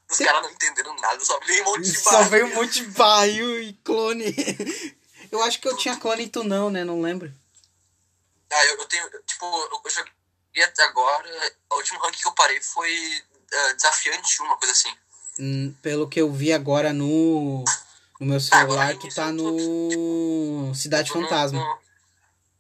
Os 0.10 0.18
caras 0.20 0.42
não 0.44 0.52
entenderam 0.52 0.96
nada, 0.98 1.20
só 1.24 1.40
veio 1.40 1.64
um 1.64 1.66
monte 1.72 1.82
de 1.92 1.98
Só 2.00 2.12
barril. 2.12 2.30
veio 2.30 2.46
um 2.48 2.56
monte 2.56 2.74
de 2.82 2.86
barril 2.92 3.62
e 3.64 3.74
clone. 3.84 4.26
Eu 5.32 5.42
acho 5.42 5.60
que 5.60 5.68
eu 5.68 5.76
tinha 5.76 5.98
clone 5.98 6.26
e 6.26 6.30
tu 6.30 6.44
não, 6.44 6.70
né? 6.70 6.84
Não 6.84 7.02
lembro. 7.02 7.34
Ah, 8.54 8.66
eu, 8.68 8.78
eu 8.78 8.86
tenho, 8.86 9.10
tipo, 9.26 9.46
eu, 9.46 9.90
joguei 9.90 10.64
até 10.64 10.84
agora, 10.84 11.56
o 11.72 11.76
último 11.76 12.00
ranking 12.00 12.20
que 12.22 12.28
eu 12.28 12.34
parei 12.36 12.62
foi 12.62 12.92
uh, 12.92 13.76
desafiante, 13.76 14.42
uma 14.42 14.58
coisa 14.58 14.72
assim. 14.72 14.94
Hum, 15.40 15.74
pelo 15.82 16.08
que 16.08 16.22
eu 16.22 16.32
vi 16.32 16.54
agora 16.54 16.94
no, 16.94 17.64
no 18.20 18.28
meu 18.28 18.40
celular, 18.40 18.96
tu 18.98 19.08
tá 19.14 19.32
no 19.32 20.72
Cidade 20.76 21.12
Tô 21.12 21.20
no- 21.20 21.28
Fantasma. 21.28 21.60
no- 21.60 21.80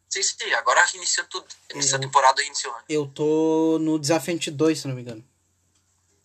Sim, 0.09 0.21
sim, 0.23 0.53
agora 0.53 0.83
que 0.85 0.97
iniciou 0.97 1.25
tudo. 1.27 1.47
Iniciou 1.73 1.95
a 1.95 1.97
Eu- 1.97 2.01
temporada 2.07 2.41
iniciou. 2.43 2.75
Eu 2.87 3.07
tô 3.07 3.77
no 3.81 3.97
Desafiante 3.97 4.51
2, 4.51 4.79
se 4.79 4.87
não 4.87 4.95
me 4.95 5.01
engano. 5.01 5.23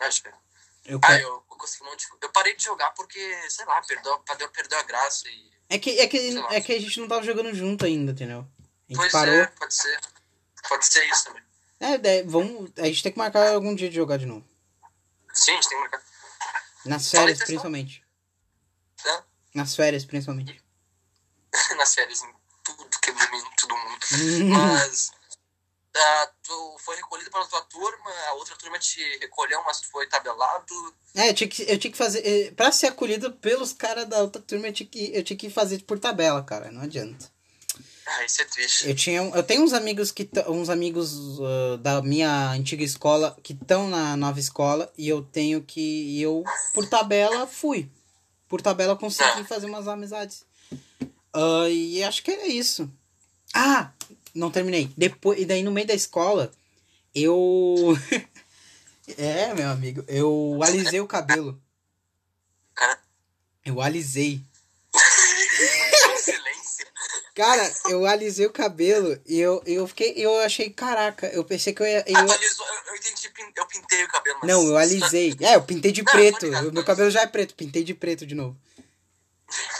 Acho 0.00 0.22
que. 0.22 0.30
Eu 0.84 1.00
Ah, 1.02 1.18
eu, 1.18 1.40
consegui 1.48 1.84
um 1.84 1.86
monte 1.90 2.06
de- 2.06 2.12
Eu 2.22 2.30
parei 2.30 2.54
de 2.56 2.64
jogar 2.64 2.90
porque, 2.92 3.18
sei 3.50 3.64
lá, 3.66 3.80
perdeu, 3.82 4.18
perdeu, 4.52 4.78
a 4.78 4.82
graça 4.82 5.28
e. 5.28 5.50
É 5.70 5.78
que, 5.78 5.98
é, 6.00 6.06
que, 6.06 6.16
é 6.50 6.60
que 6.60 6.72
a 6.74 6.80
gente 6.80 7.00
não 7.00 7.08
tava 7.08 7.22
jogando 7.22 7.52
junto 7.54 7.84
ainda, 7.84 8.12
entendeu? 8.12 8.46
A 8.88 8.92
gente 8.92 8.96
Pois 8.96 9.12
parou. 9.12 9.34
é, 9.34 9.46
pode 9.46 9.74
ser. 9.74 10.00
Pode 10.68 10.86
ser 10.86 11.04
isso 11.08 11.24
também. 11.24 11.42
É, 11.80 12.22
vamos, 12.24 12.70
a 12.78 12.84
gente 12.84 13.02
tem 13.02 13.12
que 13.12 13.18
marcar 13.18 13.52
algum 13.54 13.74
dia 13.74 13.88
de 13.88 13.94
jogar 13.96 14.16
de 14.18 14.26
novo. 14.26 14.46
Sim, 15.32 15.52
a 15.52 15.54
gente 15.54 15.68
tem 15.68 15.76
que 15.78 15.82
marcar. 15.82 16.02
Nas 16.86 17.10
férias, 17.10 17.38
principalmente. 17.38 18.04
Né? 19.04 19.22
Nas 19.54 19.76
férias, 19.76 20.04
principalmente. 20.04 20.62
Nas 21.76 21.88
séries, 21.90 22.22
em 22.22 22.34
tudo 22.64 22.88
que 23.00 23.10
é 23.10 23.12
em 23.12 23.56
todo 23.56 23.76
mundo. 23.76 23.98
Mas. 24.56 25.10
ah, 25.94 26.30
tu 26.42 26.76
foi 26.80 26.96
recolhido 26.96 27.30
pela 27.30 27.46
tua 27.46 27.62
turma, 27.62 28.10
a 28.28 28.32
outra 28.34 28.56
turma 28.56 28.78
te 28.78 29.00
recolheu, 29.18 29.62
mas 29.64 29.80
tu 29.80 29.90
foi 29.90 30.06
tabelado. 30.08 30.94
É, 31.14 31.30
eu 31.30 31.34
tinha 31.34 31.48
que, 31.48 31.62
eu 31.62 31.78
tinha 31.78 31.90
que 31.90 31.98
fazer. 31.98 32.20
eh, 32.26 32.50
Pra 32.52 32.70
ser 32.70 32.86
acolhido 32.88 33.32
pelos 33.32 33.72
caras 33.72 34.06
da 34.06 34.18
outra 34.20 34.40
turma, 34.40 34.68
eu 34.68 34.72
tinha, 34.72 34.88
que, 34.88 35.14
eu 35.14 35.22
tinha 35.24 35.36
que 35.36 35.50
fazer 35.50 35.82
por 35.84 35.98
tabela, 35.98 36.42
cara. 36.44 36.70
Não 36.70 36.82
adianta. 36.82 37.30
Ah, 38.10 38.24
isso 38.24 38.40
é 38.40 38.44
triste. 38.46 38.88
Eu 38.88 38.94
tinha. 38.94 39.20
Eu 39.20 39.42
tenho 39.42 39.62
uns 39.62 39.74
amigos 39.74 40.10
que 40.10 40.26
uns 40.48 40.70
amigos 40.70 41.38
ah, 41.40 41.76
da 41.76 42.00
minha 42.02 42.50
antiga 42.52 42.82
escola 42.82 43.36
que 43.42 43.52
estão 43.52 43.88
na 43.88 44.16
nova 44.16 44.40
escola 44.40 44.90
e 44.96 45.06
eu 45.08 45.22
tenho 45.22 45.62
que. 45.62 45.80
e 45.80 46.22
eu, 46.22 46.42
por 46.72 46.88
tabela, 46.88 47.46
fui. 47.46 47.88
Por 48.48 48.62
tabela, 48.62 48.96
consegui 48.96 49.42
Ah. 49.42 49.44
fazer 49.44 49.66
umas 49.66 49.86
amizades. 49.86 50.44
Ah, 51.34 51.68
e 51.68 52.02
acho 52.02 52.22
que 52.22 52.30
era 52.30 52.46
isso. 52.46 52.90
Ah! 53.54 53.92
Não 54.34 54.50
terminei. 54.50 54.90
Depois, 54.96 55.38
e 55.40 55.44
daí 55.44 55.62
no 55.62 55.70
meio 55.72 55.86
da 55.86 55.94
escola, 55.94 56.50
eu. 57.14 57.94
é, 59.18 59.52
meu 59.52 59.68
amigo, 59.68 60.02
eu 60.08 60.58
alisei 60.62 61.00
o 61.00 61.06
cabelo. 61.06 61.60
Cara, 62.74 62.98
Eu 63.64 63.80
alisei. 63.82 64.40
Cara, 67.38 67.72
eu 67.88 68.04
alisei 68.04 68.46
o 68.46 68.52
cabelo 68.52 69.16
e 69.24 69.38
eu, 69.38 69.62
eu 69.64 69.86
fiquei. 69.86 70.12
Eu 70.16 70.36
achei, 70.40 70.70
caraca, 70.70 71.28
eu 71.28 71.44
pensei 71.44 71.72
que 71.72 71.80
eu 71.80 71.86
ia. 71.86 72.00
Ah, 72.00 72.04
eu- 72.20 72.26
tu 72.26 72.32
alisou, 72.32 72.66
eu, 72.66 72.74
eu 72.86 72.96
entendi, 72.96 73.32
eu 73.56 73.66
pintei 73.66 74.02
o 74.04 74.08
cabelo, 74.08 74.38
mas. 74.42 74.50
Não, 74.50 74.66
eu 74.66 74.76
alisei. 74.76 75.36
É, 75.40 75.54
eu 75.54 75.62
pintei 75.62 75.92
de 75.92 76.02
preto. 76.42 76.46
Meu 76.72 76.84
cabelo 76.84 77.08
já 77.10 77.20
é 77.22 77.26
preto, 77.28 77.54
pintei 77.54 77.84
de 77.84 77.94
preto 77.94 78.26
de 78.26 78.34
novo. 78.34 78.58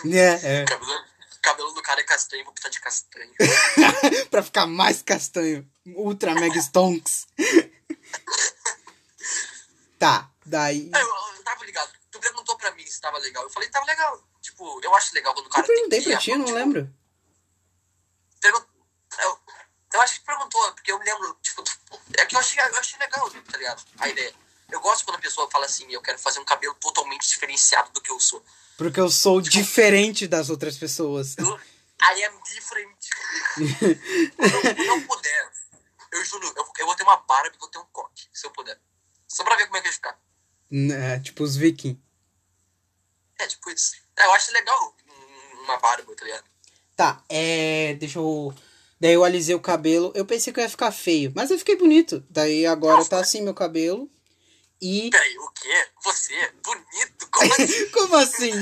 É, 0.07 0.61
é. 0.61 0.65
Cabelo, 0.67 1.05
cabelo 1.43 1.73
do 1.73 1.83
cara 1.83 2.01
é 2.01 2.05
castanho, 2.05 2.45
vou 2.45 2.55
pintar 2.55 2.71
de 2.71 2.81
castanho. 2.81 3.33
pra 4.31 4.43
ficar 4.45 4.67
mais 4.67 5.03
castanho. 5.03 5.69
Ultra 5.97 6.35
Mega 6.37 6.61
Stonks. 6.61 7.27
tá, 9.99 10.31
daí. 10.47 10.91
Ah, 10.95 11.01
eu, 11.01 11.07
eu 11.37 11.43
tava 11.43 11.65
ligado. 11.65 11.91
Tu 12.11 12.21
perguntou 12.21 12.57
pra 12.57 12.71
mim 12.73 12.87
se 12.87 13.01
tava 13.01 13.19
legal. 13.19 13.43
Eu 13.43 13.51
falei, 13.51 13.69
tava 13.69 13.85
legal. 13.85 14.23
Tipo, 14.41 14.81
eu 14.83 14.95
acho 14.95 15.13
legal 15.15 15.35
quando 15.35 15.47
o 15.47 15.51
cara 15.51 15.67
Eu 15.67 15.75
perguntei 15.75 16.01
tem 16.01 16.11
pra 16.13 16.21
ti, 16.21 16.35
não 16.37 16.45
tipo, 16.45 16.57
lembro. 16.57 16.89
pergun- 18.41 18.65
Eu, 19.21 19.39
eu 19.95 20.01
acho 20.01 20.21
que 20.21 20.27
perguntou, 20.27 20.73
porque 20.73 20.93
eu 20.93 20.98
me 20.98 20.98
lembro, 21.13 21.39
tipo, 21.43 21.63
é 22.17 22.27
que 22.27 22.35
eu 22.37 22.41
achei, 22.41 22.61
eu 22.61 22.79
achei 22.79 22.99
legal, 22.99 23.31
tá 23.31 23.57
ligado? 23.57 23.85
A 23.99 24.09
ideia. 24.09 24.35
Eu 24.71 24.81
gosto 24.81 25.05
quando 25.05 25.17
a 25.17 25.21
pessoa 25.21 25.51
fala 25.51 25.65
assim, 25.67 25.91
eu 25.91 26.03
quero 26.03 26.19
fazer 26.19 26.39
um 26.41 26.45
cabelo 26.45 26.75
totalmente 26.75 27.27
diferenciado 27.27 27.91
do 27.93 28.01
que 28.03 28.11
eu 28.11 28.21
sou. 28.21 28.45
Porque 28.77 29.01
eu 29.01 29.11
sou 29.11 29.41
diferente 29.41 30.27
das 30.29 30.51
outras 30.51 30.77
pessoas. 30.77 31.37
Eu, 31.39 31.57
I 31.57 32.25
am 32.25 32.41
different. 32.45 32.97
eu 34.39 34.87
não 34.87 35.03
puder, 35.07 35.53
eu 36.13 36.25
juro, 36.25 36.47
eu, 36.57 36.69
eu 36.79 36.87
vou 36.87 36.95
ter 36.95 37.03
uma 37.03 37.17
barba 37.17 37.51
e 37.55 37.59
vou 37.59 37.69
ter 37.69 37.79
um 37.79 37.87
coque, 37.93 38.29
se 38.33 38.47
eu 38.47 38.51
puder. 38.51 38.79
Só 39.27 39.43
pra 39.45 39.57
ver 39.57 39.65
como 39.67 39.79
é 39.79 39.81
que 39.81 39.89
vai 39.89 39.95
ficar. 39.95 40.19
É, 40.71 41.19
tipo 41.21 41.43
os 41.43 41.57
vikings. 41.57 41.99
É, 43.39 43.47
tipo 43.47 43.71
isso. 43.71 43.93
É, 44.17 44.27
eu 44.27 44.33
acho 44.33 44.53
legal 44.53 44.97
um- 45.07 45.63
uma 45.65 45.79
barba, 45.79 46.15
tá 46.15 46.25
ligado? 46.25 46.45
Tá, 46.97 47.23
é. 47.29 47.95
Deixa 47.95 48.19
eu. 48.19 48.55
Daí 49.01 49.15
eu 49.15 49.25
alisei 49.25 49.55
o 49.55 49.61
cabelo. 49.61 50.13
Eu 50.15 50.25
pensei 50.25 50.53
que 50.53 50.59
eu 50.59 50.65
ia 50.65 50.71
ficar 50.71 50.91
feio, 50.91 51.33
mas 51.35 51.51
eu 51.51 51.59
fiquei 51.59 51.77
bonito. 51.77 52.25
Daí 52.29 52.67
agora 52.67 53.05
tá 53.05 53.21
assim 53.21 53.43
meu 53.43 53.55
cabelo. 53.55 54.11
E. 54.81 55.11
Peraí, 55.11 55.37
o 55.39 55.51
quê? 55.51 55.87
Você? 56.05 56.35
Bonito? 56.63 57.29
Como 57.31 57.53
assim? 57.53 57.87
Como 57.91 58.17
assim? 58.17 58.53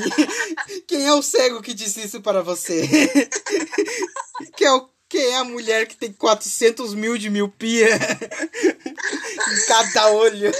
Quem 0.86 1.06
é 1.06 1.12
o 1.12 1.22
cego 1.22 1.62
que 1.62 1.74
disse 1.74 2.04
isso 2.04 2.20
para 2.22 2.42
você? 2.42 2.86
Quem 4.56 4.66
é, 4.66 4.72
o, 4.72 4.88
quem 5.08 5.26
é 5.26 5.36
a 5.36 5.44
mulher 5.44 5.86
que 5.86 5.96
tem 5.96 6.12
400 6.12 6.94
mil 6.94 7.16
de 7.16 7.30
miopia 7.30 7.88
em 7.94 9.66
cada 9.66 10.10
olho? 10.12 10.52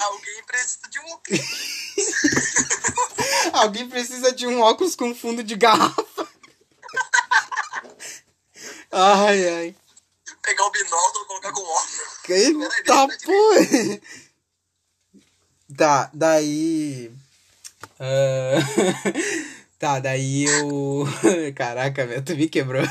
Alguém 0.00 0.42
precisa 0.46 0.88
de 0.90 1.00
um. 1.00 1.18
Alguém 3.52 3.88
precisa 3.88 4.32
de 4.32 4.46
um 4.46 4.60
óculos 4.60 4.94
com 4.94 5.14
fundo 5.14 5.42
de 5.42 5.54
garrafa. 5.54 6.28
Ai, 8.90 9.48
ai. 9.48 9.76
Pegar 10.42 10.64
o 10.64 10.70
binóculo 10.70 11.24
e 11.24 11.26
colocar 11.26 11.52
com 11.52 11.60
óculos. 11.60 11.98
Eita, 12.28 13.08
pô! 13.24 14.00
Tá, 15.76 16.10
daí. 16.14 17.12
ah, 18.00 18.58
tá, 19.78 20.00
daí 20.00 20.44
eu. 20.44 21.04
Caraca, 21.54 22.06
meu, 22.06 22.24
tu 22.24 22.34
me 22.34 22.48
quebrou. 22.48 22.84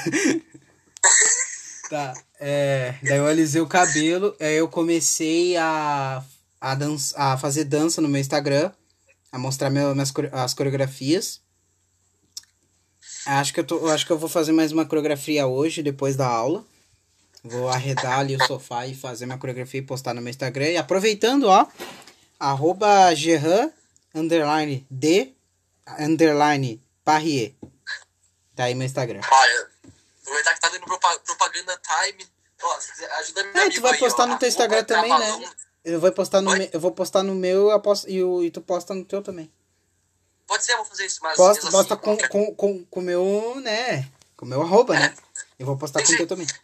Tá, 1.90 2.14
é. 2.40 2.96
Daí 3.02 3.18
eu 3.18 3.26
alisei 3.26 3.62
o 3.62 3.68
cabelo, 3.68 4.36
aí 4.40 4.56
eu 4.58 4.68
comecei 4.68 5.58
a, 5.58 6.24
a, 6.62 6.76
dança, 6.76 7.16
a 7.18 7.38
fazer 7.38 7.64
dança 7.64 8.02
no 8.02 8.08
meu 8.08 8.22
Instagram, 8.22 8.72
a 9.32 9.40
mostrar 9.40 9.72
meu, 9.72 9.96
minhas, 9.96 10.14
as 10.32 10.54
coreografias. 10.54 11.42
Acho 13.28 13.54
que, 13.54 13.60
eu 13.60 13.64
tô, 13.66 13.88
acho 13.90 14.06
que 14.06 14.12
eu 14.12 14.18
vou 14.18 14.30
fazer 14.30 14.54
mais 14.54 14.72
uma 14.72 14.86
coreografia 14.86 15.46
hoje, 15.48 15.84
depois 15.84 16.16
da 16.16 16.26
aula. 16.26 16.64
Vou 17.44 17.68
arredar 17.68 18.20
ali 18.20 18.36
o 18.36 18.46
sofá 18.46 18.88
e 18.88 18.96
fazer 18.96 19.26
minha 19.26 19.38
coreografia 19.38 19.80
e 19.80 19.84
postar 19.84 20.14
no 20.14 20.22
meu 20.22 20.30
Instagram. 20.30 20.68
E 20.70 20.78
aproveitando, 20.78 21.48
ó, 21.48 21.68
arroba 22.40 23.14
Gerran, 23.14 23.70
underline, 24.16 24.86
D, 24.90 25.34
underline, 26.00 26.82
Parrier. 27.04 27.54
Tá 28.56 28.66
aí 28.66 28.76
meu 28.76 28.86
Instagram. 28.86 29.22
Olha, 29.30 29.68
aproveitar 30.22 30.54
que 30.54 30.62
tá 30.62 30.70
dando 30.70 30.86
propa- 30.86 31.20
propaganda 31.20 31.80
time. 31.84 32.26
Ó, 32.64 32.78
ajuda 33.20 33.44
meu 33.44 33.62
É, 33.62 33.70
tu 33.70 33.82
vai 33.82 33.94
aí, 33.94 34.00
postar 34.00 34.24
ó, 34.24 34.28
no 34.28 34.40
teu 34.40 34.48
Instagram 34.48 34.84
também, 34.86 35.20
né? 35.20 35.50
Eu 35.84 36.00
vou 36.00 36.12
postar 36.12 36.42
no, 36.42 36.52
me, 36.52 36.70
eu 36.74 36.80
vou 36.80 36.92
postar 36.92 37.24
no 37.24 37.36
meu 37.36 37.70
eu 37.72 37.80
posto, 37.80 38.10
e, 38.10 38.24
o, 38.24 38.44
e 38.44 38.52
tu 38.52 38.62
posta 38.62 38.94
no 38.94 39.06
teu 39.06 39.22
também. 39.22 39.52
Pode 40.48 40.64
ser, 40.64 40.74
eu 40.74 40.78
vou 40.78 40.86
fazer 40.86 41.06
isso, 41.06 41.20
mas. 41.22 41.36
Posta, 41.36 41.70
posta 41.70 41.94
assim, 41.94 42.02
com, 42.04 42.18
qualquer- 42.18 42.30
com, 42.30 42.56
com, 42.56 42.86
com 42.86 43.00
o 43.00 43.04
meu, 43.04 43.56
né? 43.62 44.10
Com 44.36 44.46
o 44.46 44.48
meu 44.50 44.62
arroba, 44.62 44.94
né? 44.98 45.14
Eu 45.60 45.66
vou 45.66 45.78
postar 45.78 46.02
com 46.04 46.12
o 46.14 46.18
teu 46.18 46.28
também. 46.28 46.48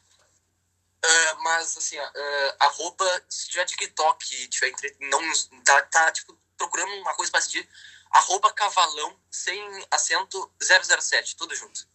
Ah, 1.06 1.36
mas 1.44 1.76
assim, 1.78 2.00
ó, 2.00 2.04
ah, 2.16 2.56
arroba, 2.62 3.06
se 3.28 3.50
tiver 3.50 3.66
TikTok 3.66 4.48
tiver 4.48 4.70
entre, 4.70 4.96
não 5.02 5.20
tá, 5.66 5.82
tá 5.82 6.10
tipo 6.14 6.34
procurando 6.58 6.94
uma 7.02 7.14
coisa 7.14 7.30
pra 7.30 7.40
assistir, 7.40 7.68
arroba 8.10 8.54
cavalão 8.54 9.14
sem 9.30 9.62
acento 9.92 10.50
007, 10.62 11.36
tudo 11.36 11.54
junto. 11.56 11.86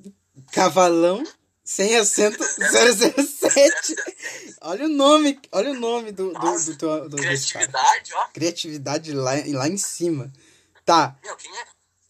Cavalão, 0.52 1.24
sem 1.64 1.96
acento, 1.96 2.44
007. 2.44 3.96
Olha 4.60 4.84
o 4.84 4.88
nome, 4.90 5.40
olha 5.52 5.70
o 5.70 5.74
nome 5.74 6.12
do, 6.12 6.32
do, 6.34 6.64
do, 6.64 6.76
teu- 6.76 7.08
do, 7.08 7.16
cara. 7.16 7.28
Criatividade, 7.28 8.12
ó. 8.14 8.26
Criatividade 8.28 9.12
lá, 9.14 9.30
lá 9.54 9.68
em 9.68 9.78
cima. 9.78 10.30
Tá, 10.84 11.16
Meu, 11.22 11.34
quem 11.36 11.50
é, 11.56 11.64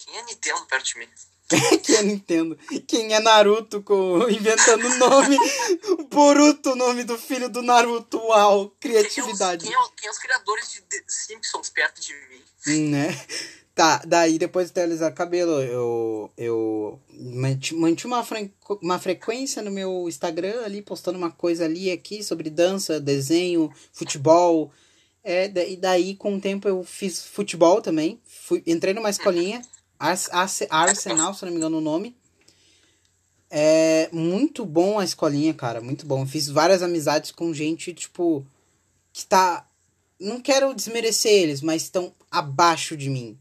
quem 0.09 0.19
é 0.19 0.23
Nintendo 0.25 0.65
perto 0.67 0.85
de 0.87 0.99
mim? 0.99 1.09
quem 1.83 1.97
é 1.97 2.03
Nintendo? 2.03 2.59
Quem 2.87 3.15
é 3.15 3.21
Naruto 3.21 3.83
com, 3.83 4.29
inventando 4.29 4.87
o 4.87 4.99
nome? 4.99 5.37
Boruto, 6.11 6.73
o 6.73 6.77
nome 6.77 7.05
do 7.05 7.17
filho 7.19 7.49
do 7.49 7.63
Naruto. 7.63 8.19
Uau, 8.19 8.71
Quem 8.81 8.95
é, 8.95 9.01
os, 9.01 9.07
criatividade. 9.07 9.65
quem, 9.65 9.75
é, 9.75 9.79
os- 9.79 9.91
quem 9.97 10.09
é 10.09 10.11
os 10.11 10.19
criadores 10.19 10.73
de 10.73 10.81
The 10.83 11.05
Simpsons 11.07 11.71
perto 11.71 12.01
de 12.01 12.13
mim? 12.15 12.89
Né? 12.91 13.09
Tá, 13.75 14.03
daí 14.05 14.39
depois 14.39 14.71
de 14.71 14.95
o 15.07 15.15
cabelo, 15.15 15.63
eu, 15.63 16.31
eu 16.37 17.01
manti- 17.13 17.75
mantive 17.77 18.09
uma, 18.09 18.25
fre- 18.25 18.53
uma 18.83 18.99
frequência 18.99 19.63
no 19.63 19.71
meu 19.71 20.07
Instagram 20.09 20.65
ali, 20.65 20.83
postando 20.83 21.17
uma 21.17 21.31
coisa 21.31 21.65
ali 21.65 21.91
aqui 21.91 22.23
sobre 22.25 22.51
dança, 22.51 22.99
desenho, 23.01 23.73
futebol. 23.93 24.73
É, 25.23 25.47
e 25.69 25.77
daí 25.77 26.15
com 26.17 26.35
o 26.37 26.41
tempo 26.41 26.67
eu 26.69 26.83
fiz 26.83 27.25
futebol 27.25 27.81
também. 27.81 28.21
Fui, 28.27 28.63
entrei 28.67 28.93
numa 28.93 29.11
escolinha, 29.11 29.63
Ars- 29.99 30.29
Arsenal, 30.71 31.35
se 31.35 31.45
não 31.45 31.51
me 31.53 31.59
engano 31.59 31.79
o 31.79 31.81
nome. 31.83 32.17
É 33.51 34.09
muito 34.13 34.65
bom 34.67 34.99
a 34.99 35.05
escolinha, 35.05 35.55
cara. 35.55 35.81
Muito 35.81 36.05
bom. 36.07 36.27
Fiz 36.27 36.49
várias 36.49 36.83
amizades 36.83 37.31
com 37.31 37.53
gente, 37.55 37.93
tipo, 37.95 38.47
que 39.13 39.27
tá. 39.27 39.67
Não 40.21 40.41
quero 40.41 40.75
desmerecer 40.75 41.33
eles, 41.33 41.61
mas 41.63 41.83
estão 41.83 42.13
abaixo 42.31 42.97
de 42.97 43.09
mim. 43.09 43.39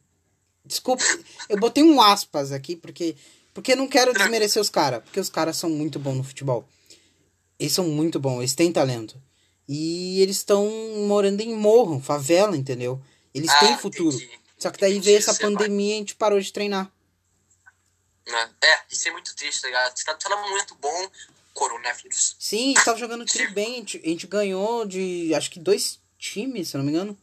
Desculpa, 0.63 1.03
eu 1.49 1.57
botei 1.59 1.83
um 1.83 2.01
aspas 2.01 2.51
aqui 2.51 2.75
porque. 2.75 3.15
Porque 3.53 3.75
não 3.75 3.87
quero 3.87 4.13
desmerecer 4.13 4.61
os 4.61 4.69
caras. 4.69 5.01
Porque 5.03 5.19
os 5.19 5.29
caras 5.29 5.57
são 5.57 5.69
muito 5.69 5.97
bons 5.97 6.15
no 6.17 6.23
futebol. 6.23 6.67
Eles 7.59 7.73
são 7.73 7.87
muito 7.87 8.19
bons, 8.19 8.37
eles 8.39 8.53
têm 8.53 8.71
talento. 8.71 9.19
E 9.67 10.21
eles 10.21 10.37
estão 10.37 10.69
morando 11.07 11.41
em 11.41 11.55
morro, 11.55 11.99
favela, 11.99 12.55
entendeu? 12.55 13.01
Eles 13.33 13.49
Ah, 13.49 13.59
têm 13.59 13.77
futuro. 13.77 14.15
entendi. 14.15 14.39
Só 14.57 14.71
que 14.71 14.79
daí 14.79 14.99
veio 14.99 15.17
essa 15.17 15.31
é 15.31 15.35
pandemia 15.35 15.91
e 15.91 15.95
a 15.95 15.97
gente 15.97 16.15
parou 16.15 16.39
de 16.39 16.51
treinar. 16.51 16.91
Né? 18.25 18.49
É, 18.61 18.79
isso 18.91 19.07
é 19.07 19.11
muito 19.11 19.35
triste, 19.35 19.61
tá 19.61 19.67
ligado? 19.67 19.97
Você 19.97 20.03
tá, 20.03 20.15
tá 20.15 20.29
num 20.29 20.49
momento 20.49 20.75
bom, 20.75 21.09
coronavírus. 21.53 22.35
Sim, 22.39 22.73
tava 22.83 22.97
jogando 22.97 23.25
tri 23.25 23.47
bem. 23.51 23.73
A 23.73 23.77
gente, 23.77 24.01
a 24.03 24.09
gente 24.09 24.27
ganhou 24.27 24.85
de 24.85 25.33
acho 25.33 25.51
que 25.51 25.59
dois 25.59 25.99
times, 26.17 26.69
se 26.69 26.75
eu 26.75 26.79
não 26.79 26.85
me 26.85 26.91
engano. 26.91 27.17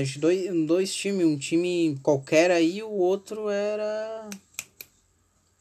Acho 0.00 0.14
que 0.14 0.18
dois, 0.18 0.66
dois 0.66 0.94
times, 0.94 1.26
um 1.26 1.38
time 1.38 1.98
qualquer 2.02 2.50
aí, 2.50 2.82
o 2.82 2.90
outro 2.90 3.50
era. 3.50 4.30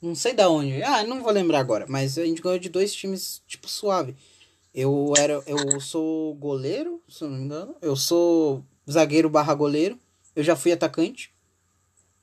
Não 0.01 0.15
sei 0.15 0.33
da 0.33 0.49
onde. 0.49 0.81
Ah, 0.81 1.03
não 1.03 1.21
vou 1.21 1.31
lembrar 1.31 1.59
agora, 1.59 1.85
mas 1.89 2.17
a 2.17 2.25
gente 2.25 2.41
ganhou 2.41 2.57
de 2.57 2.69
dois 2.69 2.93
times, 2.93 3.41
tipo, 3.47 3.67
suave. 3.67 4.15
Eu 4.73 5.13
era. 5.17 5.43
Eu 5.45 5.81
sou 5.81 6.33
goleiro, 6.35 7.03
se 7.09 7.23
não 7.23 7.31
me 7.31 7.43
engano. 7.43 7.75
Eu 7.81 7.95
sou 7.95 8.63
zagueiro 8.89 9.29
barra 9.29 9.53
goleiro. 9.53 9.99
Eu 10.35 10.43
já 10.43 10.55
fui 10.55 10.71
atacante. 10.71 11.33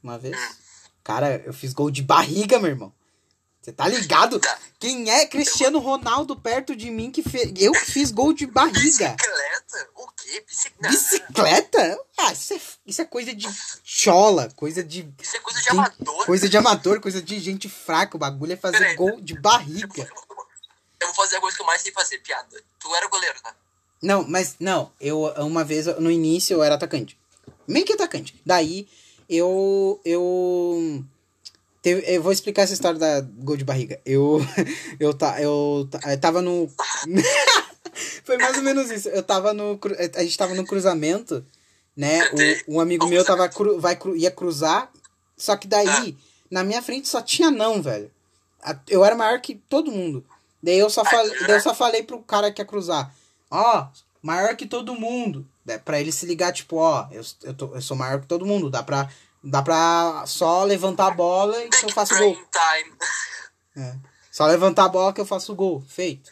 Uma 0.03 0.19
vez. 0.19 0.37
Cara, 1.05 1.43
eu 1.45 1.53
fiz 1.53 1.73
gol 1.73 1.91
de 1.91 2.03
barriga, 2.03 2.59
meu 2.59 2.71
irmão. 2.71 2.93
Você 3.61 3.73
tá 3.73 3.87
ligado? 3.87 4.39
Tá. 4.41 4.59
Quem 4.79 5.11
é 5.11 5.27
Cristiano 5.27 5.79
Ronaldo 5.79 6.37
perto 6.37 6.75
de 6.75 6.91
mim 6.91 7.11
que 7.11 7.23
fez. 7.23 7.53
Eu 7.57 7.73
que 7.73 7.91
fiz 7.91 8.11
gol 8.11 8.33
de 8.33 8.47
barriga. 8.47 9.15
Bicicleta? 9.15 9.91
O 9.95 10.09
quê? 10.09 10.45
Bicicleta? 10.47 10.89
Bicicleta? 10.89 12.01
Ah, 12.17 12.33
isso 12.33 12.55
é, 12.55 12.61
isso 12.87 13.03
é 13.03 13.05
coisa 13.05 13.35
de 13.35 13.47
chola, 13.85 14.49
coisa 14.57 14.83
de. 14.83 15.13
Isso 15.21 15.37
é 15.37 15.41
coisa 15.41 15.61
de 15.61 15.69
amador. 15.69 16.27
Coisa 16.27 16.49
de 16.49 16.57
amador, 16.57 17.01
coisa 17.01 17.21
de 17.21 17.39
gente 17.41 17.69
fraca. 17.69 18.17
O 18.17 18.21
bagulho 18.21 18.53
é 18.53 18.57
fazer 18.57 18.95
gol 18.95 19.21
de 19.21 19.39
barriga. 19.39 20.09
Eu 21.01 21.07
vou 21.09 21.15
fazer 21.15 21.37
a 21.37 21.41
coisa 21.41 21.57
que 21.57 21.63
eu 21.63 21.67
mais 21.67 21.83
sei 21.83 21.93
fazer, 21.93 22.19
piada. 22.21 22.63
Tu 22.79 22.95
era 22.95 23.09
goleiro, 23.09 23.39
tá? 23.43 23.55
Não, 24.03 24.27
mas 24.27 24.57
não, 24.61 24.91
eu 25.01 25.23
uma 25.39 25.65
vez 25.65 25.87
no 25.99 26.11
início 26.11 26.55
eu 26.55 26.63
era 26.63 26.75
atacante. 26.77 27.19
Meio 27.67 27.85
que 27.85 27.93
atacante. 27.93 28.35
Daí 28.47 28.87
eu. 29.29 30.01
Eu. 30.05 31.05
teve- 31.83 32.05
eu 32.07 32.23
vou 32.23 32.33
explicar 32.33 32.63
essa 32.63 32.73
história 32.75 32.99
da 32.99 33.21
gol 33.21 33.57
de 33.57 33.65
barriga. 33.65 34.01
Eu. 34.07 34.39
Eu, 35.01 35.13
ta, 35.15 35.41
eu, 35.41 35.89
eu 36.07 36.21
tava 36.21 36.41
no. 36.43 36.69
Foi 38.25 38.37
mais 38.39 38.57
ou 38.57 38.63
menos 38.63 38.91
isso. 38.91 39.09
Eu 39.09 39.23
tava 39.23 39.53
no. 39.53 39.79
A 40.15 40.23
gente 40.23 40.37
tava 40.39 40.55
no 40.55 40.65
cruzamento, 40.67 41.45
né? 41.97 42.21
O, 42.69 42.75
um 42.77 42.81
amigo 42.81 43.07
meu 43.07 43.25
tava 43.25 43.49
cru, 43.49 43.81
vai, 43.81 43.97
cru- 43.97 44.17
ia 44.17 44.31
cruzar. 44.31 44.91
Só 45.37 45.57
que 45.57 45.67
daí, 45.69 46.17
na 46.51 46.65
minha 46.65 46.83
frente 46.83 47.09
só 47.09 47.21
tinha 47.23 47.51
não, 47.51 47.81
velho. 47.83 48.11
Eu 48.89 49.05
era 49.05 49.15
maior 49.15 49.41
que 49.41 49.55
todo 49.69 49.91
mundo. 49.91 50.25
Daí 50.63 50.79
eu 50.79 50.91
só 50.91 51.05
falei, 51.05 51.39
daí 51.47 51.57
eu 51.57 51.61
só 51.61 51.75
falei 51.75 52.03
pro 52.03 52.19
cara 52.21 52.51
que 52.51 52.61
ia 52.61 52.67
cruzar. 52.67 53.15
Ó, 53.51 53.87
maior 54.23 54.57
que 54.57 54.67
todo 54.67 54.95
mundo. 54.95 55.47
Né, 55.65 55.79
Pra 55.79 56.01
ele 56.01 56.13
se 56.13 56.27
ligar, 56.27 56.53
tipo, 56.53 56.77
ó, 56.77 57.07
eu, 57.11 57.23
eu, 57.43 57.55
tô- 57.55 57.75
eu 57.75 57.83
sou 57.83 57.97
maior 57.97 58.21
que 58.21 58.27
todo 58.27 58.47
mundo. 58.47 58.71
Dá 58.71 58.83
pra, 58.83 59.09
dá 59.43 59.63
pra 59.63 60.25
só 60.27 60.65
levantar 60.65 61.09
a 61.09 61.11
bola 61.11 61.63
e 61.65 61.69
que 61.69 61.85
eu 61.85 61.91
faço 61.91 62.17
gol. 62.19 62.37
É. 63.77 63.95
Só 64.31 64.47
levantar 64.47 64.85
a 64.85 64.89
bola 64.89 65.13
que 65.13 65.21
eu 65.21 65.27
faço 65.27 65.55
gol. 65.55 65.83
Feito. 65.89 66.31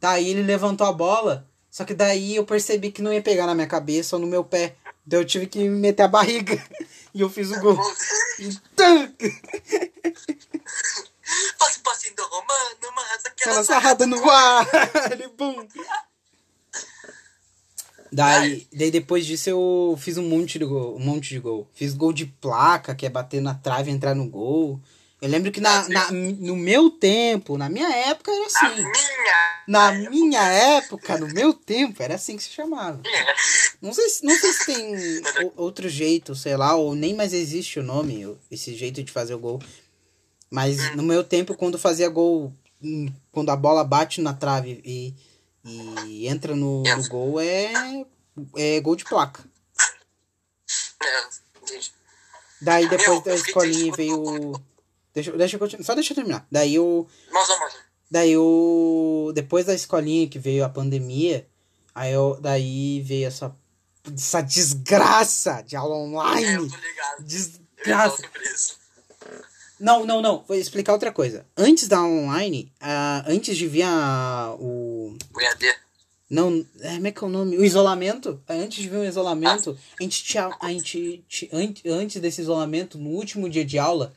Daí 0.00 0.28
ele 0.30 0.42
levantou 0.42 0.86
a 0.86 0.92
bola. 0.92 1.46
Só 1.70 1.84
que 1.84 1.94
daí 1.94 2.36
eu 2.36 2.44
percebi 2.44 2.92
que 2.92 3.02
não 3.02 3.12
ia 3.12 3.22
pegar 3.22 3.46
na 3.46 3.54
minha 3.54 3.66
cabeça 3.66 4.16
ou 4.16 4.20
no 4.22 4.28
meu 4.28 4.44
pé. 4.44 4.76
Daí 5.04 5.20
eu 5.20 5.24
tive 5.24 5.46
que 5.46 5.68
meter 5.68 6.02
a 6.02 6.08
barriga. 6.08 6.56
E 7.16 7.20
eu 7.20 7.30
fiz 7.30 7.48
o 7.52 7.60
gol. 7.60 7.74
Um 7.78 8.50
passinho 11.84 12.16
do 12.16 12.22
romano, 12.24 12.92
mas 12.96 13.24
Aquela 13.26 13.62
sarrada 13.64 14.04
no 14.06 14.28
ar. 14.28 14.66
Ele, 15.12 15.28
bum. 15.28 15.64
Daí, 18.14 18.66
daí 18.72 18.90
depois 18.92 19.26
disso 19.26 19.50
eu 19.50 19.98
fiz 20.00 20.16
um 20.16 20.28
monte 20.28 20.56
de 20.58 20.64
gol, 20.64 20.94
um 20.96 21.00
monte 21.00 21.30
de 21.30 21.40
gol. 21.40 21.66
Fiz 21.74 21.92
gol 21.94 22.12
de 22.12 22.26
placa, 22.26 22.94
que 22.94 23.04
é 23.04 23.10
bater 23.10 23.40
na 23.42 23.54
trave 23.54 23.90
e 23.90 23.94
entrar 23.94 24.14
no 24.14 24.28
gol. 24.28 24.78
Eu 25.20 25.28
lembro 25.28 25.50
que 25.50 25.60
na, 25.60 25.88
na- 25.88 26.10
no 26.12 26.54
meu 26.54 26.90
tempo, 26.90 27.56
na 27.58 27.68
minha 27.68 27.88
época 27.88 28.30
era 28.30 28.46
assim. 28.46 28.82
minha. 28.82 28.92
Na 29.66 29.92
minha 29.92 30.42
época, 30.42 31.16
no 31.18 31.26
meu 31.28 31.52
tempo, 31.54 32.02
era 32.02 32.14
assim 32.14 32.36
que 32.36 32.42
se 32.44 32.50
chamava. 32.50 33.00
Não 33.82 33.92
sei, 33.92 34.08
se- 34.10 34.24
não 34.24 34.36
sei 34.38 34.52
se 34.52 34.66
tem 34.66 34.94
outro 35.56 35.88
jeito, 35.88 36.34
sei 36.36 36.56
lá, 36.56 36.76
ou 36.76 36.94
nem 36.94 37.14
mais 37.14 37.32
existe 37.32 37.80
o 37.80 37.82
nome, 37.82 38.36
esse 38.50 38.74
jeito 38.76 39.02
de 39.02 39.10
fazer 39.10 39.34
o 39.34 39.38
gol. 39.38 39.60
Mas 40.50 40.94
no 40.94 41.02
meu 41.02 41.24
tempo, 41.24 41.56
quando 41.56 41.78
fazia 41.78 42.08
gol, 42.08 42.52
hum, 42.82 43.10
quando 43.32 43.50
a 43.50 43.56
bola 43.56 43.82
bate 43.82 44.20
na 44.20 44.32
trave 44.34 44.80
e, 44.84 45.14
e 45.64 46.26
entra 46.28 46.54
no, 46.54 46.82
no 46.82 47.08
gol, 47.08 47.40
é, 47.40 48.04
é 48.56 48.80
gol 48.80 48.96
de 48.96 49.04
placa. 49.04 49.44
É, 51.02 51.28
entendi. 51.62 51.92
Daí 52.60 52.88
depois 52.88 53.22
da 53.22 53.30
eu 53.32 53.36
escolinha 53.36 53.92
veio. 53.94 54.52
Deixa, 55.12 55.30
eu- 55.30 55.36
deixa 55.38 55.56
eu 55.56 55.60
continuar. 55.60 55.84
Só 55.84 55.94
deixa 55.94 56.12
eu 56.12 56.16
terminar. 56.16 56.46
Daí 56.50 56.74
eu. 56.74 57.06
Mas. 57.30 57.48
Daí 58.10 58.32
eu. 58.32 59.32
Depois 59.34 59.66
da 59.66 59.74
escolinha 59.74 60.28
que 60.28 60.38
veio 60.38 60.64
a 60.64 60.68
pandemia, 60.68 61.46
aí 61.94 62.12
eu, 62.12 62.38
daí 62.40 63.00
veio 63.02 63.26
essa, 63.26 63.54
essa 64.14 64.40
desgraça 64.40 65.62
de 65.62 65.76
aula 65.76 65.94
É, 65.94 65.98
eu 65.98 66.02
online. 66.04 66.70
tô 66.70 66.76
ligado. 66.76 67.18
Eu 67.20 67.24
Desgraça. 67.24 68.22
isso. 68.54 68.78
Não, 69.78 70.04
não, 70.04 70.22
não. 70.22 70.44
Vou 70.46 70.56
explicar 70.56 70.92
outra 70.92 71.12
coisa. 71.12 71.46
Antes 71.56 71.88
da 71.88 72.02
online, 72.02 72.72
ah, 72.80 73.24
antes 73.26 73.56
de 73.56 73.66
vir 73.66 73.82
a, 73.82 74.54
o. 74.58 75.16
O 75.34 75.40
EAD. 75.40 75.76
Não, 76.30 76.64
é, 76.80 76.94
como 76.94 77.06
é 77.06 77.12
que 77.12 77.22
é 77.22 77.26
o 77.26 77.30
nome? 77.30 77.56
O 77.58 77.64
isolamento. 77.64 78.42
Antes 78.48 78.82
de 78.82 78.88
vir 78.88 78.96
o 78.98 79.04
isolamento, 79.04 79.78
a 79.98 80.02
gente 80.02 80.24
tinha. 80.24 80.50
A 80.60 80.70
gente, 80.70 81.24
antes 81.88 82.20
desse 82.20 82.40
isolamento, 82.40 82.98
no 82.98 83.10
último 83.10 83.48
dia 83.48 83.64
de 83.64 83.78
aula, 83.78 84.14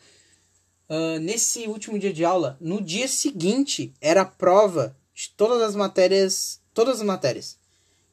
ah, 0.89 1.19
nesse 1.19 1.67
último 1.67 1.97
dia 1.99 2.13
de 2.13 2.23
aula, 2.23 2.57
no 2.61 2.81
dia 2.81 3.07
seguinte, 3.07 3.93
era 3.99 4.21
a 4.21 4.25
prova 4.25 4.95
de 5.13 5.29
todas 5.35 5.61
as 5.61 5.75
matérias. 5.75 6.61
Todas 6.73 6.97
as 6.97 7.05
matérias. 7.05 7.57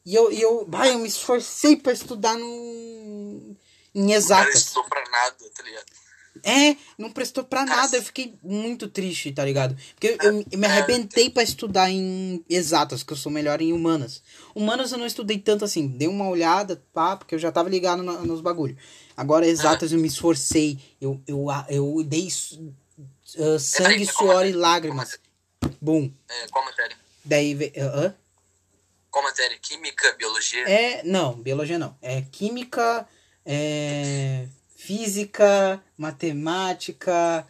E 0.05 0.13
eu, 0.13 0.31
e 0.31 0.41
eu, 0.41 0.65
bah, 0.65 0.87
eu 0.87 0.99
me 0.99 1.07
esforcei 1.07 1.75
pra 1.75 1.93
estudar 1.93 2.37
no, 2.37 3.55
em 3.93 4.13
exatas. 4.13 4.55
estudou 4.55 4.83
pra 4.85 5.03
nada, 5.09 5.35
tá 5.55 5.63
ligado? 5.63 5.85
É, 6.47 6.77
não 6.95 7.09
prestou 7.11 7.43
pra 7.43 7.65
nada. 7.65 7.97
Eu 7.97 8.03
fiquei 8.03 8.35
muito 8.43 8.87
triste, 8.87 9.31
tá 9.31 9.43
ligado? 9.43 9.75
Porque 9.95 10.15
eu, 10.21 10.39
eu 10.51 10.59
me 10.59 10.67
arrebentei 10.67 11.27
pra 11.27 11.41
estudar 11.41 11.89
em 11.89 12.45
exatas, 12.47 13.01
que 13.01 13.11
eu 13.11 13.17
sou 13.17 13.31
melhor 13.31 13.61
em 13.63 13.73
humanas. 13.73 14.21
Humanas 14.53 14.91
eu 14.91 14.99
não 14.99 15.07
estudei 15.07 15.39
tanto 15.39 15.65
assim. 15.65 15.87
Dei 15.87 16.07
uma 16.07 16.29
olhada, 16.29 16.83
pá, 16.93 17.17
porque 17.17 17.33
eu 17.33 17.39
já 17.39 17.51
tava 17.51 17.67
ligado 17.67 18.03
na- 18.03 18.21
nos 18.21 18.41
bagulho. 18.41 18.77
Agora, 19.17 19.47
exatas 19.47 19.91
eu 19.91 19.97
me 19.97 20.07
esforcei. 20.07 20.77
Eu, 21.01 21.19
eu, 21.25 21.47
eu 21.67 22.03
dei 22.05 22.27
ah, 22.27 23.59
sangue, 23.59 24.05
suor 24.05 24.27
e 24.45 24.53
matéria? 24.53 24.57
lágrimas. 24.57 25.19
Bum. 25.81 26.11
É, 26.29 26.47
qual 26.49 26.63
matéria? 26.63 26.95
Daí 27.23 27.55
veio. 27.55 27.71
hã? 27.77 28.13
Qual 29.09 29.23
matéria? 29.23 29.57
Química, 29.59 30.11
biologia? 30.13 30.69
É, 30.69 31.01
não, 31.03 31.33
biologia 31.33 31.79
não. 31.79 31.97
É 32.01 32.21
química, 32.21 33.07
é, 33.45 34.45
física, 34.85 35.81
matemática, 35.97 37.47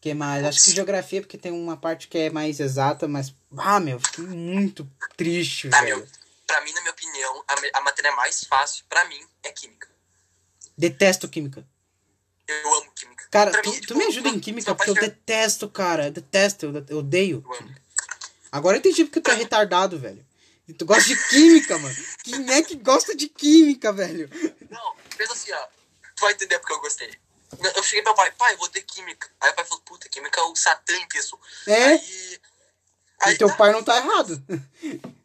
que 0.00 0.12
mais? 0.14 0.44
Acho 0.44 0.64
que 0.64 0.72
geografia, 0.72 1.20
porque 1.20 1.38
tem 1.38 1.52
uma 1.52 1.76
parte 1.76 2.08
que 2.08 2.18
é 2.18 2.30
mais 2.30 2.58
exata, 2.60 3.06
mas. 3.06 3.34
Ah, 3.56 3.78
meu, 3.80 4.00
fiquei 4.00 4.24
muito 4.24 4.88
triste, 5.16 5.68
Ah, 5.72 5.80
velho. 5.82 5.98
meu, 5.98 6.06
pra 6.46 6.60
mim, 6.62 6.72
na 6.72 6.80
minha 6.80 6.92
opinião, 6.92 7.44
a, 7.48 7.78
a 7.78 7.80
matéria 7.82 8.12
mais 8.16 8.44
fácil, 8.44 8.84
pra 8.88 9.04
mim, 9.06 9.20
é 9.42 9.52
química. 9.52 9.88
Detesto 10.76 11.28
química. 11.28 11.64
Eu 12.48 12.74
amo 12.78 12.90
química. 12.92 13.26
Cara, 13.30 13.50
Pra 13.50 13.62
tu, 13.62 13.70
mim, 13.70 13.76
tu 13.76 13.80
tipo, 13.82 13.94
me 13.98 14.04
ajuda 14.06 14.28
em 14.28 14.40
química, 14.40 14.74
porque 14.74 14.90
eu 14.90 14.94
detesto, 14.94 15.68
cara. 15.68 16.06
Eu 16.06 16.12
detesto, 16.12 16.66
eu, 16.66 16.84
eu 16.88 16.98
odeio. 16.98 17.44
Eu. 17.46 17.68
Agora 18.50 18.76
eu 18.76 18.80
entendi 18.80 19.04
porque 19.04 19.20
tu 19.20 19.30
é 19.30 19.34
retardado, 19.34 19.98
velho. 19.98 20.26
E 20.68 20.72
Tu 20.72 20.84
gosta 20.84 21.04
de 21.08 21.16
química, 21.28 21.78
mano. 21.78 21.94
Quem 22.22 22.50
é 22.52 22.62
que 22.62 22.76
gosta 22.76 23.14
de 23.16 23.28
química, 23.28 23.92
velho? 23.92 24.28
Não, 24.70 24.94
pensa 25.16 25.32
assim, 25.32 25.52
ó. 25.52 25.66
Vai 26.22 26.32
entender 26.34 26.58
porque 26.60 26.72
eu 26.72 26.80
gostei. 26.80 27.12
Eu 27.74 27.82
cheguei 27.82 28.02
pro 28.02 28.12
meu 28.12 28.14
pai, 28.14 28.30
pai, 28.30 28.54
eu 28.54 28.58
vou 28.58 28.68
ter 28.68 28.80
química. 28.82 29.28
Aí 29.40 29.50
o 29.50 29.54
pai 29.54 29.64
falou, 29.64 29.82
puta, 29.82 30.08
química 30.08 30.40
é 30.40 30.44
o 30.44 30.54
satã 30.54 30.92
em 30.94 31.08
pessoa. 31.08 31.40
É? 31.66 31.84
Aí. 31.84 32.40
Aí 33.20 33.34
E 33.34 33.38
teu 33.38 33.48
tá, 33.48 33.56
pai 33.56 33.72
não 33.72 33.82
tá 33.82 33.96
errado. 33.96 34.40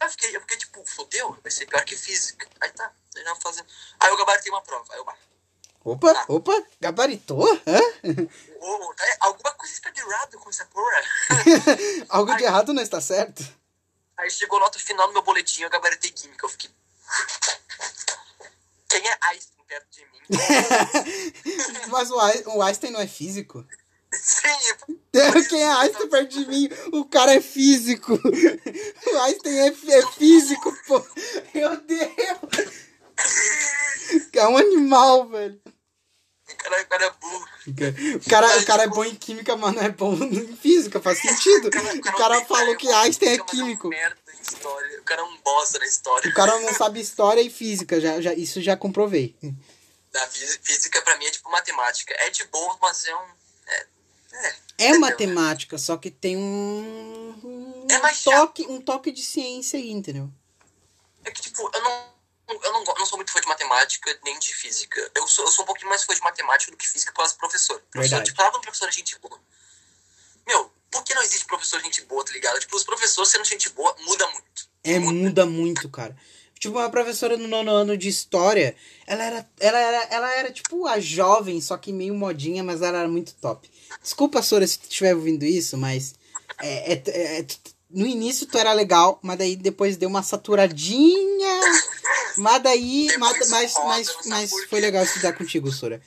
eu 0.01 0.09
fiquei, 0.09 0.35
eu 0.35 0.41
fiquei 0.41 0.57
tipo, 0.57 0.83
fodeu, 0.87 1.37
vai 1.43 1.51
ser 1.51 1.67
pior 1.67 1.83
que 1.85 1.95
física. 1.95 2.47
Aí 2.59 2.71
tá, 2.71 2.91
eu 3.15 3.23
já 3.23 3.31
vou 3.33 3.41
fazendo. 3.41 3.67
Aí 3.99 4.09
eu 4.09 4.17
gabaritei 4.17 4.51
uma 4.51 4.61
prova. 4.63 4.85
Aí 4.91 4.97
eu, 4.99 5.05
bah, 5.05 5.15
Opa, 5.85 6.13
Tá. 6.13 6.25
opa, 6.27 6.51
gabaritou? 6.81 7.47
Hã? 7.65 7.79
Ô, 8.59 8.93
tá, 8.95 9.05
alguma 9.21 9.51
coisa 9.53 9.73
está 9.73 9.89
de 9.91 10.01
errado 10.01 10.37
com 10.39 10.49
essa 10.49 10.65
porra. 10.65 11.03
Algo 12.09 12.35
de 12.35 12.43
errado 12.43 12.73
não 12.73 12.81
está 12.81 12.99
certo? 12.99 13.45
Aí 14.17 14.29
chegou 14.31 14.57
a 14.57 14.61
nota 14.61 14.79
final 14.79 15.07
no 15.07 15.13
meu 15.13 15.21
boletim, 15.21 15.61
eu 15.61 15.69
gabaritei 15.69 16.09
química. 16.11 16.43
Eu 16.45 16.49
fiquei. 16.49 16.71
Quem 18.89 19.07
é 19.07 19.17
Einstein 19.21 19.56
perto 19.67 19.87
de 19.91 20.01
mim? 20.05 20.19
Mas 21.89 22.09
o 22.11 22.27
Ei- 22.29 22.43
o 22.47 22.61
Einstein 22.61 22.91
não 22.91 22.99
é 23.01 23.07
físico? 23.07 23.65
Sim, 24.13 24.47
Quem 25.49 25.61
é 25.61 25.67
Einstein 25.73 26.07
perto 26.09 26.29
de 26.39 26.47
mim? 26.47 26.69
O 26.93 27.05
cara 27.05 27.33
é 27.35 27.41
físico. 27.41 28.13
O 28.13 29.17
Einstein 29.19 29.57
é, 29.59 29.67
é 29.67 30.05
físico, 30.13 30.75
pô. 30.87 31.05
Meu 31.53 31.77
Deus. 31.81 32.09
É 34.33 34.47
um 34.47 34.57
animal, 34.57 35.27
velho. 35.27 35.59
o 36.49 36.55
cara, 36.55 36.81
o 36.81 36.85
cara 36.87 37.05
é 37.05 37.11
burro. 37.19 37.45
O 38.15 38.29
cara, 38.29 38.59
o 38.59 38.65
cara 38.65 38.83
é 38.83 38.87
bom 38.87 39.03
em 39.03 39.15
química, 39.15 39.57
mas 39.57 39.73
não 39.75 39.81
é 39.81 39.89
bom 39.89 40.13
em 40.13 40.55
física, 40.55 41.01
faz 41.01 41.19
sentido. 41.19 41.67
O 41.67 42.17
cara 42.17 42.45
falou 42.45 42.75
que 42.77 42.87
Einstein 42.87 43.37
é 43.37 43.41
um 43.41 43.45
químico. 43.45 43.89
merda 43.89 44.17
história. 44.53 44.99
O 45.01 45.03
cara 45.03 45.21
é 45.21 45.25
um 45.25 45.37
bosta 45.41 45.79
na 45.79 45.85
história. 45.85 46.29
O 46.29 46.33
cara 46.33 46.59
não 46.59 46.73
sabe 46.75 46.99
história 46.99 47.41
e 47.41 47.49
física, 47.49 47.99
já, 47.99 48.19
já, 48.21 48.33
isso 48.33 48.61
já 48.61 48.75
comprovei. 48.77 49.35
Da 50.11 50.27
fí- 50.27 50.59
física 50.63 51.01
pra 51.01 51.17
mim 51.17 51.25
é 51.25 51.31
tipo 51.31 51.49
matemática. 51.51 52.13
É 52.19 52.29
de 52.29 52.43
boa, 52.45 52.77
mas 52.81 53.05
é 53.05 53.15
um. 53.15 53.27
É, 53.67 53.87
é, 54.33 54.55
É 54.79 54.97
matemática, 54.97 55.77
só 55.77 55.97
que 55.97 56.09
tem 56.11 56.37
um, 56.37 57.39
um 57.43 57.87
É 57.89 57.99
mais 57.99 58.23
toque, 58.23 58.63
um 58.67 58.79
toque 58.81 59.11
de 59.11 59.21
ciência 59.23 59.77
aí, 59.79 59.91
entendeu? 59.91 60.29
é 61.25 61.31
que 61.31 61.41
tipo, 61.41 61.69
eu 61.73 61.81
não. 61.81 62.17
Eu 62.49 62.71
não, 62.71 62.81
go- 62.85 62.95
não 62.97 63.05
sou 63.05 63.17
muito 63.17 63.29
fã 63.33 63.41
de 63.41 63.47
matemática 63.47 64.17
nem 64.23 64.39
de 64.39 64.55
física. 64.55 65.11
Eu 65.13 65.27
sou, 65.27 65.43
eu 65.43 65.51
sou 65.51 65.63
um 65.63 65.65
pouquinho 65.65 65.89
mais 65.89 66.05
fã 66.05 66.15
de 66.15 66.21
matemática 66.21 66.71
do 66.71 66.77
que 66.77 66.87
física 66.87 67.11
causa 67.11 67.33
do 67.33 67.39
professor. 67.39 67.83
Tipo, 68.23 68.37
tava 68.37 68.57
um 68.57 68.61
professor 68.61 68.89
gente 68.89 69.19
boa. 69.19 69.37
Meu, 70.47 70.71
por 70.97 71.03
que 71.03 71.13
não 71.15 71.21
existe 71.23 71.45
professor 71.45 71.81
gente 71.81 72.01
boa, 72.05 72.23
tá 72.25 72.31
ligado? 72.33 72.59
Tipo, 72.59 72.75
os 72.75 72.83
professores 72.83 73.31
sendo 73.31 73.45
gente 73.45 73.69
boa 73.69 73.95
muda 74.05 74.25
muito. 74.27 74.67
É, 74.83 74.99
muda 74.99 75.45
muito, 75.45 75.89
cara. 75.89 76.15
Tipo, 76.59 76.77
uma 76.79 76.89
professora 76.89 77.37
no 77.37 77.47
nono 77.47 77.71
ano 77.71 77.97
de 77.97 78.07
história, 78.07 78.75
ela 79.05 79.23
era, 79.23 79.49
ela 79.59 79.79
era, 79.79 80.03
ela 80.09 80.31
era 80.33 80.51
tipo 80.51 80.87
a 80.87 80.99
jovem, 80.99 81.61
só 81.61 81.77
que 81.77 81.93
meio 81.93 82.15
modinha, 82.15 82.63
mas 82.63 82.81
ela 82.81 82.99
era 82.99 83.07
muito 83.07 83.33
top. 83.35 83.69
Desculpa, 84.01 84.41
Sora, 84.41 84.65
se 84.65 84.79
tu 84.79 84.89
estiver 84.89 85.13
ouvindo 85.13 85.45
isso, 85.45 85.77
mas 85.77 86.15
é, 86.59 86.93
é- 86.93 87.03
é- 87.05 87.39
é- 87.41 87.45
no 87.89 88.05
início 88.05 88.47
tu 88.47 88.57
era 88.57 88.73
legal, 88.73 89.19
mas 89.21 89.37
daí 89.37 89.55
depois 89.55 89.97
deu 89.97 90.09
uma 90.09 90.23
saturadinha. 90.23 91.61
Mas 92.39 92.61
daí, 92.61 93.07
mas, 93.17 93.49
mas, 93.49 93.73
mas, 93.73 94.15
mas 94.27 94.51
foi 94.69 94.79
legal 94.79 95.03
estudar 95.03 95.33
contigo, 95.33 95.71
Sora. 95.71 95.99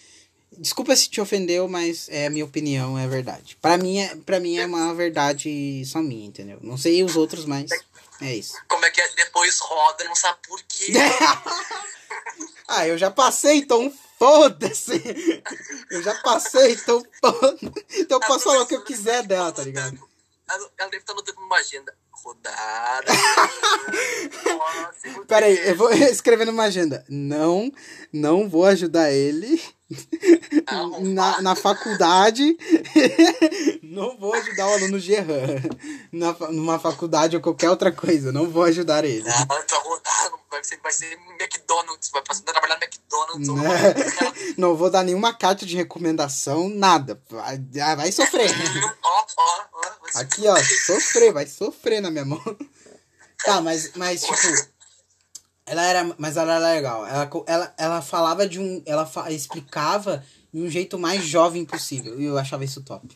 Desculpa 0.59 0.95
se 0.97 1.09
te 1.09 1.21
ofendeu, 1.21 1.69
mas 1.69 2.09
é 2.09 2.27
a 2.27 2.31
minha 2.31 2.45
opinião, 2.45 2.99
é 2.99 3.07
verdade. 3.07 3.57
Pra 3.63 3.79
mim 3.79 3.99
é, 4.01 4.17
pra 4.17 4.41
mim 4.41 4.59
é 4.59 4.67
uma 4.67 4.93
verdade 4.95 5.83
só 5.87 6.01
minha, 6.01 6.27
entendeu? 6.27 6.59
Não 6.61 6.77
sei 6.77 7.03
os 7.03 7.17
outros, 7.17 7.45
mas 7.45 7.71
é 8.21 8.35
isso. 8.35 8.55
Como 8.69 8.85
é 8.85 8.91
que 8.91 9.01
é? 9.01 9.09
Depois 9.17 9.59
roda, 9.61 10.05
não 10.05 10.15
sabe 10.15 10.39
por 10.47 10.61
quê. 10.63 10.93
Ah, 12.73 12.87
eu 12.87 12.97
já 12.97 13.11
passei, 13.11 13.57
então 13.59 13.93
foda-se. 14.17 15.03
Eu 15.91 16.03
já 16.05 16.15
passei, 16.23 16.73
então 16.73 17.05
foda-se. 17.21 17.73
Então 17.99 18.21
eu 18.21 18.27
posso 18.29 18.45
falar 18.45 18.63
o 18.63 18.67
que 18.67 18.77
eu 18.77 18.85
quiser 18.85 19.25
dela, 19.25 19.51
tá 19.51 19.65
ligado? 19.65 19.99
Ela 20.49 20.71
deve 20.89 20.99
estar 20.99 21.13
anotando 21.13 21.41
numa 21.41 21.57
agenda. 21.57 21.93
Rodada. 22.13 23.13
Próximo 24.43 25.27
Pera 25.27 25.47
aí, 25.47 25.57
tema. 25.57 25.69
eu 25.69 25.77
vou 25.77 25.91
escrever 26.07 26.45
numa 26.45 26.65
agenda. 26.65 27.05
Não, 27.09 27.73
não 28.13 28.49
vou 28.49 28.65
ajudar 28.67 29.11
ele 29.11 29.61
na, 31.03 31.43
na 31.43 31.57
faculdade. 31.57 32.57
Não 33.83 34.17
vou 34.17 34.35
ajudar 34.35 34.67
o 34.69 34.75
aluno 34.75 34.99
Gerran. 34.99 35.61
Na, 36.13 36.33
numa 36.51 36.79
faculdade 36.79 37.37
ou 37.37 37.43
qualquer 37.43 37.71
outra 37.71 37.91
coisa. 37.91 38.33
Não 38.33 38.49
vou 38.49 38.63
ajudar 38.65 39.05
ele. 39.05 39.29
Ah, 39.29 39.45
vai 39.45 39.65
rodar, 39.83 40.31
vai 40.51 40.65
ser, 40.65 40.79
vai 40.83 40.93
ser 40.93 41.19
McDonald's, 41.41 42.11
vai 42.11 42.23
passar 42.23 42.43
a 42.47 42.53
trabalhar 42.53 42.77
no 42.77 42.85
McDonald's. 42.85 43.49
ou 43.49 43.57
Né? 43.57 43.71
Não 44.57 44.77
vou 44.77 44.91
dar 44.91 45.03
nenhuma 45.03 45.35
carta 45.35 45.67
de 45.67 45.77
recomendação, 45.77 46.69
nada. 46.69 47.21
Vai, 47.29 47.61
ah, 47.83 47.95
vai 47.97 48.13
sofrer. 48.13 48.51
Aqui, 50.15 50.47
ó, 50.47 50.57
sofrer, 50.87 51.33
vai 51.33 51.47
sofrer 51.47 52.01
na 52.01 52.11
minha 52.11 52.25
mão. 52.25 52.41
Tá, 53.45 53.61
mas, 53.61 53.93
mas 53.97 54.23
tipo, 54.23 54.37
ela 55.71 55.83
era, 55.87 56.15
mas 56.19 56.37
ela 56.37 56.55
era 56.57 56.73
legal. 56.75 57.07
Ela, 57.07 57.31
ela, 57.47 57.75
ela 57.79 58.03
falava 58.03 58.47
de 58.49 58.59
um, 58.59 58.83
ela 58.85 59.07
fa- 59.07 59.31
explicava 59.31 60.25
de 60.53 60.61
um 60.61 60.69
jeito 60.69 60.99
mais 60.99 61.25
jovem 61.25 61.65
possível. 61.65 62.21
E 62.21 62.25
eu 62.25 62.37
achava 62.37 62.65
isso 62.65 62.83
top. 62.83 63.09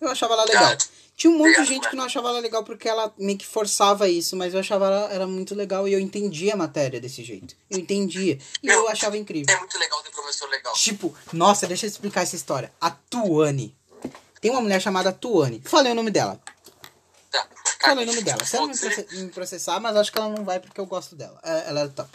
Eu 0.00 0.08
achava 0.08 0.34
ela 0.34 0.44
legal. 0.44 0.76
Tinha 1.16 1.32
um 1.32 1.38
monte 1.38 1.60
de 1.60 1.66
gente 1.66 1.88
que 1.88 1.94
não 1.96 2.04
achava 2.04 2.28
ela 2.28 2.40
legal 2.40 2.64
porque 2.64 2.88
ela 2.88 3.12
meio 3.16 3.38
que 3.38 3.46
forçava 3.46 4.08
isso, 4.08 4.34
mas 4.36 4.52
eu 4.52 4.60
achava 4.60 4.86
ela 4.86 5.12
era 5.12 5.26
muito 5.26 5.54
legal 5.54 5.86
e 5.86 5.92
eu 5.92 6.00
entendia 6.00 6.54
a 6.54 6.56
matéria 6.56 7.00
desse 7.00 7.22
jeito. 7.22 7.54
Eu 7.70 7.78
entendia. 7.78 8.38
E 8.62 8.66
eu 8.66 8.80
Meu, 8.82 8.88
achava 8.88 9.16
incrível. 9.16 9.54
É 9.54 9.58
muito 9.58 9.78
legal 9.78 10.02
ter 10.02 10.10
professor 10.10 10.48
legal. 10.50 10.72
Tipo, 10.74 11.14
nossa, 11.32 11.66
deixa 11.66 11.86
eu 11.86 11.90
explicar 11.90 12.22
essa 12.22 12.34
história. 12.36 12.72
A 12.80 12.90
Tuane. 12.90 13.74
Tem 14.40 14.50
uma 14.50 14.60
mulher 14.60 14.80
chamada 14.82 15.12
Tuane. 15.12 15.62
Falei 15.64 15.92
o 15.92 15.94
nome 15.94 16.10
dela. 16.10 16.40
Falei 17.82 18.04
o 18.04 18.06
nome 18.06 18.22
dela. 18.22 18.44
Se 18.44 18.56
ela 18.56 18.66
me 18.68 19.28
processar, 19.28 19.78
mas 19.80 19.96
acho 19.96 20.10
que 20.12 20.18
ela 20.18 20.28
não 20.28 20.44
vai 20.44 20.58
porque 20.60 20.80
eu 20.80 20.86
gosto 20.86 21.14
dela. 21.16 21.38
É, 21.42 21.68
Ela 21.68 21.80
é 21.82 21.88
top. 21.88 22.10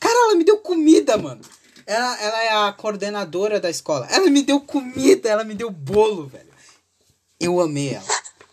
Cara, 0.00 0.14
ela 0.14 0.34
me 0.34 0.44
deu 0.44 0.58
comida, 0.58 1.16
mano. 1.16 1.40
Ela, 1.86 2.20
ela 2.22 2.42
é 2.44 2.48
a 2.68 2.72
coordenadora 2.72 3.60
da 3.60 3.68
escola. 3.70 4.06
Ela 4.10 4.28
me 4.30 4.42
deu 4.42 4.60
comida, 4.60 5.28
ela 5.28 5.44
me 5.44 5.54
deu 5.54 5.70
bolo, 5.70 6.26
velho. 6.26 6.52
Eu 7.38 7.60
amei 7.60 7.90
ela. 7.94 8.06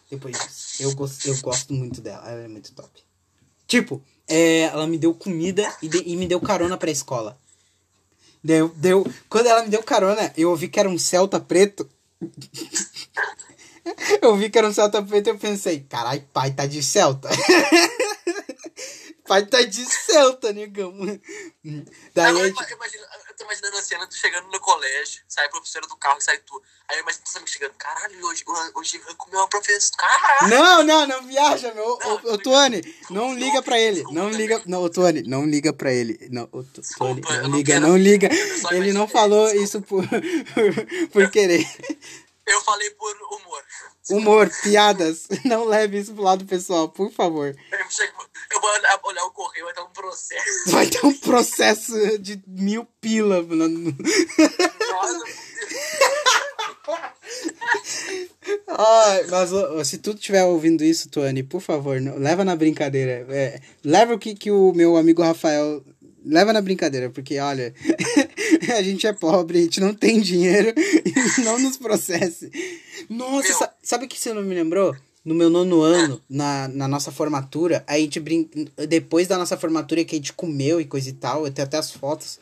Depois 0.10 0.38
disso. 0.38 0.84
Eu, 0.84 0.94
gosto, 0.96 1.26
eu 1.28 1.38
gosto 1.40 1.74
muito 1.74 2.02
dela. 2.02 2.30
Ela 2.30 2.42
é 2.42 2.48
muito 2.48 2.72
top. 2.74 2.90
Tipo, 3.68 4.04
é, 4.28 4.64
ela 4.64 4.86
me 4.86 4.98
deu 4.98 5.14
comida 5.14 5.74
e, 5.82 5.88
de- 5.88 6.04
e 6.06 6.16
me 6.18 6.28
deu 6.28 6.42
carona 6.42 6.76
pra 6.78 6.92
escola. 6.92 7.38
Deu, 8.44 8.70
deu, 8.76 9.06
quando 9.30 9.48
ela 9.48 9.64
me 9.64 9.70
deu 9.70 9.82
carona, 9.84 10.34
eu 10.36 10.50
ouvi 10.50 10.68
que 10.68 10.80
era 10.80 10.90
um 10.90 10.98
Celta 10.98 11.40
preto. 11.40 11.90
eu 14.22 14.36
vi 14.36 14.50
que 14.50 14.58
era 14.58 14.68
um 14.68 14.74
Celta 14.74 15.02
preto 15.02 15.28
e 15.28 15.30
eu 15.32 15.38
pensei, 15.38 15.82
carai, 15.90 16.26
pai 16.34 16.52
tá 16.52 16.66
de 16.66 16.82
Celta. 16.84 17.30
pai 19.28 19.46
tá 19.46 19.62
de 19.62 19.86
Celta, 19.86 20.52
negão. 20.52 20.94
Daí, 22.14 22.26
Agora, 22.28 22.46
a 22.46 22.48
eu, 22.50 22.56
gente- 22.56 22.74
imagino, 22.74 23.04
eu 23.30 23.36
tô 23.38 23.44
imaginando 23.46 23.78
a 23.78 23.82
cena, 23.82 24.08
tu 24.08 24.16
chegando 24.16 24.48
no 24.52 24.60
colégio, 24.60 25.22
sai 25.28 25.46
a 25.46 25.50
professora 25.50 25.88
do 25.88 25.96
carro 25.96 26.18
e 26.20 26.24
sai 26.24 26.38
tu. 26.40 26.62
Aí 26.90 26.98
eu 26.98 27.02
imagino 27.04 27.24
teus 27.24 27.36
amigos 27.38 27.52
chegando, 27.54 27.74
caralho, 27.78 28.26
hoje, 28.26 28.44
hoje 28.76 28.98
Ivan 28.98 29.16
comeu 29.16 29.40
uma 29.40 29.48
professora. 29.48 29.98
Caralho! 29.98 30.50
Não, 30.54 30.84
não, 30.84 31.08
não 31.08 31.24
viaja, 31.28 31.74
meu. 31.74 31.98
Ô, 32.26 32.38
Tuane, 32.38 32.82
não 33.10 33.34
liga 33.34 33.62
pra 33.62 33.80
ele. 33.80 34.04
Não 34.12 34.30
né? 34.30 34.38
liga. 34.38 34.62
Não, 34.66 34.82
ô, 34.82 34.90
Tuane, 34.90 35.24
não 35.24 35.46
liga 35.46 35.72
pra 35.72 35.94
ele. 35.94 36.28
Não, 36.30 36.50
ô, 36.52 36.64
Tu- 36.64 36.82
Tuane, 36.98 37.22
eu 37.30 37.48
não 37.48 37.58
liga, 37.58 37.80
não 37.80 37.98
liga. 37.98 38.28
eu 38.72 38.78
Ele 38.78 38.92
não 38.92 39.08
falou 39.08 39.50
isso 39.56 39.82
por, 39.82 40.04
por 41.14 41.32
querer. 41.32 41.66
Eu 42.52 42.62
falei 42.62 42.90
por 42.92 43.16
humor. 43.32 43.64
Humor, 44.10 44.52
piadas. 44.62 45.28
Não 45.46 45.64
leve 45.66 45.98
isso 46.00 46.14
pro 46.14 46.24
lado 46.24 46.46
pessoal, 46.46 46.90
por 46.90 47.12
favor. 47.12 47.56
Eu, 48.52 48.62
vou 48.62 48.70
olhar, 49.10 49.26
o 49.26 49.32
correio, 49.32 49.66
vai 49.66 49.74
dar 49.74 49.84
um 49.84 49.90
processo. 49.92 50.70
Vai 50.72 50.88
ter 50.88 51.06
um 51.06 51.14
processo 51.14 52.18
de 52.20 52.42
mil 52.48 52.86
pila. 53.00 53.42
no- 53.42 53.68
no- 53.68 53.96
Nossa, 54.92 55.26
Ai, 58.68 59.24
mas 59.30 59.88
se 59.88 59.98
tu 59.98 60.12
estiver 60.12 60.44
ouvindo 60.44 60.84
isso, 60.84 61.10
Tuane, 61.10 61.44
por 61.44 61.62
favor, 61.62 62.00
não- 62.02 62.18
leva 62.18 62.44
na 62.44 62.56
brincadeira. 62.56 63.26
É, 63.30 63.60
leva 63.84 64.14
o 64.14 64.20
que, 64.20 64.34
que 64.36 64.52
o 64.52 64.74
meu 64.74 64.98
amigo 64.98 65.22
Rafael. 65.22 65.84
Leva 66.24 66.54
na 66.54 66.62
brincadeira, 66.62 67.10
porque 67.10 67.40
olha, 67.40 67.74
a 68.78 68.82
gente 68.82 69.08
é 69.08 69.14
pobre, 69.14 69.60
a 69.60 69.62
gente 69.64 69.80
não 69.80 69.94
tem 69.94 70.20
dinheiro 70.22 70.74
e 70.78 71.42
não 71.42 71.60
nos 71.60 71.78
processe. 71.78 72.52
Nossa, 73.10 73.54
sa- 73.54 73.74
sabe 73.82 74.06
o 74.06 74.08
que 74.08 74.20
você 74.20 74.34
não 74.34 74.44
me 74.44 74.54
lembrou? 74.54 74.96
No 75.24 75.36
meu 75.36 75.50
nono 75.50 75.82
ano, 75.82 76.22
na, 76.30 76.68
na 76.68 76.88
nossa 76.88 77.12
formatura, 77.12 77.84
a 77.88 77.98
gente 77.98 78.20
brin... 78.20 78.50
depois 78.88 79.28
da 79.28 79.38
nossa 79.38 79.56
formatura 79.58 80.04
que 80.04 80.16
a 80.16 80.18
gente 80.18 80.34
comeu 80.34 80.82
e 80.82 80.86
coisa 80.86 81.10
e 81.10 81.14
tal, 81.14 81.46
eu 81.46 81.52
tenho 81.52 81.68
até 81.68 81.78
as 81.78 81.92
fotos, 81.92 82.40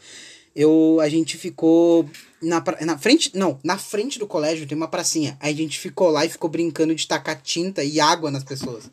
eu, 0.56 1.00
a 1.02 1.10
gente 1.10 1.38
ficou 1.38 2.10
na, 2.42 2.64
na 2.82 2.98
frente, 2.98 3.32
não, 3.36 3.60
na 3.64 3.78
frente 3.78 4.18
do 4.18 4.28
colégio 4.28 4.66
tem 4.68 4.78
uma 4.78 4.88
pracinha. 4.88 5.38
Aí 5.40 5.54
a 5.54 5.58
gente 5.58 5.78
ficou 5.80 6.10
lá 6.10 6.26
e 6.26 6.30
ficou 6.30 6.50
brincando 6.50 6.96
de 6.96 7.08
tacar 7.08 7.42
tinta 7.42 7.84
e 7.84 8.00
água 8.00 8.32
nas 8.32 8.44
pessoas. 8.44 8.90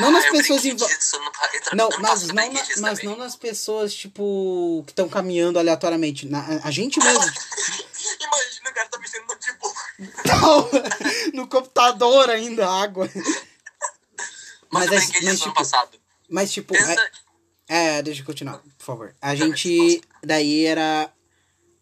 Não 0.00 0.10
nas 0.10 0.24
Ah, 0.24 0.26
eu 0.28 0.32
pessoas 0.32 0.62
não, 1.74 1.88
mas 2.00 2.22
não, 2.28 2.34
na- 2.34 2.52
mas 2.52 2.68
também. 2.74 3.04
não 3.04 3.16
nas 3.16 3.36
pessoas, 3.36 3.92
tipo, 3.94 4.82
que 4.86 4.92
estão 4.92 5.08
caminhando 5.08 5.58
aleatoriamente. 5.58 6.26
Na, 6.26 6.60
a- 6.64 6.70
gente 6.70 6.98
mesmo. 6.98 7.20
Imagina 8.20 8.70
o 8.70 8.74
cara 8.74 8.88
tá 8.88 8.98
mexendo 8.98 9.22
no 9.22 9.28
notebook. 9.28 9.74
Não, 10.26 10.70
no 11.42 11.48
computador 11.48 12.30
ainda, 12.30 12.68
água. 12.68 13.08
Mas, 14.70 14.86
Mas 14.90 15.10
é- 15.14 15.20
mas, 15.22 15.38
tipo, 15.40 15.54
passado. 15.54 15.98
Mas, 16.28 16.52
tipo, 16.52 16.74
Pensa, 16.74 17.10
é, 17.68 17.98
é, 17.98 18.02
deixa 18.02 18.20
eu 18.22 18.26
continuar, 18.26 18.58
por 18.78 18.84
favor. 18.84 19.14
A 19.20 19.34
gente. 19.34 20.00
Daí 20.22 20.64
era. 20.66 21.10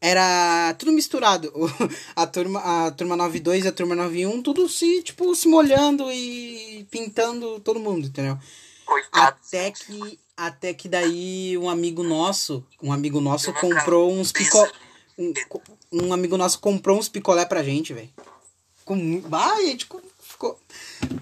Era 0.01 0.75
tudo 0.79 0.93
misturado. 0.93 1.53
A 2.15 2.27
turma, 2.27 2.87
a 2.87 2.91
turma 2.91 3.17
92 3.17 3.65
e 3.65 3.69
a 3.69 3.73
turma 3.73 3.95
91, 3.95 4.43
tudo 4.43 4.69
se, 4.69 5.03
tipo, 5.03 5.35
se 5.35 5.49
molhando 5.49 6.11
e 6.13 6.87
pintando 6.91 7.61
todo 7.61 7.81
mundo, 7.81 8.07
entendeu? 8.07 8.39
Coitado. 8.85 9.37
Até 9.47 9.71
que, 9.71 10.19
até 10.37 10.75
que 10.75 10.89
daí 10.89 11.57
um 11.59 11.69
amigo 11.69 12.03
nosso, 12.03 12.65
um 12.83 12.93
amigo 12.93 13.21
nosso 13.21 13.53
comprou 13.55 14.13
uns 14.13 14.31
picolé. 14.33 14.71
Um, 15.19 15.33
um 15.93 16.13
amigo 16.13 16.37
nosso 16.37 16.59
comprou 16.61 16.99
uns 16.99 17.09
picolé 17.09 17.45
pra 17.47 17.63
gente, 17.65 17.93
velho. 17.95 18.11
Com, 18.85 19.23
ah, 19.33 19.55
a 19.55 19.63
gente 19.63 19.87
co- 19.87 20.01
ficou. 20.21 20.61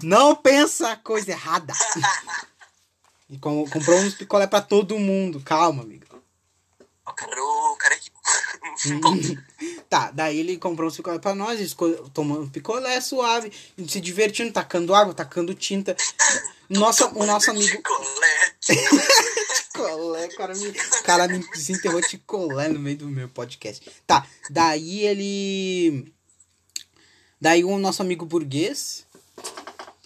Não 0.03 0.35
pensa 0.35 0.95
coisa 0.97 1.31
errada. 1.31 1.73
E 3.27 3.39
com- 3.39 3.67
comprou 3.67 3.97
uns 3.97 4.13
picolé 4.13 4.45
pra 4.45 4.61
todo 4.61 4.99
mundo. 4.99 5.41
Calma, 5.41 5.81
amigo. 5.81 6.05
O 7.07 7.11
cara 7.11 7.43
o 7.43 7.75
cara 7.75 7.97
que. 7.97 8.11
Ponto. 9.01 9.45
Tá, 9.87 10.11
daí 10.11 10.39
ele 10.39 10.57
comprou 10.57 10.89
uns 10.89 10.97
picolé 10.97 11.19
pra 11.19 11.35
nós, 11.35 11.75
tomando 12.11 12.49
picolé 12.49 12.99
suave, 12.99 13.51
se 13.87 14.01
divertindo, 14.01 14.51
tacando 14.51 14.95
água, 14.95 15.13
tacando 15.13 15.53
tinta. 15.53 15.95
Nossa, 16.67 17.07
o 17.07 17.25
nosso 17.25 17.51
amigo. 17.51 17.81
Picolé, 19.71 20.25
o 20.25 20.35
cara 20.35 20.55
me, 20.55 20.73
cara 21.03 21.27
me 21.27 21.39
desenterrou 21.51 22.01
de 22.01 22.17
colé 22.17 22.67
no 22.67 22.79
meio 22.79 22.97
do 22.97 23.07
meu 23.07 23.29
podcast. 23.29 23.87
Tá, 24.05 24.27
daí 24.49 25.05
ele. 25.05 26.11
Daí 27.39 27.63
o 27.63 27.77
nosso 27.77 28.01
amigo 28.01 28.25
burguês 28.25 29.05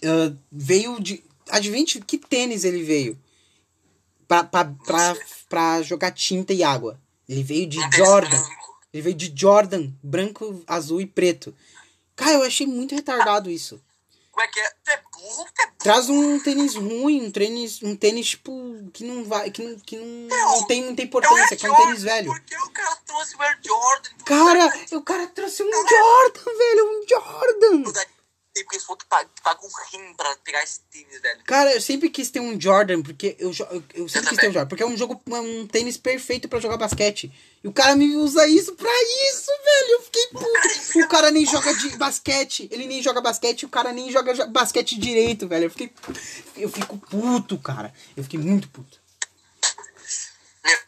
ah, 0.04 0.32
veio 0.50 1.00
de. 1.00 1.22
Adivinha 1.48 1.84
que 1.84 2.18
tênis 2.18 2.64
ele 2.64 2.82
veio? 2.82 3.18
Pra, 4.28 4.44
pra, 4.44 4.64
pra, 4.64 5.16
pra 5.48 5.82
jogar 5.82 6.12
tinta 6.12 6.52
e 6.52 6.62
água. 6.62 7.00
Ele 7.28 7.42
veio 7.42 7.66
de 7.66 7.78
Um 7.78 7.92
Jordan. 7.92 8.42
Ele 8.92 9.02
veio 9.02 9.16
de 9.16 9.32
Jordan, 9.34 9.90
branco, 10.02 10.62
azul 10.66 11.00
e 11.00 11.06
preto. 11.06 11.54
Cara, 12.16 12.32
eu 12.32 12.42
achei 12.42 12.66
muito 12.66 12.94
retardado 12.94 13.50
isso. 13.50 13.80
Como 14.30 14.44
é 14.44 14.48
que 14.48 14.60
é? 14.60 14.70
Tu 14.84 14.90
é 14.90 15.02
burro? 15.12 15.44
Tu 15.44 15.62
é 15.62 15.66
burro? 15.66 15.78
Traz 15.78 16.08
um 16.08 16.40
tênis 16.40 16.74
ruim, 16.74 17.26
um 17.26 17.30
tênis, 17.30 17.82
um 17.82 17.96
tênis 17.96 18.30
tipo 18.30 18.52
que 18.92 19.04
não 19.04 19.24
vai, 19.24 19.50
que 19.50 19.62
não, 19.62 19.78
que 19.78 19.96
não, 19.96 20.28
não 20.28 20.66
tem 20.66 20.82
muita 20.84 21.02
É 21.02 21.04
importância, 21.04 21.50
Air 21.50 21.58
que 21.58 21.66
é 21.66 21.70
um 21.70 21.76
tênis 21.76 22.02
velho. 22.02 22.26
Por 22.30 22.40
que 22.40 22.56
o 22.56 22.70
cara 22.70 22.96
trouxe 23.06 23.36
o 23.36 23.42
Air 23.42 23.58
Jordan? 23.64 24.10
Cara, 24.24 24.72
o 24.92 25.02
cara 25.02 25.26
trouxe 25.28 25.62
um 25.62 25.70
Jordan, 25.70 26.44
velho, 26.58 26.84
um 26.86 27.08
Jordan. 27.08 27.92
Tem 28.52 28.64
porque 28.64 28.80
se 28.80 28.86
for 28.86 28.96
tu 28.96 29.06
paga, 29.06 29.30
tu 29.32 29.42
paga 29.42 29.60
um 29.64 29.68
rim 29.92 30.12
pra 30.14 30.34
pegar 30.38 30.60
esse 30.64 30.80
tênis, 30.90 31.20
velho. 31.20 31.40
Cara, 31.44 31.72
eu 31.72 31.80
sempre 31.80 32.10
quis 32.10 32.30
ter 32.32 32.40
um 32.40 32.60
Jordan, 32.60 33.00
porque 33.00 33.36
eu, 33.38 33.52
eu, 33.70 33.84
eu 33.94 34.08
sempre 34.08 34.28
quis 34.30 34.38
ter 34.38 34.48
um 34.48 34.52
Jordan, 34.52 34.68
porque 34.68 34.82
é 34.82 34.86
um 34.86 34.96
jogo, 34.96 35.22
é 35.30 35.40
um 35.40 35.66
tênis 35.68 35.96
perfeito 35.96 36.48
pra 36.48 36.58
jogar 36.58 36.76
basquete. 36.76 37.30
E 37.62 37.68
o 37.68 37.72
cara 37.72 37.94
me 37.94 38.16
usa 38.16 38.48
isso 38.48 38.74
pra 38.74 38.90
isso, 39.30 39.50
velho. 39.64 39.90
Eu 39.92 40.02
fiquei 40.02 40.26
puto. 40.28 40.98
O 41.04 41.08
cara 41.08 41.30
nem 41.30 41.46
joga 41.46 41.72
de 41.74 41.90
basquete, 41.96 42.68
ele 42.72 42.86
nem 42.86 43.00
joga 43.00 43.20
basquete, 43.20 43.64
o 43.66 43.68
cara 43.68 43.92
nem 43.92 44.10
joga 44.10 44.34
jo- 44.34 44.48
basquete 44.48 44.98
direito, 44.98 45.46
velho. 45.46 45.66
Eu 45.66 45.70
fiquei 45.70 45.92
eu 46.56 46.68
fico 46.68 46.98
puto, 46.98 47.56
cara. 47.58 47.94
Eu 48.16 48.24
fiquei 48.24 48.40
muito 48.40 48.68
puto. 48.70 48.98
Meu, 50.64 50.78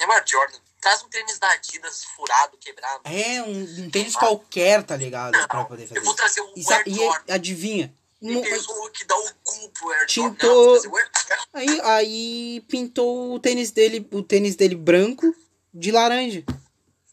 é 0.00 0.14
Air 0.14 0.24
Jordan. 0.26 0.58
Traz 0.80 1.02
um 1.02 1.08
tênis 1.08 1.38
da 1.38 1.50
Adidas 1.52 2.04
furado, 2.16 2.56
quebrado. 2.58 3.02
É, 3.04 3.42
um, 3.42 3.84
um 3.84 3.90
tênis 3.90 4.14
qualquer, 4.16 4.82
tá 4.82 4.96
ligado? 4.96 5.32
Pra 5.46 5.64
poder 5.64 5.86
fazer 5.86 5.98
Eu 6.00 6.04
vou 6.04 6.12
isso. 6.14 6.16
trazer 6.22 6.40
o 6.40 6.52
E, 6.56 6.62
sa- 6.62 6.76
Air 6.76 6.84
e 6.88 6.94
Jordan. 6.94 7.34
adivinha? 7.34 7.94
Mo- 8.22 8.42
pessoa 8.42 8.90
que 8.90 9.04
dá 9.04 9.16
o 9.16 9.34
cu 9.42 9.68
pro 9.70 9.90
Air 9.90 10.06
Jordan. 10.08 10.34
Tintou- 10.36 10.74
Não, 10.76 10.82
Jordan. 10.82 11.10
Aí, 11.52 11.80
aí 11.82 12.64
pintou 12.68 13.34
o 13.34 13.38
tênis 13.40 13.70
dele, 13.70 14.08
o 14.12 14.22
tênis 14.22 14.56
dele 14.56 14.74
branco 14.74 15.34
de 15.72 15.90
laranja. 15.90 16.44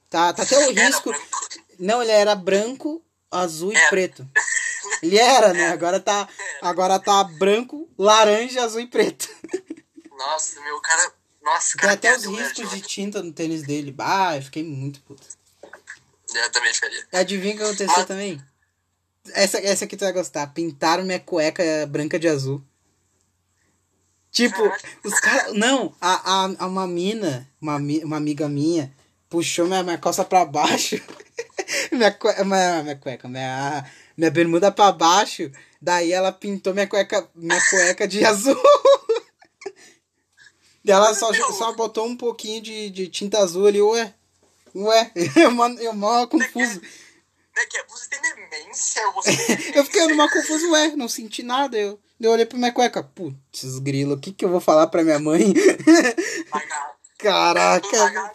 Tá, 0.09 0.32
tá 0.34 0.43
até 0.43 0.57
o 0.68 0.72
risco. 0.72 1.13
Não, 1.78 2.01
ele 2.01 2.11
era 2.11 2.36
branco, 2.36 3.03
azul 3.30 3.74
e 3.74 3.76
Era. 3.76 3.89
preto. 3.89 4.28
Ele 5.03 5.18
era, 5.18 5.53
né? 5.53 5.68
Agora 5.70 5.99
tá, 5.99 6.28
agora 6.59 6.97
tá 6.97 7.24
branco, 7.24 7.88
laranja, 7.99 8.63
azul 8.63 8.80
e 8.80 8.88
preto. 8.88 9.30
Nossa, 10.18 10.59
meu 10.61 10.80
cara. 10.82 11.13
Nossa, 11.48 11.78
Tem 11.78 11.82
cara. 11.82 11.93
até 11.93 12.14
os 12.16 12.26
riscos 12.26 12.70
de 12.72 12.82
tinta 12.82 13.24
no 13.24 13.32
tênis 13.32 13.64
dele. 13.64 13.95
Ah, 14.00 14.36
eu 14.36 14.41
fiquei 14.41 14.64
muito 14.66 15.00
puto. 15.02 15.26
Eu 16.36 16.52
também 16.52 16.74
ficaria. 16.74 17.08
Adivinha 17.14 17.54
o 17.54 17.58
que 17.58 17.64
aconteceu 17.64 17.95
Mas- 17.95 18.06
também? 18.06 18.41
Essa, 19.34 19.58
essa 19.60 19.86
aqui 19.86 19.95
tu 19.95 20.04
vai 20.04 20.12
gostar. 20.12 20.48
Pintaram 20.48 21.06
minha 21.06 21.20
cueca 21.22 21.64
branca 21.88 22.20
de 22.20 22.28
azul. 22.28 22.62
Tipo, 24.30 24.62
os 25.06 25.20
caras. 25.22 25.54
Não, 25.54 25.95
a, 26.02 26.43
a, 26.45 26.56
a 26.60 26.68
uma 26.68 26.86
mina, 26.86 27.50
uma, 27.62 27.78
uma 27.78 28.18
amiga 28.18 28.48
minha, 28.50 28.93
puxou 29.30 29.68
minha, 29.68 29.84
minha 29.84 29.98
calça 29.98 30.26
pra 30.26 30.43
baixo. 30.45 31.02
minha, 31.91 32.12
cue, 32.12 32.32
minha, 32.43 32.84
minha 32.84 32.95
cueca, 32.98 33.28
minha, 33.28 33.86
minha 34.18 34.30
bermuda 34.32 34.70
pra 34.72 34.91
baixo. 34.91 35.50
Daí 35.82 36.12
ela 36.12 36.32
pintou 36.32 36.74
minha 36.74 36.88
cueca, 36.88 37.28
minha 37.34 37.60
cueca 37.70 38.06
de 38.08 38.24
azul. 38.26 38.56
Ela 40.88 41.13
só, 41.13 41.31
só 41.33 41.73
botou 41.73 42.05
um 42.05 42.15
pouquinho 42.15 42.61
de, 42.61 42.89
de 42.89 43.07
tinta 43.07 43.39
azul 43.39 43.67
ali, 43.67 43.81
ué. 43.81 44.13
Ué, 44.75 45.11
eu, 45.35 45.51
mano, 45.51 45.79
eu 45.79 45.93
mal 45.93 46.27
confuso. 46.27 46.81
É 47.55 47.65
que 47.65 47.77
é? 47.77 47.85
Você 47.88 48.07
tem 48.09 48.21
demência? 48.21 49.11
Você 49.11 49.35
tem 49.35 49.47
demência? 49.47 49.77
Eu 49.77 49.85
fiquei 49.85 50.07
numa 50.07 50.31
confuso, 50.31 50.71
ué, 50.71 50.95
não 50.95 51.07
senti 51.07 51.41
nada. 51.43 51.77
Eu, 51.77 51.99
eu 52.19 52.31
olhei 52.31 52.45
pra 52.45 52.57
minha 52.57 52.71
cueca, 52.71 53.03
putz, 53.03 53.79
grilo, 53.79 54.15
o 54.15 54.19
que 54.19 54.31
que 54.31 54.45
eu 54.45 54.49
vou 54.49 54.59
falar 54.59 54.88
pra 54.88 55.03
minha 55.03 55.19
mãe? 55.19 55.53
Caraca. 57.17 58.33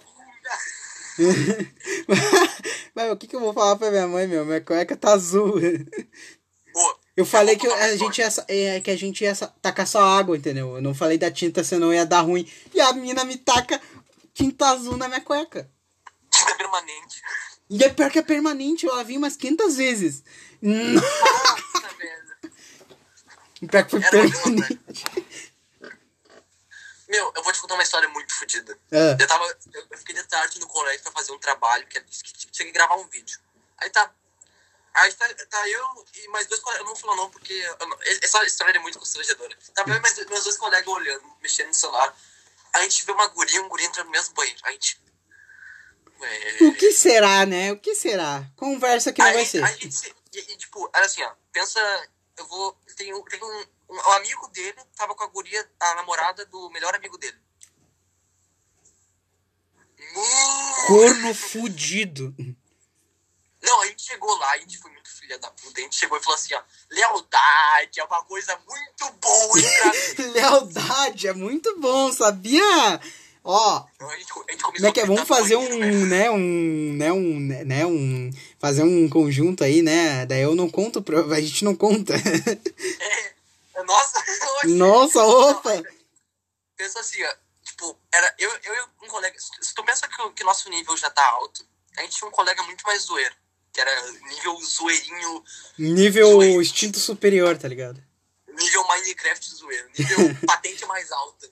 Mas 2.94 3.12
o 3.12 3.16
que 3.16 3.26
que 3.26 3.36
eu 3.36 3.40
vou 3.40 3.53
falar 3.53 3.76
pra 3.76 3.90
minha 3.90 4.09
mãe, 4.09 4.26
meu? 4.26 4.44
Minha 4.44 4.61
cueca 4.61 4.96
tá 4.96 5.12
azul. 5.12 5.61
Eu 7.17 7.27
falei 7.27 7.57
que 7.57 7.67
a 7.67 7.97
gente 7.97 8.19
ia, 8.21 8.29
é, 8.49 8.81
que 8.81 8.91
a 8.91 8.97
gente 8.97 9.23
ia 9.23 9.35
tacar 9.61 9.87
só 9.87 10.03
água, 10.03 10.37
entendeu? 10.37 10.77
Eu 10.77 10.83
não 10.83 10.95
falei 10.95 11.19
da 11.19 11.31
tinta, 11.31 11.63
senão 11.63 11.93
ia 11.93 12.07
dar 12.07 12.23
ruim. 12.23 12.51
E 12.73 12.81
a 12.81 12.93
mina 12.95 13.25
me 13.25 13.37
taca 13.37 13.81
tinta 14.33 14.69
azul 14.69 14.97
na 14.97 15.09
minha 15.09 15.21
cueca. 15.21 15.71
Tinta 16.31 16.55
permanente. 16.55 17.23
E 17.69 17.85
é 17.85 17.91
pior 17.91 18.11
que 18.11 18.19
é 18.19 18.23
permanente, 18.23 18.87
eu 18.87 18.95
lavei 18.95 19.17
umas 19.17 19.37
500 19.37 19.77
vezes. 19.77 20.25
Nossa, 20.61 21.89
velho. 21.99 22.53
Pior 23.69 23.85
que 23.85 23.91
foi 23.91 24.01
Era 24.03 24.11
permanente. 24.11 25.05
Meu, 27.09 27.31
eu 27.37 27.43
vou 27.43 27.53
te 27.53 27.61
contar 27.61 27.75
uma 27.75 27.83
história 27.83 28.09
muito 28.09 28.35
fodida. 28.35 28.79
Ah. 28.91 29.17
Eu 29.21 29.27
tava. 29.27 29.45
Eu, 29.45 29.85
eu 29.91 29.99
fiquei 29.99 30.15
de 30.15 30.23
tarde 30.25 30.59
no 30.59 30.67
colégio 30.67 31.03
pra 31.03 31.13
fazer 31.13 31.33
um 31.33 31.39
trabalho 31.39 31.87
que, 31.87 32.01
que 32.01 32.47
tinha 32.51 32.67
que 32.67 32.73
gravar 32.73 32.97
um 32.97 33.07
vídeo. 33.07 33.39
Aí 33.77 33.91
tá. 33.91 34.11
Aí 34.95 35.12
tá, 35.14 35.26
tá 35.49 35.68
eu 35.68 36.07
e 36.14 36.28
mais 36.28 36.47
dois 36.47 36.61
colegas. 36.61 36.80
Eu 36.80 36.86
não 36.86 36.95
vou 36.95 37.01
falar 37.03 37.16
não, 37.16 37.30
porque. 37.30 37.53
eu 37.53 37.86
não- 37.86 37.99
essa 38.03 38.45
história 38.45 38.76
é 38.76 38.80
muito 38.80 38.99
constrangedora. 38.99 39.57
Tava 39.74 39.90
eu 39.90 39.97
e 39.97 40.01
mais, 40.01 40.16
meus 40.26 40.45
dois 40.45 40.57
colegas 40.59 40.86
olhando, 40.86 41.24
mexendo 41.40 41.68
no 41.68 41.74
celular. 41.74 42.14
Aí 42.74 42.80
a 42.80 42.84
gente 42.88 43.05
vê 43.05 43.12
uma 43.12 43.26
guria, 43.28 43.62
um 43.62 43.68
guri 43.68 43.84
entrando 43.84 44.07
no 44.07 44.12
mesmo 44.12 44.34
banheiro. 44.34 44.59
Aí 44.64 44.70
a 44.70 44.72
gente. 44.72 45.01
Ué. 46.20 46.57
O 46.68 46.74
que 46.74 46.93
será, 46.93 47.45
né? 47.47 47.72
O 47.72 47.78
que 47.78 47.95
será? 47.95 48.45
Conversa 48.57 49.12
que 49.12 49.20
não 49.20 49.28
aí, 49.28 49.34
vai 49.34 49.47
ser. 49.47 49.64
Aí, 49.64 49.78
e, 50.34 50.38
e, 50.53 50.57
tipo, 50.57 50.90
era 50.95 51.07
assim, 51.07 51.22
ó. 51.22 51.32
Pensa, 51.53 51.80
eu 52.36 52.47
vou. 52.47 52.72
Tem, 52.97 53.12
um- 53.14 53.22
tem 53.24 53.43
um, 53.43 53.66
um, 53.90 53.97
um 53.97 54.12
amigo 54.12 54.47
dele, 54.49 54.78
tava 54.97 55.14
com 55.14 55.24
a 55.24 55.28
guria, 55.28 55.70
a 55.80 55.95
namorada 55.97 56.45
do 56.47 56.70
melhor 56.70 56.95
amigo 56.95 57.16
dele. 57.18 57.38
Corno 60.86 61.34
fudido. 61.34 62.34
Não, 63.63 63.81
a 63.83 63.87
gente 63.87 64.03
chegou 64.03 64.35
lá, 64.39 64.51
a 64.53 64.59
gente 64.59 64.77
foi 64.79 64.91
muito 64.91 65.09
filha 65.09 65.39
da 65.39 65.49
puta. 65.51 65.81
A 65.81 65.85
gente 65.85 65.95
chegou 65.97 66.19
e 66.19 66.23
falou 66.23 66.35
assim, 66.35 66.55
ó. 66.55 66.63
Lealdade 66.91 68.01
é 68.01 68.05
uma 68.05 68.23
coisa 68.25 68.59
muito 68.69 69.13
boa. 69.21 69.53
Lealdade 70.35 71.29
é 71.29 71.33
muito 71.33 71.79
bom, 71.81 72.13
sabia? 72.13 73.01
Ó, 73.45 73.85
Então 73.97 74.09
a 74.09 74.17
gente, 74.17 74.33
a 74.33 74.53
gente 74.53 74.63
como 74.63 74.87
é 74.87 74.93
que 74.93 75.01
é? 75.01 75.07
Vamos 75.07 75.27
fazer 75.27 75.57
banheiro, 75.57 75.75
um, 75.77 75.81
velho. 75.81 76.07
né, 76.07 76.31
um, 76.31 76.93
né, 76.95 77.13
um, 77.13 77.39
né, 77.67 77.87
um, 77.87 78.31
fazer 78.61 78.85
um 78.85 79.09
conjunto 79.09 79.65
aí, 79.65 79.83
né? 79.83 80.25
Daí 80.27 80.43
eu 80.43 80.55
não 80.55 80.71
conto, 80.71 81.03
a 81.33 81.41
gente 81.41 81.65
não 81.65 81.75
conta. 81.75 82.15
É, 83.75 83.83
nossa, 83.85 84.19
oxe. 84.59 84.67
Nossa, 84.69 85.25
opa! 85.25 85.75
Não, 85.75 85.85
Pensa 86.77 87.01
assim, 87.01 87.23
ó. 87.25 87.35
Tipo, 87.65 87.99
era 88.13 88.33
eu, 88.39 88.51
eu 88.65 88.75
e 88.75 88.81
um 89.05 89.09
colega. 89.09 89.35
Se 89.39 89.75
tu 89.75 89.83
pensa 89.83 90.07
que, 90.07 90.21
o- 90.23 90.31
que 90.33 90.45
nosso 90.45 90.69
nível 90.69 90.97
já 90.97 91.11
tá 91.11 91.25
alto, 91.31 91.67
a 91.97 92.03
gente 92.03 92.17
tinha 92.17 92.29
um 92.29 92.33
colega 92.33 92.63
muito 92.65 92.83
mais 92.85 93.03
zoeiro. 93.03 93.35
Que 93.73 93.81
era 93.81 94.12
nível 94.29 94.59
zoeirinho, 94.62 95.45
Nível 95.79 96.61
instinto 96.61 96.99
superior, 96.99 97.57
tá 97.57 97.66
ligado? 97.68 98.03
nível 98.49 98.87
Minecraft 98.87 99.55
zoeiro, 99.55 99.89
nível 99.99 100.18
patente 100.47 100.85
mais 100.87 101.11
alta. 101.11 101.51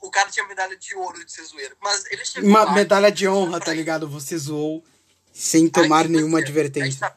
O 0.00 0.10
cara 0.10 0.30
tinha 0.30 0.46
medalha 0.46 0.76
de 0.76 0.94
ouro 0.94 1.24
de 1.24 1.32
ser 1.32 1.42
zoeiro. 1.44 1.76
Mas 1.80 2.04
ele 2.10 2.24
chegou 2.24 2.48
Uma 2.50 2.64
lá, 2.64 2.72
medalha 2.72 3.10
de 3.10 3.26
honra, 3.26 3.58
tá 3.60 3.72
ligado? 3.72 4.08
Você 4.10 4.36
zoou 4.36 4.84
sem 5.32 5.68
tomar 5.68 6.02
Aí, 6.04 6.08
nenhuma 6.08 6.38
advertência. 6.38 7.16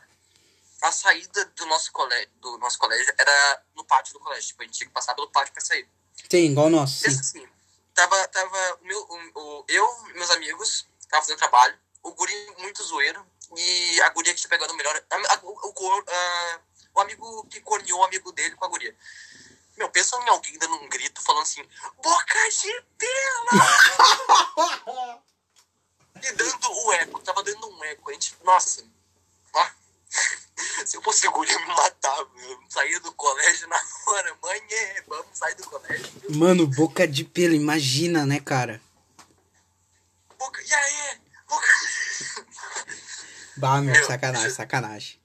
A 0.82 0.92
saída 0.92 1.46
do 1.56 1.66
nosso, 1.68 1.92
colégio, 1.92 2.30
do 2.42 2.58
nosso 2.58 2.78
colégio 2.80 3.14
era 3.18 3.64
no 3.76 3.84
pátio 3.84 4.14
do 4.14 4.20
colégio. 4.20 4.48
Tipo, 4.48 4.64
a 4.64 4.66
gente 4.66 4.78
tinha 4.78 4.88
que 4.88 4.94
passar 4.94 5.14
pelo 5.14 5.30
pátio 5.30 5.54
pra 5.54 5.62
sair. 5.62 5.88
Tem, 6.28 6.50
igual 6.52 6.68
o 6.68 6.70
nosso, 6.72 6.98
sim. 6.98 7.04
Pensa 7.04 7.22
assim, 7.22 7.48
tava, 7.94 8.28
tava 8.30 8.80
o 8.82 8.86
meu, 8.88 8.98
o, 9.00 9.40
o- 9.60 9.66
eu 9.68 9.86
e 10.10 10.14
meus 10.14 10.32
amigos 10.32 10.88
tava 11.10 11.22
fazendo 11.22 11.38
trabalho, 11.38 11.76
o 12.02 12.12
guri 12.14 12.34
muito 12.60 12.82
zoeiro, 12.84 13.24
e 13.58 14.02
a 14.02 14.10
guria 14.10 14.34
que 14.34 14.40
tinha 14.40 14.50
pegado 14.50 14.74
o 14.74 14.76
melhor. 14.76 14.96
A, 15.10 15.16
a, 15.16 15.40
o, 15.44 16.04
a, 16.08 16.60
o 16.94 17.02
amigo 17.02 17.48
que 17.48 17.62
corneou 17.62 18.00
o 18.00 18.04
amigo 18.04 18.32
dele 18.32 18.56
com 18.56 18.66
a 18.66 18.70
guria. 18.70 18.96
Meu, 19.78 19.90
pensa 19.90 20.16
em 20.18 20.30
alguém 20.30 20.58
dando 20.58 20.76
um 20.76 20.90
grito 20.90 21.22
falando 21.22 21.44
assim, 21.44 21.68
boca 22.04 22.50
de 22.50 22.84
pela! 22.98 23.52
e 26.22 26.32
dando 26.34 26.72
o 26.72 26.94
eco, 26.94 27.20
tava 27.22 27.44
dando 27.44 27.68
um 27.68 27.84
eco. 27.86 28.10
A 28.10 28.14
gente, 28.14 28.38
nossa, 28.44 28.86
ó, 29.54 29.68
se 30.86 30.98
eu 30.98 31.02
fosse 31.02 31.28
guri, 31.30 31.52
eu 31.52 31.60
me 31.62 31.68
matava. 31.68 32.30
Eu 32.36 32.60
saía 32.70 33.00
do 33.00 33.12
colégio 33.14 33.68
na 33.68 33.82
hora, 34.08 34.38
mãe, 34.42 34.62
é, 34.70 35.02
vamos 35.08 35.38
sair 35.38 35.56
do 35.56 35.64
colégio. 35.64 36.12
Mano, 36.30 36.68
boca 36.68 37.08
de 37.08 37.24
pelo, 37.24 37.54
imagina, 37.54 38.26
né, 38.26 38.40
cara? 38.40 38.82
Boca, 40.38 40.62
e 40.62 40.74
aí? 40.74 41.22
Boca. 41.48 41.68
Bah, 43.62 43.80
meu, 43.82 43.94
Meu. 43.94 44.06
sacanagem, 44.08 44.50
sacanagem. 44.50 45.20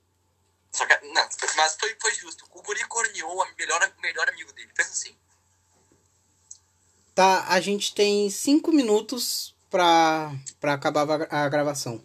Não, 1.15 1.27
mas 1.57 1.77
foi, 1.81 1.97
foi 2.01 2.15
justo. 2.15 2.45
O 2.55 2.63
guri 2.63 2.85
corneou 2.87 3.33
o 3.41 3.47
melhor, 3.59 3.93
melhor 4.03 4.29
amigo 4.29 4.53
dele. 4.53 4.69
Pensa 4.77 4.91
assim. 4.91 5.15
Tá, 7.15 7.47
a 7.49 7.61
gente 7.61 7.95
tem 7.95 8.29
cinco 8.29 8.71
minutos 8.73 9.55
pra, 9.71 10.35
pra 10.61 10.75
acabar 10.75 11.03
a 11.11 11.17
gra- 11.17 11.29
a 11.31 11.49
gravação. 11.49 12.03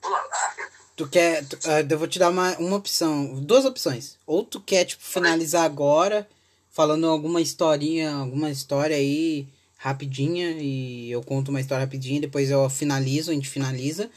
Pula 0.00 0.16
lá. 0.16 0.54
Tu 0.96 1.06
quer. 1.08 1.44
tu- 1.46 1.58
ah, 1.66 1.80
eu 1.88 1.98
vou 1.98 2.08
te 2.08 2.18
dar 2.18 2.30
uma, 2.30 2.56
uma 2.56 2.76
opção. 2.76 3.38
Duas 3.42 3.66
opções. 3.66 4.16
Ou 4.26 4.42
tu 4.42 4.60
quer, 4.62 4.86
tipo, 4.86 5.02
finalizar 5.02 5.64
agora, 5.64 6.26
falando 6.70 7.06
alguma 7.06 7.40
historinha, 7.42 8.14
alguma 8.14 8.50
história 8.50 8.96
aí 8.96 9.46
rapidinha, 9.76 10.52
e 10.58 11.10
eu 11.10 11.22
conto 11.22 11.50
uma 11.50 11.60
história 11.60 11.84
rapidinha, 11.84 12.20
depois 12.20 12.50
eu 12.50 12.68
finalizo, 12.70 13.30
a 13.30 13.34
gente 13.34 13.48
finaliza. 13.48 14.10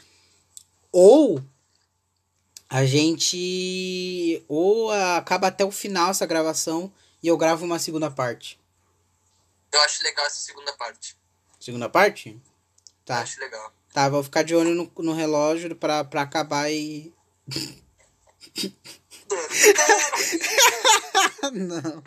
Ou 0.92 1.42
a 2.68 2.84
gente. 2.84 4.44
Ou 4.48 4.90
acaba 4.90 5.48
até 5.48 5.64
o 5.64 5.70
final 5.72 6.10
essa 6.10 6.26
gravação 6.26 6.92
e 7.22 7.28
eu 7.28 7.36
gravo 7.36 7.64
uma 7.64 7.78
segunda 7.78 8.10
parte. 8.10 8.58
Eu 9.72 9.80
acho 9.82 10.02
legal 10.02 10.26
essa 10.26 10.40
segunda 10.40 10.72
parte. 10.74 11.16
Segunda 11.58 11.88
parte? 11.88 12.30
Eu 12.30 12.40
Tá. 13.04 13.20
acho 13.20 13.40
legal. 13.40 13.72
Tá, 13.92 14.08
vou 14.08 14.22
ficar 14.22 14.42
de 14.42 14.54
olho 14.54 14.74
no, 14.74 14.90
no 15.02 15.12
relógio 15.12 15.74
pra, 15.74 16.04
pra 16.04 16.22
acabar 16.22 16.70
e. 16.70 17.12
Não. 21.52 22.02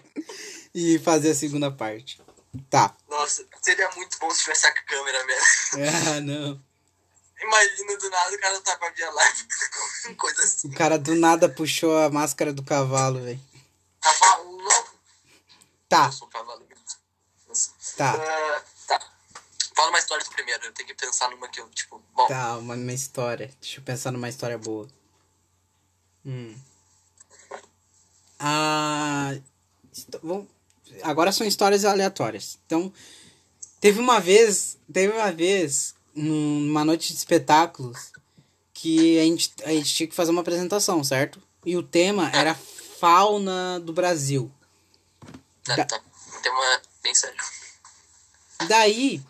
E 0.74 1.00
fazer 1.00 1.32
a 1.32 1.36
segunda 1.36 1.72
parte. 1.72 2.22
Tá. 2.70 2.96
Nossa, 3.10 3.46
seria 3.62 3.90
muito 3.96 4.18
bom 4.20 4.30
se 4.32 4.42
tivesse 4.44 4.66
a 4.66 4.72
câmera 4.72 5.24
mesmo. 5.26 5.46
Ah, 6.16 6.22
não. 6.22 6.62
Imagina 7.42 7.98
do 7.98 8.10
nada 8.10 8.36
o 8.36 8.40
cara 8.40 8.62
tá 8.62 8.78
com 8.78 8.86
a 8.86 8.92
minha 8.92 9.12
live 9.12 9.48
coisa 10.18 10.44
assim. 10.44 10.68
O 10.70 10.74
cara 10.74 10.98
do 10.98 11.16
nada 11.16 11.50
puxou 11.50 11.98
a 11.98 12.10
máscara 12.10 12.54
do 12.54 12.64
cavalo, 12.64 13.22
velho. 13.22 13.40
Cavalo 14.02 14.52
louco. 14.58 14.96
Tá, 15.90 16.06
Eu 16.06 16.12
sou 16.12 16.28
cavalo. 16.28 16.66
Nossa. 17.48 17.72
tá. 17.98 18.14
Ah, 18.14 18.64
tá. 18.88 19.00
Fala 19.76 19.90
uma 19.90 20.00
história 20.00 20.26
primeiro. 20.34 20.66
Eu 20.66 20.74
tenho 20.74 20.88
que 20.88 20.96
pensar 20.96 21.30
numa 21.30 21.48
que 21.48 21.60
eu, 21.60 21.70
tipo, 21.70 22.02
bom. 22.14 22.28
Tá, 22.28 22.58
uma, 22.58 22.76
uma 22.76 22.94
história. 22.94 23.54
Deixa 23.62 23.80
eu 23.80 23.84
pensar 23.84 24.12
numa 24.12 24.30
história 24.30 24.58
boa. 24.58 24.88
Hum. 26.26 26.58
Ah. 28.40 29.34
Agora 31.04 31.32
são 31.32 31.46
histórias 31.48 31.86
aleatórias. 31.86 32.60
Então, 32.66 32.92
teve 33.80 34.00
uma 34.00 34.20
vez. 34.20 34.78
Teve 34.92 35.14
uma 35.14 35.32
vez, 35.32 35.95
numa 36.16 36.86
noite 36.86 37.12
de 37.12 37.18
espetáculos, 37.20 38.12
que 38.74 39.20
a 39.20 39.24
gente, 39.24 39.54
a 39.64 39.70
gente 39.70 39.94
tinha 39.94 40.08
que 40.08 40.16
fazer 40.16 40.32
uma 40.32 40.42
apresentação, 40.42 41.04
certo? 41.04 41.42
E 41.66 41.76
o 41.76 41.84
tema 41.84 42.30
era 42.34 42.56
fauna 42.56 43.80
do 43.80 43.92
Brasil. 43.92 44.52
Tá, 45.64 45.84
tá. 45.86 46.02
Tema 46.42 46.82
bem 47.04 47.14
sério. 47.14 47.38
Daí, 48.68 49.22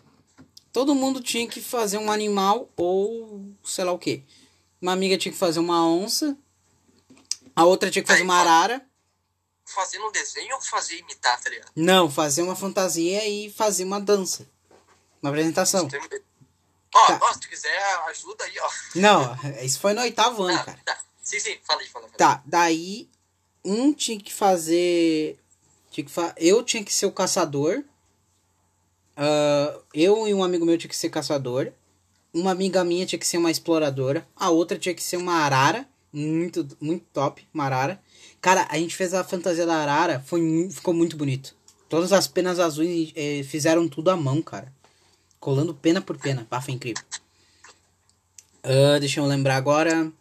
todo 0.72 0.94
mundo 0.94 1.20
tinha 1.20 1.48
que 1.48 1.60
fazer 1.60 1.98
um 1.98 2.10
animal 2.10 2.68
ou 2.76 3.50
sei 3.64 3.84
lá 3.84 3.92
o 3.92 3.98
que. 3.98 4.22
Uma 4.80 4.92
amiga 4.92 5.16
tinha 5.16 5.32
que 5.32 5.38
fazer 5.38 5.58
uma 5.58 5.88
onça, 5.88 6.36
a 7.54 7.64
outra 7.64 7.90
tinha 7.90 8.02
que 8.02 8.08
fazer 8.08 8.22
uma 8.22 8.36
arara. 8.36 8.86
Fazer 9.64 9.98
um 9.98 10.12
desenho 10.12 10.54
ou 10.54 10.60
fazer 10.60 10.98
imitar, 10.98 11.40
tá 11.40 11.50
ligado? 11.50 11.72
Não, 11.74 12.10
fazer 12.10 12.42
uma 12.42 12.54
fantasia 12.54 13.26
e 13.26 13.50
fazer 13.50 13.84
uma 13.84 14.00
dança. 14.00 14.46
Uma 15.20 15.30
apresentação. 15.30 15.88
Tem- 15.88 16.00
Ó, 16.94 17.06
Tá. 17.06 17.18
ó, 17.22 17.32
se 17.32 17.40
tu 17.40 17.48
quiser 17.48 17.76
ajuda 18.08 18.44
aí, 18.44 18.54
ó. 18.60 18.70
Não, 18.94 19.38
isso 19.62 19.78
foi 19.80 19.92
no 19.92 20.00
oitavo 20.02 20.42
ano, 20.44 20.58
Ah, 20.58 20.64
cara. 20.64 20.78
tá. 20.84 20.98
Sim, 21.22 21.40
sim, 21.40 21.58
fala 21.64 21.80
aí, 21.80 21.88
fala 21.88 22.06
aí. 22.06 22.12
Tá, 22.12 22.42
daí 22.46 23.08
um 23.64 23.92
tinha 23.92 24.18
que 24.18 24.32
fazer. 24.32 25.38
Tinha 25.90 26.04
que 26.04 26.10
fa... 26.10 26.32
Eu 26.36 26.62
tinha 26.62 26.84
que 26.84 26.92
ser 26.94 27.06
o 27.06 27.12
caçador. 27.12 27.82
Ah, 29.16 29.78
eu 29.94 30.26
e 30.28 30.34
um 30.34 30.42
amigo 30.44 30.64
meu 30.64 30.78
tinha 30.78 30.88
que 30.88 30.96
ser 30.96 31.10
caçador. 31.10 31.72
Uma 32.32 32.50
amiga 32.50 32.84
minha 32.84 33.06
tinha 33.06 33.18
que 33.18 33.26
ser 33.26 33.38
uma 33.38 33.50
exploradora. 33.50 34.26
A 34.36 34.50
outra 34.50 34.78
tinha 34.78 34.94
que 34.94 35.02
ser 35.02 35.16
uma 35.16 35.34
arara. 35.34 35.86
Muito, 36.12 36.66
muito 36.80 37.04
top, 37.12 37.46
uma 37.52 37.64
arara. 37.64 38.00
Cara, 38.40 38.66
a 38.70 38.78
gente 38.78 38.94
fez 38.94 39.12
a 39.12 39.24
fantasia 39.24 39.66
da 39.66 39.76
arara, 39.76 40.22
foi, 40.24 40.68
ficou 40.70 40.94
muito 40.94 41.16
bonito. 41.16 41.54
Todas 41.88 42.12
as 42.12 42.26
penas 42.26 42.58
azuis 42.58 43.12
eh, 43.14 43.42
fizeram 43.44 43.86
tudo 43.88 44.10
à 44.10 44.16
mão, 44.16 44.40
cara. 44.40 44.72
Colando 45.46 45.72
pena 45.72 46.00
por 46.00 46.18
pena. 46.18 46.44
Foi 46.60 46.74
incrível. 46.74 47.04
Ah, 48.64 48.98
deixa 48.98 49.20
eu 49.20 49.24
lembrar 49.24 49.54
agora. 49.54 50.12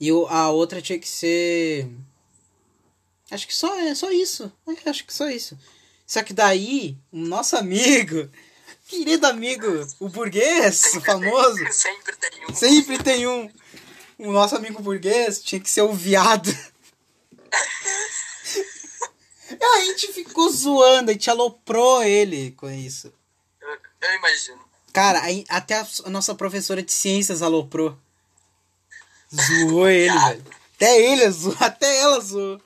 E 0.00 0.08
a 0.08 0.50
outra 0.50 0.80
tinha 0.80 1.00
que 1.00 1.08
ser. 1.08 1.90
Acho 3.28 3.44
que 3.44 3.52
só 3.52 3.76
é 3.76 3.92
só 3.92 4.12
isso. 4.12 4.52
É, 4.68 4.88
acho 4.88 5.04
que 5.04 5.12
só 5.12 5.28
isso. 5.28 5.58
Só 6.06 6.22
que 6.22 6.32
daí, 6.32 6.96
o 7.10 7.18
nosso 7.18 7.56
amigo, 7.56 8.30
querido 8.86 9.26
amigo, 9.26 9.66
o 9.98 10.08
burguês, 10.08 10.94
o 10.94 11.00
famoso, 11.00 11.56
Tem, 11.56 11.72
sempre 11.74 12.16
tem 12.16 12.46
um. 12.48 12.54
sempre 12.54 13.02
tem 13.02 13.26
um. 13.26 13.50
O 14.16 14.30
nosso 14.30 14.54
amigo 14.54 14.80
burguês 14.80 15.42
tinha 15.42 15.60
que 15.60 15.68
ser 15.68 15.82
o 15.82 15.92
viado. 15.92 16.56
E 19.50 19.58
a 19.60 19.84
gente 19.86 20.12
ficou 20.12 20.48
zoando, 20.50 21.10
a 21.10 21.14
gente 21.14 21.28
aloprou 21.28 22.04
ele 22.04 22.52
com 22.52 22.70
isso. 22.70 23.12
Eu, 24.04 24.14
imagino. 24.14 24.60
Cara, 24.92 25.22
aí 25.22 25.44
até 25.48 25.80
a, 25.80 25.86
a 26.04 26.10
nossa 26.10 26.34
professora 26.34 26.82
de 26.82 26.92
ciências 26.92 27.42
aloprou. 27.42 27.98
Zoou 29.34 29.88
ele, 29.88 30.16
velho. 30.18 30.44
Até 30.76 31.00
ele 31.00 31.30
zoou, 31.30 31.56
até 31.60 32.00
ela 32.00 32.20
zoou. 32.20 32.60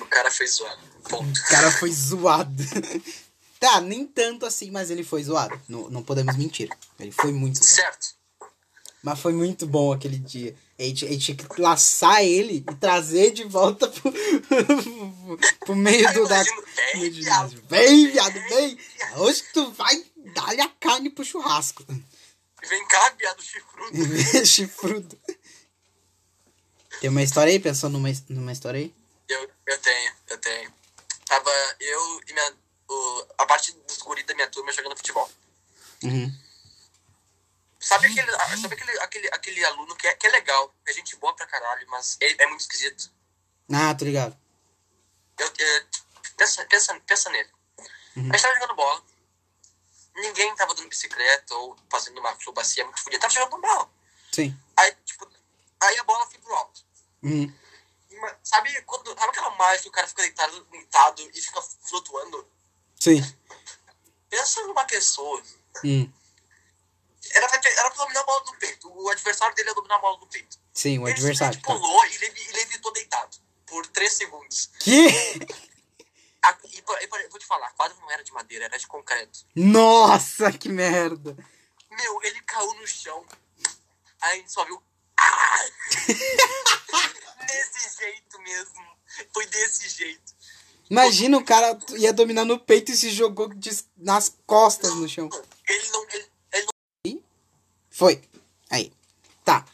O 0.00 0.06
cara 0.06 0.30
foi 0.30 0.46
zoado. 0.46 0.80
Ponto. 1.08 1.40
O 1.40 1.44
cara 1.44 1.70
foi 1.70 1.92
zoado. 1.92 2.62
Tá, 3.60 3.80
nem 3.80 4.06
tanto 4.06 4.46
assim, 4.46 4.70
mas 4.70 4.88
ele 4.88 5.02
foi 5.02 5.20
zoado. 5.24 5.60
Não, 5.68 5.90
não 5.90 6.00
podemos 6.00 6.36
mentir. 6.36 6.68
Ele 6.96 7.10
foi 7.10 7.32
muito 7.32 7.56
zoado. 7.56 7.74
Certo. 7.74 8.14
Mas 9.02 9.18
foi 9.18 9.32
muito 9.32 9.66
bom 9.66 9.92
aquele 9.92 10.16
dia. 10.16 10.56
A 10.78 10.82
gente, 10.84 11.04
a 11.04 11.08
gente 11.08 11.34
tinha 11.34 11.36
que 11.36 11.60
laçar 11.60 12.22
ele 12.22 12.58
e 12.58 12.74
trazer 12.76 13.32
de 13.32 13.42
volta 13.42 13.88
pro, 13.88 14.12
pro 15.66 15.74
meio 15.74 16.12
do 16.14 16.28
da. 16.28 16.40
do 16.40 17.10
viado. 17.10 17.62
Vem, 17.68 18.12
viado, 18.12 18.34
vem! 18.48 18.78
Hoje 19.16 19.42
tu 19.52 19.72
vai 19.72 20.04
dar-lhe 20.34 20.60
a 20.60 20.68
carne 20.68 21.10
pro 21.10 21.24
churrasco. 21.24 21.84
Vem 22.68 22.86
cá, 22.86 23.10
viado 23.18 23.42
chifrudo. 23.42 23.96
Chifrudo. 24.46 25.20
Tem 27.00 27.10
uma 27.10 27.22
história 27.24 27.52
aí? 27.52 27.58
Pensou 27.58 27.90
numa, 27.90 28.08
numa 28.28 28.52
história 28.52 28.78
aí? 28.78 28.94
Eu, 29.28 29.50
eu 29.66 29.78
tenho, 29.78 30.12
eu 30.28 30.38
tenho. 30.38 30.72
Tava 31.24 31.50
eu 31.80 32.20
e 32.28 32.32
minha. 32.32 32.54
O, 32.88 33.26
a 33.38 33.46
parte 33.46 33.72
dos 33.86 33.98
guris 33.98 34.24
da 34.26 34.34
minha 34.34 34.48
turma 34.48 34.72
jogando 34.72 34.96
futebol. 34.96 35.28
Uhum. 36.04 36.32
Sabe 37.80 38.08
aquele, 38.08 38.30
sabe 38.60 38.74
aquele, 38.74 38.98
aquele, 39.00 39.28
aquele 39.28 39.64
aluno 39.64 39.94
que 39.94 40.06
é, 40.08 40.14
que 40.14 40.26
é 40.26 40.30
legal, 40.30 40.74
que 40.84 40.90
é 40.90 40.94
gente 40.94 41.14
boa 41.16 41.34
pra 41.34 41.46
caralho, 41.46 41.86
mas 41.88 42.16
é, 42.20 42.42
é 42.42 42.46
muito 42.46 42.60
esquisito? 42.60 43.10
Ah, 43.72 43.94
tô 43.94 44.04
ligado. 44.04 44.36
Eu, 45.38 45.46
eu- 45.46 45.86
pensa, 46.36 46.64
pensa, 46.66 47.00
pensa 47.06 47.30
nele. 47.30 47.50
A 48.16 48.20
gente 48.20 48.42
tava 48.42 48.54
jogando 48.54 48.74
bola. 48.74 49.02
Ninguém 50.16 50.54
tava 50.56 50.74
dando 50.74 50.88
bicicleta 50.88 51.54
ou 51.54 51.76
fazendo 51.88 52.18
uma 52.18 52.30
acrobacia 52.30 52.84
muito 52.84 53.00
fodida. 53.00 53.20
Tava 53.20 53.32
jogando 53.32 53.60
bola. 53.60 53.88
Sim. 54.32 54.58
Aí, 54.76 54.92
tipo, 55.04 55.30
aí 55.80 55.98
a 55.98 56.02
bola 56.04 56.26
foi 56.26 56.38
pro 56.40 56.52
alto. 56.54 56.84
Uhum. 57.22 57.54
Sabe 58.42 58.82
quando. 58.82 59.08
Sabe 59.14 59.28
aquela 59.28 59.50
mágica 59.50 59.82
que 59.84 59.88
o 59.88 59.92
cara 59.92 60.08
fica 60.08 60.22
deitado, 60.22 60.64
deitado 60.64 61.22
e 61.32 61.40
fica 61.40 61.62
flutuando? 61.62 62.50
Sim. 62.98 63.22
Pensa 64.28 64.60
numa 64.66 64.84
pessoa. 64.84 65.40
Hum. 65.84 66.12
Era 67.32 67.46
era 67.46 67.90
pra 67.90 68.02
dominar 68.04 68.20
a 68.20 68.24
bola 68.24 68.44
do 68.44 68.52
peito. 68.58 68.90
O 68.92 69.08
adversário 69.08 69.54
dele 69.54 69.68
ia 69.70 69.74
dominar 69.74 69.96
a 69.96 69.98
bola 70.00 70.18
do 70.18 70.26
peito. 70.26 70.58
Sim, 70.72 70.98
o 70.98 71.08
ele 71.08 71.12
adversário. 71.14 71.60
Tá. 71.60 71.72
pulou 71.74 72.04
e 72.06 72.18
levi- 72.18 72.46
e 72.48 72.52
levitou 72.52 72.92
deitado. 72.92 73.36
Por 73.66 73.86
3 73.88 74.12
segundos. 74.12 74.70
Que? 74.80 75.08
A- 76.42 76.56
e, 76.64 76.78
e 76.78 77.28
vou 77.28 77.38
te 77.38 77.44
falar, 77.46 77.66
a 77.66 77.70
quadra 77.72 77.96
não 78.00 78.10
era 78.10 78.22
de 78.24 78.32
madeira, 78.32 78.64
era 78.64 78.78
de 78.78 78.86
concreto. 78.86 79.40
Nossa, 79.54 80.50
que 80.52 80.68
merda. 80.68 81.36
Meu, 81.90 82.20
ele 82.22 82.40
caiu 82.42 82.72
no 82.74 82.86
chão. 82.86 83.26
Aí 84.22 84.32
a 84.32 84.34
gente 84.36 84.52
só 84.52 84.64
viu. 84.64 84.82
Ah! 85.18 85.64
desse 87.46 87.98
jeito 88.00 88.40
mesmo. 88.40 88.86
Foi 89.32 89.46
desse 89.46 89.88
jeito. 89.88 90.32
Imagina 90.90 91.36
o 91.36 91.44
cara 91.44 91.78
ia 91.98 92.12
dominar 92.12 92.44
no 92.44 92.58
peito 92.58 92.92
e 92.92 92.96
se 92.96 93.10
jogou 93.10 93.50
nas 93.96 94.34
costas 94.46 94.94
no 94.94 95.08
chão. 95.08 95.28
Ele 95.68 95.88
não. 95.90 96.02
Ele, 96.04 96.14
ele 96.14 96.22
não 96.22 96.37
Foi. 97.98 98.22
Aí. 98.70 98.92
Tá. 99.44 99.64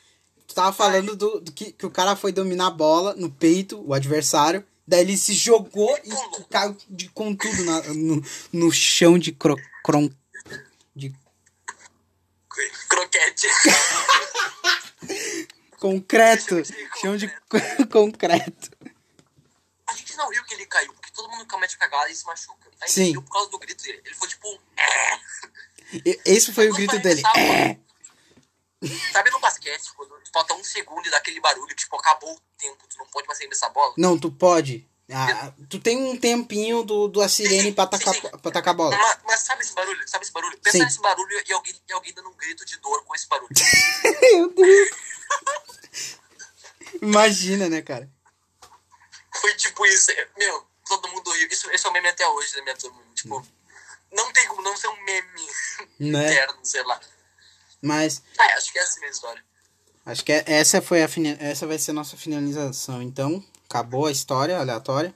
Tu 0.49 0.55
tava 0.55 0.73
falando 0.73 1.15
do, 1.15 1.43
do 1.43 1.53
que, 1.53 1.73
que 1.73 1.85
o 1.85 1.91
cara 1.91 2.17
foi 2.17 2.33
dominar 2.33 2.69
a 2.69 2.71
bola 2.71 3.15
no 3.17 3.31
peito, 3.31 3.79
o 3.87 3.93
adversário. 3.93 4.65
Daí 4.87 5.01
ele 5.03 5.19
se 5.19 5.35
jogou 5.35 5.95
e 6.03 6.45
caiu 6.49 6.75
de, 6.89 7.11
com 7.11 7.37
tudo 7.37 7.65
na- 7.65 7.83
no, 7.93 8.23
no 8.51 8.73
chão 8.73 9.19
de 9.19 9.31
cro, 9.31 9.57
cron, 9.85 10.09
de 10.97 11.15
croquete. 12.89 13.47
concreto. 15.79 16.63
Chão 17.03 17.19
de 17.19 17.29
concreto. 17.93 18.71
A 19.87 19.93
gente 19.95 20.17
não 20.17 20.31
viu 20.31 20.43
que 20.45 20.55
ele 20.55 20.65
caiu, 20.65 20.95
porque 20.95 21.11
todo 21.13 21.31
mundo 21.31 21.47
comete 21.47 21.77
cagada 21.77 22.11
e 22.11 22.15
se 22.15 22.25
machuca. 22.25 22.71
Aí 22.81 22.89
Sim. 22.89 23.03
ele 23.03 23.13
viu 23.13 23.23
por 23.23 23.33
causa 23.33 23.51
do 23.51 23.59
grito 23.59 23.85
dele. 23.85 24.01
Ele 24.03 24.15
foi 24.15 24.29
tipo. 24.29 24.49
"É". 24.79 25.19
Esse 26.25 26.55
foi 26.55 26.71
o 26.71 26.75
grito 26.75 26.99
dele. 27.01 27.23
É. 27.37 27.84
Sabe 29.13 29.31
no 29.31 29.41
basquete, 29.41 29.93
quando 29.97 30.15
falta 30.33 30.55
um 30.55 30.65
segundo 30.65 31.07
e 31.07 31.11
dá 31.11 31.19
aquele 31.19 31.41
barulho, 31.41 31.75
tipo, 31.75 31.97
acabou 31.97 32.35
o 32.35 32.41
tempo, 32.59 32.87
tu 32.89 32.99
não 32.99 33.07
pode 33.07 33.27
mais 33.27 33.39
sair 33.39 33.49
dessa 33.49 33.69
bola? 33.69 33.95
Não, 33.97 34.19
tu 34.19 34.31
pode. 34.31 34.89
Ah, 35.13 35.53
tu 35.69 35.79
tem 35.79 36.03
um 36.03 36.17
tempinho 36.17 36.83
do, 36.83 37.09
do 37.09 37.21
a 37.21 37.29
sirene 37.29 37.73
pra 37.73 37.85
sim. 37.99 38.21
pra 38.41 38.49
atacar 38.51 38.73
a 38.73 38.77
bola. 38.77 38.97
Mas, 38.97 39.19
mas 39.25 39.41
sabe 39.41 39.63
esse 39.63 39.75
barulho? 39.75 40.09
Sabe 40.09 40.25
esse 40.25 40.33
barulho? 40.33 40.59
Pensa 40.59 40.79
Sim. 40.79 40.85
nesse 40.85 41.01
barulho 41.01 41.43
e 41.47 41.53
alguém, 41.53 41.75
e 41.87 41.93
alguém 41.93 42.15
dando 42.15 42.31
um 42.31 42.35
grito 42.35 42.65
de 42.65 42.79
dor 42.79 43.05
com 43.05 43.15
esse 43.15 43.29
barulho. 43.29 43.51
Meu 44.23 44.49
Deus. 44.55 44.91
Imagina, 47.03 47.69
né, 47.69 47.83
cara? 47.83 48.09
Foi 49.41 49.55
tipo 49.57 49.85
isso. 49.85 50.11
Meu, 50.39 50.67
todo 50.87 51.09
mundo 51.09 51.31
riu. 51.33 51.49
Isso, 51.51 51.71
esse 51.71 51.87
é 51.87 51.91
o 51.91 51.93
meme 51.93 52.09
até 52.09 52.27
hoje 52.27 52.55
da 52.55 52.63
minha 52.63 52.77
turma. 52.77 53.03
Tipo, 53.15 53.47
não 54.11 54.33
tem 54.33 54.47
como 54.49 54.63
não 54.63 54.77
ser 54.77 54.89
um 54.89 55.03
meme 55.03 55.49
Né? 56.01 56.31
interno, 56.31 56.59
sei 56.63 56.83
lá. 56.83 56.99
Mas 57.85 58.23
Ah, 58.39 58.55
acho 58.57 58.73
que 58.73 58.79
é 58.79 58.83
essa 58.83 58.97
a 58.97 59.01
minha 59.01 59.11
história. 59.13 59.43
acho 60.07 60.25
que 60.25 60.33
é- 60.33 60.45
essa 60.47 60.81
foi 60.81 61.03
a 61.03 61.09
essa 61.39 61.67
vai 61.67 61.79
ser 61.79 61.91
a 61.91 61.95
nossa 61.95 62.17
finalização. 62.17 63.03
Então, 63.03 63.45
acabou 63.69 64.07
a 64.07 64.11
história 64.13 64.59
aleatória. 64.59 65.15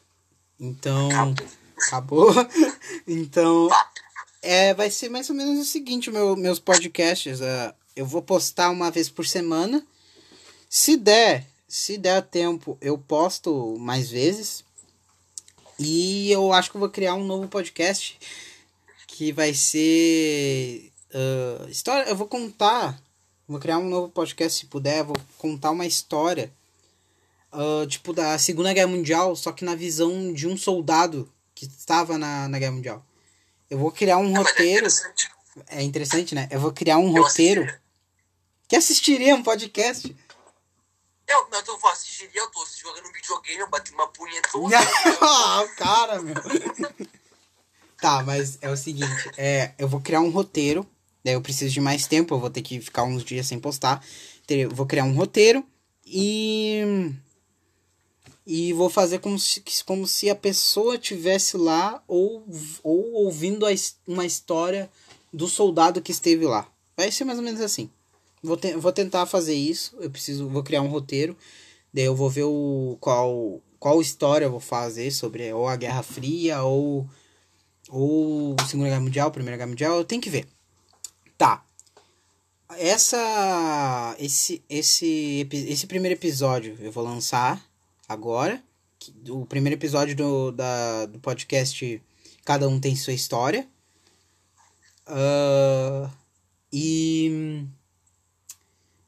Então, 0.60 1.08
Acabou. 1.10 1.46
acabou. 1.86 2.34
Então, 3.06 3.68
é, 4.42 4.74
vai 4.74 4.90
ser 4.90 5.08
mais 5.08 5.30
ou 5.30 5.36
menos 5.36 5.58
o 5.58 5.64
seguinte, 5.70 6.10
meu, 6.10 6.36
meus 6.36 6.58
podcasts. 6.58 7.40
ah, 7.40 7.74
eu 7.96 8.04
vou 8.04 8.20
postar 8.22 8.68
uma 8.70 8.90
vez 8.90 9.08
por 9.08 9.26
semana. 9.26 9.84
Se 10.68 10.96
der, 10.96 11.46
se 11.66 11.96
der 11.96 12.20
tempo, 12.22 12.76
eu 12.82 12.98
posto 12.98 13.76
mais 13.78 14.10
vezes. 14.10 14.62
E 15.78 16.30
eu 16.30 16.52
acho 16.52 16.70
que 16.70 16.76
eu 16.76 16.80
vou 16.80 16.90
criar 16.90 17.14
um 17.14 17.24
novo 17.24 17.48
podcast 17.48 18.18
que 19.06 19.32
vai 19.32 19.54
ser 19.54 20.87
ah, 21.14 21.66
história. 21.68 22.08
Eu 22.08 22.16
vou 22.16 22.26
contar, 22.26 23.00
vou 23.46 23.58
criar 23.58 23.78
um 23.78 23.88
novo 23.88 24.08
podcast 24.10 24.58
se 24.58 24.66
puder. 24.66 25.04
Vou 25.04 25.16
contar 25.38 25.70
uma 25.70 25.86
história 25.86 26.52
ah, 27.52 27.86
tipo 27.88 28.12
da 28.12 28.38
Segunda 28.38 28.72
Guerra 28.72 28.88
Mundial, 28.88 29.34
só 29.36 29.52
que 29.52 29.64
na 29.64 29.74
visão 29.74 30.32
de 30.32 30.46
um 30.46 30.56
soldado 30.56 31.30
que 31.54 31.66
estava 31.66 32.16
na, 32.16 32.48
na 32.48 32.58
Guerra 32.58 32.72
Mundial. 32.72 33.04
Eu 33.68 33.78
vou 33.78 33.90
criar 33.90 34.18
um 34.18 34.30
Mas 34.30 34.46
é 34.46 34.48
roteiro. 34.50 34.70
interessante. 34.78 35.30
É 35.66 35.82
interessante, 35.82 36.34
né? 36.34 36.48
Eu 36.50 36.60
vou 36.60 36.72
criar 36.72 36.98
um 36.98 37.14
Eu 37.16 37.22
roteiro. 37.22 37.62
assistiria. 37.62 37.82
Que 38.68 38.76
assistiria 38.76 39.34
um 39.34 39.42
podcast? 39.42 40.14
Eu, 41.26 41.48
não, 41.50 41.58
eu 41.60 41.78
vou 41.78 41.90
assistir, 41.90 42.30
eu 42.32 42.50
tô 42.50 42.64
jogando 42.66 43.06
um 43.06 43.12
videogame, 43.12 43.60
eu 43.60 43.68
bati 43.68 43.92
uma 43.92 44.08
punheta. 44.08 44.48
ah, 45.20 45.62
o 45.62 45.76
cara, 45.76 46.22
meu. 46.22 46.34
tá, 48.00 48.22
mas 48.22 48.56
é 48.62 48.70
o 48.70 48.76
seguinte, 48.76 49.30
é, 49.36 49.72
eu 49.78 49.86
vou 49.88 50.00
criar 50.00 50.20
um 50.20 50.30
roteiro, 50.30 50.86
daí 51.24 51.34
eu 51.34 51.40
preciso 51.42 51.72
de 51.72 51.80
mais 51.80 52.06
tempo, 52.06 52.34
eu 52.34 52.40
vou 52.40 52.50
ter 52.50 52.62
que 52.62 52.80
ficar 52.80 53.04
uns 53.04 53.24
dias 53.24 53.46
sem 53.46 53.58
postar. 53.58 54.04
Ter- 54.46 54.68
vou 54.68 54.86
criar 54.86 55.04
um 55.04 55.14
roteiro 55.14 55.64
e 56.06 57.12
e 58.46 58.72
vou 58.72 58.88
fazer 58.88 59.18
como 59.18 59.38
se, 59.38 59.62
como 59.84 60.06
se 60.06 60.30
a 60.30 60.34
pessoa 60.34 60.96
tivesse 60.96 61.56
lá 61.56 62.02
ou, 62.08 62.46
ou 62.82 63.12
ouvindo 63.12 63.66
a 63.66 63.70
uma 64.06 64.24
história 64.24 64.90
do 65.32 65.46
soldado 65.46 66.00
que 66.00 66.12
esteve 66.12 66.46
lá. 66.46 66.66
Vai 66.96 67.12
ser 67.12 67.24
mais 67.24 67.38
ou 67.38 67.44
menos 67.44 67.60
assim. 67.60 67.90
Vou, 68.42 68.56
te- 68.56 68.74
vou 68.76 68.92
tentar 68.92 69.26
fazer 69.26 69.54
isso. 69.54 69.94
Eu 70.00 70.10
preciso, 70.10 70.48
vou 70.48 70.62
criar 70.62 70.80
um 70.80 70.88
roteiro. 70.88 71.36
Daí 71.92 72.04
eu 72.04 72.14
vou 72.16 72.30
ver 72.30 72.44
o 72.44 72.96
qual 73.00 73.60
qual 73.78 74.00
história 74.00 74.46
eu 74.46 74.50
vou 74.50 74.58
fazer 74.60 75.10
sobre 75.12 75.52
ou 75.52 75.68
a 75.68 75.76
Guerra 75.76 76.02
Fria 76.02 76.62
ou 76.62 77.08
ou 77.88 78.56
Segunda 78.68 78.88
Guerra 78.88 79.00
Mundial, 79.00 79.30
Primeira 79.30 79.56
Guerra 79.56 79.68
Mundial. 79.68 79.96
Eu 79.98 80.04
tenho 80.04 80.20
que 80.22 80.30
ver. 80.30 80.46
Tá. 81.38 81.64
Essa 82.76 84.14
esse 84.18 84.62
esse 84.68 85.48
esse 85.50 85.86
primeiro 85.86 86.14
episódio 86.14 86.76
eu 86.80 86.92
vou 86.92 87.02
lançar 87.02 87.64
agora. 88.06 88.62
O 89.28 89.46
primeiro 89.46 89.78
episódio 89.78 90.14
do, 90.14 90.52
da, 90.52 91.06
do 91.06 91.18
podcast 91.20 92.02
Cada 92.48 92.66
um 92.66 92.80
tem 92.80 92.96
sua 92.96 93.12
história. 93.12 93.68
Ah, 95.06 96.10
e. 96.72 97.62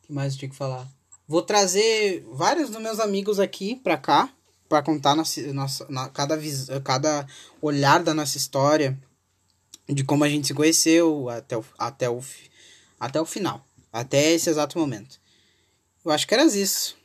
Que 0.03 0.13
mais 0.13 0.35
eu 0.35 0.41
tinha 0.41 0.51
que 0.51 0.55
falar? 0.55 0.87
Vou 1.27 1.41
trazer 1.41 2.23
vários 2.35 2.69
dos 2.69 2.83
meus 2.83 3.01
amigos 3.01 3.41
aqui 3.41 3.77
pra 3.77 3.97
cá. 3.97 4.29
Pra 4.69 4.83
contar 4.83 5.17
nossa, 5.17 5.41
nossa, 5.55 5.87
na, 5.89 6.11
cada, 6.11 6.39
cada 6.85 7.27
olhar 7.63 8.03
da 8.03 8.13
nossa 8.13 8.37
história. 8.37 9.01
De 9.93 10.05
como 10.05 10.25
a 10.25 10.29
gente 10.29 10.47
se 10.47 10.55
conheceu 10.55 11.29
até 11.29 11.57
o, 11.57 11.65
até 11.79 12.09
o, 12.09 12.25
até 12.99 13.21
o 13.21 13.27
final. 13.27 13.65
Até 13.93 14.33
esse 14.33 14.49
exato 14.49 14.79
momento. 14.79 15.21
Eu 16.05 16.13
acho 16.13 16.27
que 16.27 16.35
era 16.35 16.45
isso. 16.45 16.97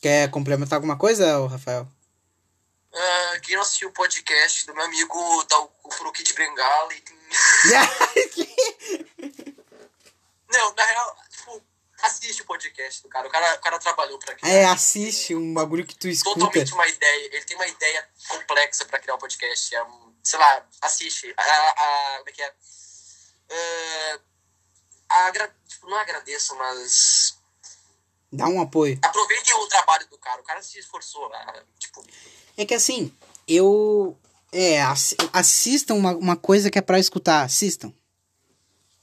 Quer 0.00 0.30
complementar 0.30 0.76
alguma 0.76 0.96
coisa, 0.96 1.46
Rafael? 1.46 1.86
Ah, 2.92 3.38
quem 3.42 3.54
não 3.54 3.62
assistiu 3.62 3.88
o 3.88 3.92
podcast 3.92 4.66
do 4.66 4.74
meu 4.74 4.84
amigo 4.84 5.44
dá 5.48 5.60
o, 5.60 5.70
o 5.84 5.88
Pro 5.88 6.12
Kid 6.12 6.32
Bengala 6.34 6.92
e 6.94 7.00
tem. 7.00 7.20
Não, 10.50 10.74
na 10.74 10.84
real, 10.84 11.16
tipo, 11.30 11.62
assiste 12.02 12.42
o 12.42 12.44
podcast 12.44 13.02
do 13.02 13.08
cara. 13.08 13.28
O 13.28 13.30
cara, 13.30 13.54
o 13.54 13.60
cara 13.60 13.78
trabalhou 13.78 14.18
pra 14.18 14.34
criar. 14.34 14.52
é, 14.52 14.64
assiste 14.64 15.34
um 15.34 15.54
bagulho 15.54 15.86
que 15.86 15.94
tu 15.94 16.08
escuta. 16.08 16.40
Totalmente 16.40 16.74
uma 16.74 16.88
ideia. 16.88 17.26
Ele 17.26 17.44
tem 17.44 17.56
uma 17.56 17.68
ideia 17.68 18.08
complexa 18.28 18.84
pra 18.84 18.98
criar 18.98 19.14
um 19.14 19.18
podcast. 19.18 19.74
É 19.74 19.82
um, 19.84 20.09
sei 20.22 20.38
lá, 20.38 20.66
assiste. 20.82 21.32
A, 21.36 21.42
a, 21.42 22.16
como 22.18 22.28
é 22.28 22.32
que 22.32 22.42
é? 22.42 22.52
Ah, 25.08 25.26
agra- 25.26 25.54
tipo, 25.66 25.88
não 25.88 25.96
agradeço, 25.98 26.54
mas 26.56 27.36
Dá 28.32 28.46
um 28.46 28.60
apoio. 28.60 28.98
aproveitem 29.02 29.54
o 29.54 29.66
trabalho 29.66 30.06
do 30.08 30.16
cara. 30.18 30.40
O 30.40 30.44
cara 30.44 30.62
se 30.62 30.78
esforçou. 30.78 31.32
ah, 31.34 31.62
tipo, 31.78 32.04
É 32.56 32.64
que 32.64 32.74
assim, 32.74 33.12
eu. 33.48 34.16
É, 34.52 34.82
assi- 34.82 35.16
assistam 35.32 35.94
uma, 35.94 36.12
uma 36.16 36.36
coisa 36.36 36.70
que 36.70 36.78
é 36.78 36.82
pra 36.82 36.98
escutar. 36.98 37.42
Assistam. 37.44 37.92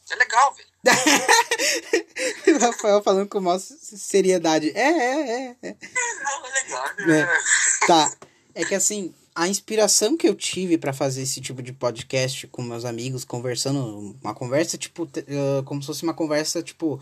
é 0.10 0.16
legal, 0.16 0.54
velho. 0.54 0.68
o 2.56 2.60
Rafael 2.60 3.04
falando 3.04 3.28
com 3.28 3.42
maior 3.42 3.60
seriedade. 3.60 4.72
É, 4.76 4.88
é, 4.90 5.56
é. 5.62 5.68
é. 5.70 5.76
Não, 6.24 6.46
é 6.46 6.52
legal. 6.52 6.86
É. 6.88 7.88
Tá. 7.88 8.18
É 8.56 8.64
que 8.66 8.76
assim, 8.76 9.14
a 9.38 9.48
inspiração 9.48 10.18
que 10.18 10.28
eu 10.28 10.34
tive 10.34 10.80
pra 10.80 10.92
fazer 10.92 11.22
esse 11.22 11.40
tipo 11.40 11.62
de 11.62 11.72
podcast 11.72 12.48
com 12.48 12.64
meus 12.64 12.84
amigos, 12.84 13.24
conversando, 13.24 14.16
uma 14.20 14.34
conversa, 14.34 14.80
tipo, 14.80 15.08
ah, 15.16 15.62
como 15.64 15.80
se 15.80 15.86
fosse 15.86 16.02
uma 16.02 16.14
conversa, 16.14 16.64
tipo, 16.64 17.00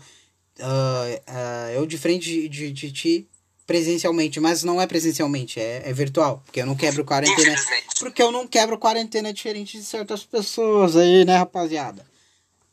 ah, 0.60 1.20
ah, 1.26 1.72
eu 1.72 1.86
de 1.86 1.96
frente 1.96 2.46
de, 2.46 2.70
de, 2.70 2.92
ti 2.92 3.26
presencialmente, 3.66 4.38
mas 4.38 4.62
não 4.62 4.78
é 4.78 4.86
presencialmente, 4.86 5.58
é, 5.58 5.88
é 5.88 5.92
virtual, 5.94 6.42
porque 6.44 6.60
eu 6.60 6.66
não 6.66 6.76
quebro 6.76 7.06
quarentena. 7.06 7.56
Porque 7.98 8.22
eu 8.22 8.30
não 8.30 8.46
quebro 8.46 8.78
quarentena 8.78 9.32
diferente 9.32 9.78
de 9.78 9.84
certas 9.84 10.22
pessoas 10.22 10.94
aí, 10.94 11.24
né, 11.24 11.38
rapaziada? 11.38 12.06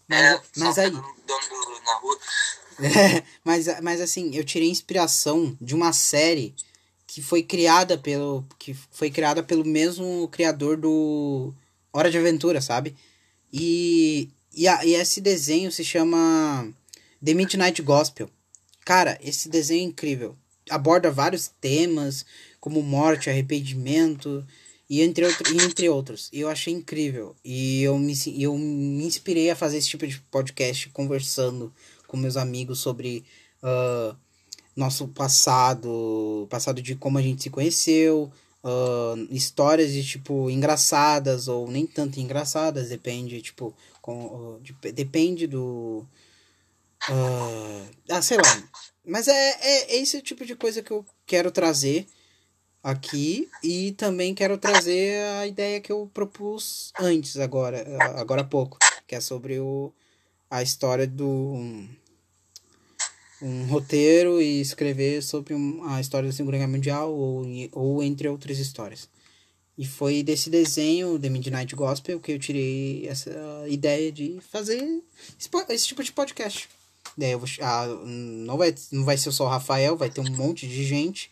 Mas, 0.10 0.22
É, 0.22 0.42
mas 0.58 0.78
aí, 0.78 0.92
dando 0.92 1.04
na 1.86 1.96
rua. 2.02 2.20
é, 2.84 3.24
mas, 3.46 3.82
mas 3.82 4.02
assim, 4.02 4.36
eu 4.36 4.44
tirei 4.44 4.70
inspiração 4.70 5.58
de 5.62 5.74
uma 5.74 5.94
série 5.94 6.54
que 7.14 7.22
foi 7.22 7.44
criada 7.44 7.96
pelo. 7.96 8.44
que 8.58 8.74
foi 8.90 9.12
criada 9.12 9.44
pelo 9.44 9.64
mesmo 9.64 10.28
criador 10.30 10.78
do 10.78 11.54
Hora 11.94 12.10
de 12.10 12.18
Aventura, 12.18 12.60
sabe? 12.60 12.96
E, 13.52 14.30
e, 14.52 14.68
a, 14.68 14.84
e 14.84 14.96
esse 14.96 15.22
desenho 15.22 15.72
se 15.72 15.84
chama 15.84 16.68
The 17.24 17.36
Midnight 17.36 17.84
Gospel. 17.84 18.32
Cara, 18.84 19.20
esse 19.22 19.48
desenho 19.48 19.82
é 19.82 19.90
incrível. 19.90 20.36
Aborda 20.68 21.12
vários 21.12 21.52
temas, 21.62 22.26
como 22.60 22.82
morte, 22.82 23.30
arrependimento. 23.30 24.44
E 24.90 25.04
entre, 25.04 25.24
outro, 25.24 25.54
entre 25.64 25.90
outros. 25.90 26.30
Eu 26.34 26.50
achei 26.50 26.74
incrível. 26.74 27.36
E 27.46 27.84
eu 27.84 27.96
me, 28.00 28.16
eu 28.42 28.58
me 28.58 29.06
inspirei 29.06 29.52
a 29.52 29.56
fazer 29.56 29.78
esse 29.78 29.90
tipo 29.90 30.08
de 30.08 30.20
podcast 30.32 30.90
conversando 30.90 31.72
com 32.08 32.18
meus 32.18 32.38
amigos 32.38 32.80
sobre 32.80 33.24
uh, 33.62 34.18
nosso 34.76 35.08
passado, 35.08 36.48
passado 36.50 36.82
de 36.82 36.96
como 36.96 37.18
a 37.18 37.22
gente 37.22 37.44
se 37.44 37.50
conheceu, 37.50 38.32
uh, 38.64 39.28
histórias 39.30 39.92
de 39.92 40.04
tipo 40.04 40.50
engraçadas 40.50 41.48
ou 41.48 41.70
nem 41.70 41.86
tanto 41.86 42.20
engraçadas, 42.20 42.90
depende, 42.90 43.42
tipo, 43.42 43.76
com, 44.02 44.26
uh, 44.26 44.60
de, 44.62 44.74
depende 44.92 45.48
do. 45.48 46.06
ah, 48.10 48.22
sei 48.22 48.38
lá. 48.38 48.64
Mas 49.06 49.28
é, 49.28 49.34
é 49.34 49.98
esse 49.98 50.22
tipo 50.22 50.46
de 50.46 50.56
coisa 50.56 50.82
que 50.82 50.92
eu 50.92 51.06
quero 51.26 51.52
trazer 51.52 52.08
aqui 52.82 53.50
e 53.64 53.94
também 53.94 54.34
quero 54.36 54.58
trazer 54.58 55.24
a 55.40 55.48
ideia 55.48 55.80
que 55.80 55.92
eu 55.92 56.10
propus 56.14 56.92
antes 57.00 57.38
agora 57.38 57.86
agora 58.20 58.42
há 58.42 58.44
pouco 58.44 58.78
que 59.08 59.16
é 59.16 59.22
sobre 59.22 59.58
o 59.58 59.94
a 60.52 60.62
história 60.62 61.08
do 61.08 61.56
um, 63.44 63.66
roteiro 63.66 64.42
e 64.42 64.62
escrever 64.62 65.22
sobre 65.22 65.54
a 65.88 66.00
história 66.00 66.30
da 66.30 66.36
Segunda 66.36 66.58
Guerra 66.58 66.70
Mundial 66.70 67.14
ou, 67.14 67.46
ou 67.72 68.04
entre 68.04 68.28
outras 68.28 68.58
histórias 68.58 69.10
e 69.78 69.86
foi 69.86 70.22
desse 70.22 70.50
desenho 70.50 71.20
The 71.20 71.30
Midnight 71.30 71.76
Gospel 71.76 72.20
que 72.20 72.32
eu 72.32 72.40
tirei 72.40 73.08
essa 73.08 73.32
ideia 73.68 74.12
de 74.12 74.40
fazer 74.52 75.02
esse, 75.40 75.50
esse 75.70 75.88
tipo 75.88 76.04
de 76.04 76.12
podcast 76.12 76.70
Daí 77.18 77.32
eu 77.32 77.40
vou, 77.40 77.48
ah, 77.62 77.86
não, 78.06 78.58
vai, 78.58 78.74
não 78.92 79.06
vai 79.06 79.18
ser 79.18 79.32
só 79.32 79.46
o 79.46 79.50
Rafael, 79.50 79.96
vai 79.96 80.10
ter 80.10 80.22
um 80.22 80.32
monte 80.32 80.68
de 80.68 80.84
gente 80.84 81.32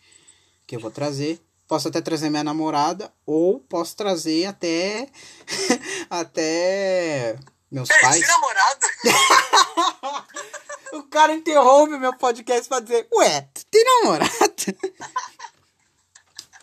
que 0.66 0.76
eu 0.76 0.80
vou 0.80 0.90
trazer. 0.90 1.40
Posso 1.66 1.88
até 1.88 2.00
trazer 2.00 2.30
minha 2.30 2.44
namorada, 2.44 3.12
ou 3.26 3.58
posso 3.58 3.96
trazer 3.96 4.46
até. 4.46 5.08
até. 6.08 7.36
meus 7.70 7.90
Ei, 7.90 8.00
pais. 8.00 8.26
Namorado? 8.28 8.86
o 10.92 11.02
cara 11.04 11.34
interrompe 11.34 11.98
meu 11.98 12.16
podcast 12.16 12.68
pra 12.68 12.80
dizer: 12.80 13.08
Ué, 13.12 13.42
tu 13.54 13.64
tem 13.66 13.84
namorada? 13.84 14.32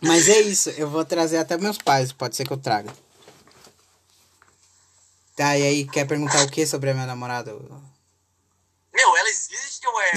Mas 0.02 0.28
é 0.28 0.40
isso, 0.40 0.70
eu 0.70 0.88
vou 0.88 1.04
trazer 1.04 1.36
até 1.36 1.58
meus 1.58 1.76
pais, 1.76 2.12
pode 2.12 2.34
ser 2.34 2.46
que 2.46 2.52
eu 2.52 2.56
traga. 2.56 2.90
Tá, 5.36 5.56
e 5.58 5.62
aí, 5.62 5.86
quer 5.86 6.06
perguntar 6.06 6.42
o 6.42 6.50
que 6.50 6.66
sobre 6.66 6.90
a 6.90 6.94
minha 6.94 7.06
namorada? 7.06 7.52
Meu, 7.52 9.16
ela 9.16 9.28
existe 9.28 9.86
ou 9.86 10.00
é? 10.00 10.12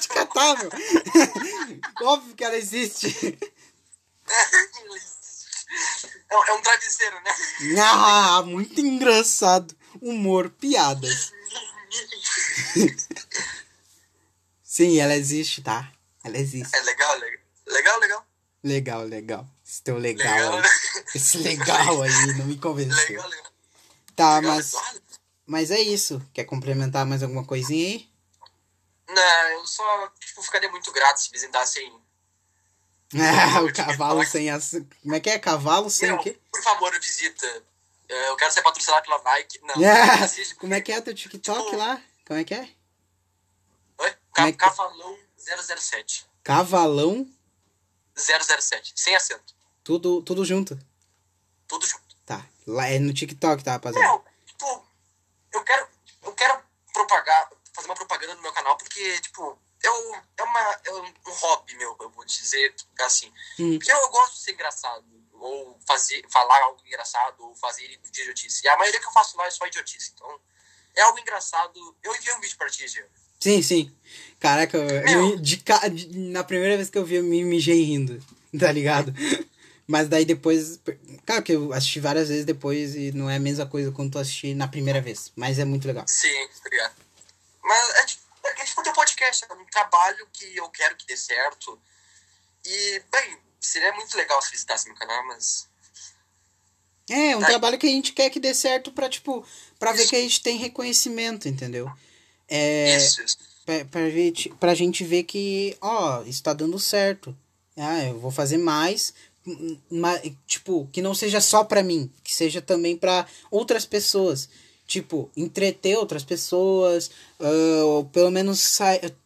Te 0.00 0.08
catar, 0.08 0.56
meu. 0.58 0.70
Óbvio 2.02 2.34
que 2.34 2.44
ela 2.44 2.56
existe. 2.56 3.38
É, 6.30 6.34
é 6.34 6.52
um 6.52 6.60
travesseiro, 6.60 7.16
né? 7.22 7.34
Ah, 7.80 8.42
muito 8.42 8.78
engraçado. 8.80 9.74
Humor, 10.00 10.50
piadas. 10.50 11.32
Sim, 14.62 14.98
ela 15.00 15.14
existe, 15.14 15.62
tá? 15.62 15.90
Ela 16.22 16.38
existe. 16.38 16.74
É 16.76 16.80
legal, 16.82 17.18
legal. 17.18 17.40
Legal, 17.66 17.98
legal. 18.00 18.26
Legal, 18.62 19.02
legal. 19.04 19.46
Esse 19.66 19.82
teu 19.82 19.98
legal. 19.98 20.26
Legal. 20.34 20.58
aí. 20.58 21.04
Esse 21.14 21.38
legal 21.38 22.02
aí 22.02 22.26
não 22.36 22.46
me 22.46 22.58
convenceu. 22.58 22.96
Legal, 23.08 23.28
legal. 23.28 23.52
Tá, 24.14 24.36
legal, 24.36 24.54
mas, 24.56 24.72
legal. 24.72 24.94
mas 25.46 25.70
é 25.70 25.80
isso. 25.80 26.20
Quer 26.34 26.44
complementar 26.44 27.06
mais 27.06 27.22
alguma 27.22 27.44
coisinha 27.44 27.86
aí? 27.86 28.08
Não, 29.08 29.48
eu 29.52 29.66
só 29.66 30.08
tipo, 30.20 30.42
ficaria 30.42 30.70
muito 30.70 30.92
grato 30.92 31.18
se 31.20 31.30
visitassem. 31.30 31.92
Ah, 33.14 33.62
o 33.62 33.72
cavalo 33.72 34.22
sem 34.26 34.50
as. 34.50 34.72
Como 35.02 35.14
é 35.14 35.20
que 35.20 35.30
é? 35.30 35.38
Cavalo 35.38 35.88
sem 35.88 36.10
Meu, 36.10 36.18
o 36.18 36.22
quê? 36.22 36.38
por 36.52 36.62
favor, 36.62 36.92
visita. 37.00 37.46
É, 38.06 38.28
Eu 38.28 38.36
quero 38.36 38.52
ser 38.52 38.60
patrocinado 38.60 39.02
pela 39.02 39.22
Nike. 39.22 39.58
Não, 39.62 39.74
Ah, 39.82 40.24
assiste- 40.24 40.54
como 40.56 40.74
é 40.74 40.80
que 40.82 40.92
é 40.92 41.00
teu 41.00 41.14
TikTok 41.14 41.64
Tipo- 41.64 41.76
lá? 41.78 42.02
Como 42.28 42.38
é 42.38 42.44
que 42.44 42.52
é? 42.52 42.68
Oi? 43.96 44.16
Como 44.34 44.48
é 44.48 44.52
que- 44.52 44.58
Cavalão 44.58 45.18
007. 45.38 46.26
Cavalão, 46.44 47.26
007. 48.14 48.92
Sem 48.94 49.16
acento. 49.16 49.56
tudo, 49.82 50.20
tudo 50.20 50.44
junto. 50.44 50.78
Tudo 51.66 51.86
junto. 51.86 52.14
Tá. 52.26 52.46
Lá 52.66 52.86
é 52.86 52.98
no 52.98 53.14
TikTok, 53.14 53.64
tá, 53.64 53.72
rapaziada? 53.72 54.06
Meu, 54.06 54.22
tipo, 54.44 54.86
eu 55.54 55.64
quero, 55.64 55.88
eu 56.24 56.34
quero 56.34 56.62
propagar, 56.92 57.50
fazer 57.72 57.88
uma 57.88 57.94
propaganda 57.94 58.34
no 58.34 58.42
meu 58.42 58.52
canal, 58.52 58.76
porque, 58.76 59.20
tipo, 59.22 59.58
é, 59.82 59.90
um, 59.90 60.14
é, 60.36 60.42
uma, 60.42 60.80
é 60.84 60.92
um, 60.92 61.14
hobby 61.32 61.76
meu, 61.76 61.96
eu 61.98 62.10
vou 62.10 62.26
dizer 62.26 62.74
assim. 63.00 63.32
Hum. 63.58 63.78
Porque 63.78 63.90
eu 63.90 64.08
gosto 64.10 64.34
de 64.34 64.40
ser 64.40 64.52
engraçado, 64.52 65.06
ou 65.32 65.80
fazer, 65.86 66.28
falar 66.30 66.60
algo 66.64 66.82
engraçado, 66.84 67.42
ou 67.42 67.54
fazer 67.54 67.88
de 67.96 68.20
idiotice. 68.20 68.66
E 68.66 68.68
a 68.68 68.76
maioria 68.76 69.00
que 69.00 69.06
eu 69.06 69.12
faço 69.12 69.34
lá 69.38 69.46
é 69.46 69.50
só 69.50 69.66
idiotice. 69.66 70.12
Então, 70.14 70.38
é 70.98 71.02
algo 71.02 71.18
engraçado. 71.18 71.96
Eu 72.02 72.14
enviei 72.14 72.34
um 72.34 72.40
vídeo 72.40 72.56
pra 72.56 72.68
ti, 72.68 72.86
Gê. 72.88 73.04
Sim, 73.40 73.62
sim. 73.62 73.96
Caraca, 74.40 74.76
eu, 74.78 75.36
de, 75.36 75.56
de- 75.56 76.18
na 76.18 76.42
primeira 76.44 76.76
vez 76.76 76.90
que 76.90 76.98
eu 76.98 77.04
vi, 77.04 77.16
eu 77.16 77.22
me 77.24 77.44
mijei 77.44 77.82
rindo, 77.84 78.20
tá 78.58 78.70
ligado? 78.72 79.12
Mas 79.86 80.08
daí 80.08 80.24
depois. 80.24 80.80
Claro 81.24 81.42
que 81.42 81.52
eu 81.52 81.72
assisti 81.72 81.98
várias 82.00 82.28
vezes 82.28 82.44
depois 82.44 82.94
e 82.94 83.12
não 83.12 83.30
é 83.30 83.36
a 83.36 83.40
mesma 83.40 83.64
coisa 83.66 83.90
quando 83.92 84.12
tu 84.12 84.18
assistir 84.18 84.54
na 84.54 84.68
primeira 84.68 85.00
vez. 85.00 85.32
Mas 85.36 85.58
é 85.58 85.64
muito 85.64 85.86
legal. 85.86 86.04
Sim, 86.06 86.48
obrigado. 86.60 86.94
Mas 87.62 87.90
é 87.96 88.04
tipo, 88.06 88.22
é 88.44 88.64
tipo 88.64 88.82
teu 88.82 88.92
podcast, 88.92 89.46
é 89.48 89.52
um 89.54 89.64
trabalho 89.66 90.26
que 90.32 90.56
eu 90.56 90.68
quero 90.70 90.96
que 90.96 91.06
dê 91.06 91.16
certo. 91.16 91.80
E, 92.66 93.02
bem, 93.10 93.38
seria 93.60 93.92
muito 93.94 94.16
legal 94.16 94.40
se 94.42 94.50
visitasse 94.50 94.86
meu 94.88 94.96
canal, 94.96 95.24
mas. 95.26 95.68
É, 97.10 97.34
um 97.36 97.40
Tá. 97.40 97.46
trabalho 97.46 97.78
que 97.78 97.86
a 97.86 97.90
gente 97.90 98.12
quer 98.12 98.28
que 98.28 98.38
dê 98.40 98.52
certo 98.52 98.92
pra, 98.92 99.08
tipo, 99.08 99.46
pra 99.78 99.92
ver 99.92 100.06
que 100.08 100.16
a 100.16 100.20
gente 100.20 100.40
tem 100.40 100.56
reconhecimento, 100.58 101.48
entendeu? 101.48 101.90
É. 102.48 102.96
Isso, 102.96 103.22
isso. 103.22 103.36
pra, 103.66 103.84
pra, 103.84 104.10
gente, 104.10 104.48
pra 104.60 104.74
gente 104.74 105.04
ver 105.04 105.24
que, 105.24 105.76
ó, 105.80 106.22
isso 106.22 106.42
tá 106.42 106.52
dando 106.52 106.78
certo. 106.78 107.36
Ah, 107.76 108.04
eu 108.04 108.18
vou 108.18 108.30
fazer 108.30 108.56
mais, 108.58 109.12
m- 109.46 109.78
ma- 109.90 110.20
tipo, 110.46 110.88
que 110.92 111.00
não 111.02 111.14
seja 111.14 111.40
só 111.40 111.62
pra 111.62 111.82
mim, 111.82 112.10
que 112.24 112.34
seja 112.34 112.60
também 112.60 112.96
pra 112.96 113.26
outras 113.50 113.84
pessoas. 113.86 114.48
Tipo, 114.86 115.30
entreter 115.36 115.98
outras 115.98 116.24
pessoas, 116.24 117.10
ah, 117.38 117.84
ou 117.84 118.04
pelo 118.06 118.30
menos 118.30 118.58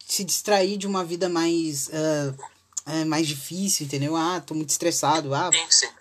se 0.07 0.25
distrair 0.25 0.77
de 0.77 0.87
uma 0.89 1.05
vida 1.05 1.29
mais, 1.29 1.89
ah, 1.95 2.35
é, 2.85 3.05
mais 3.05 3.29
difícil, 3.29 3.87
entendeu? 3.87 4.17
Ah, 4.17 4.43
tô 4.45 4.55
muito 4.55 4.71
estressado, 4.71 5.33
ah, 5.33 5.51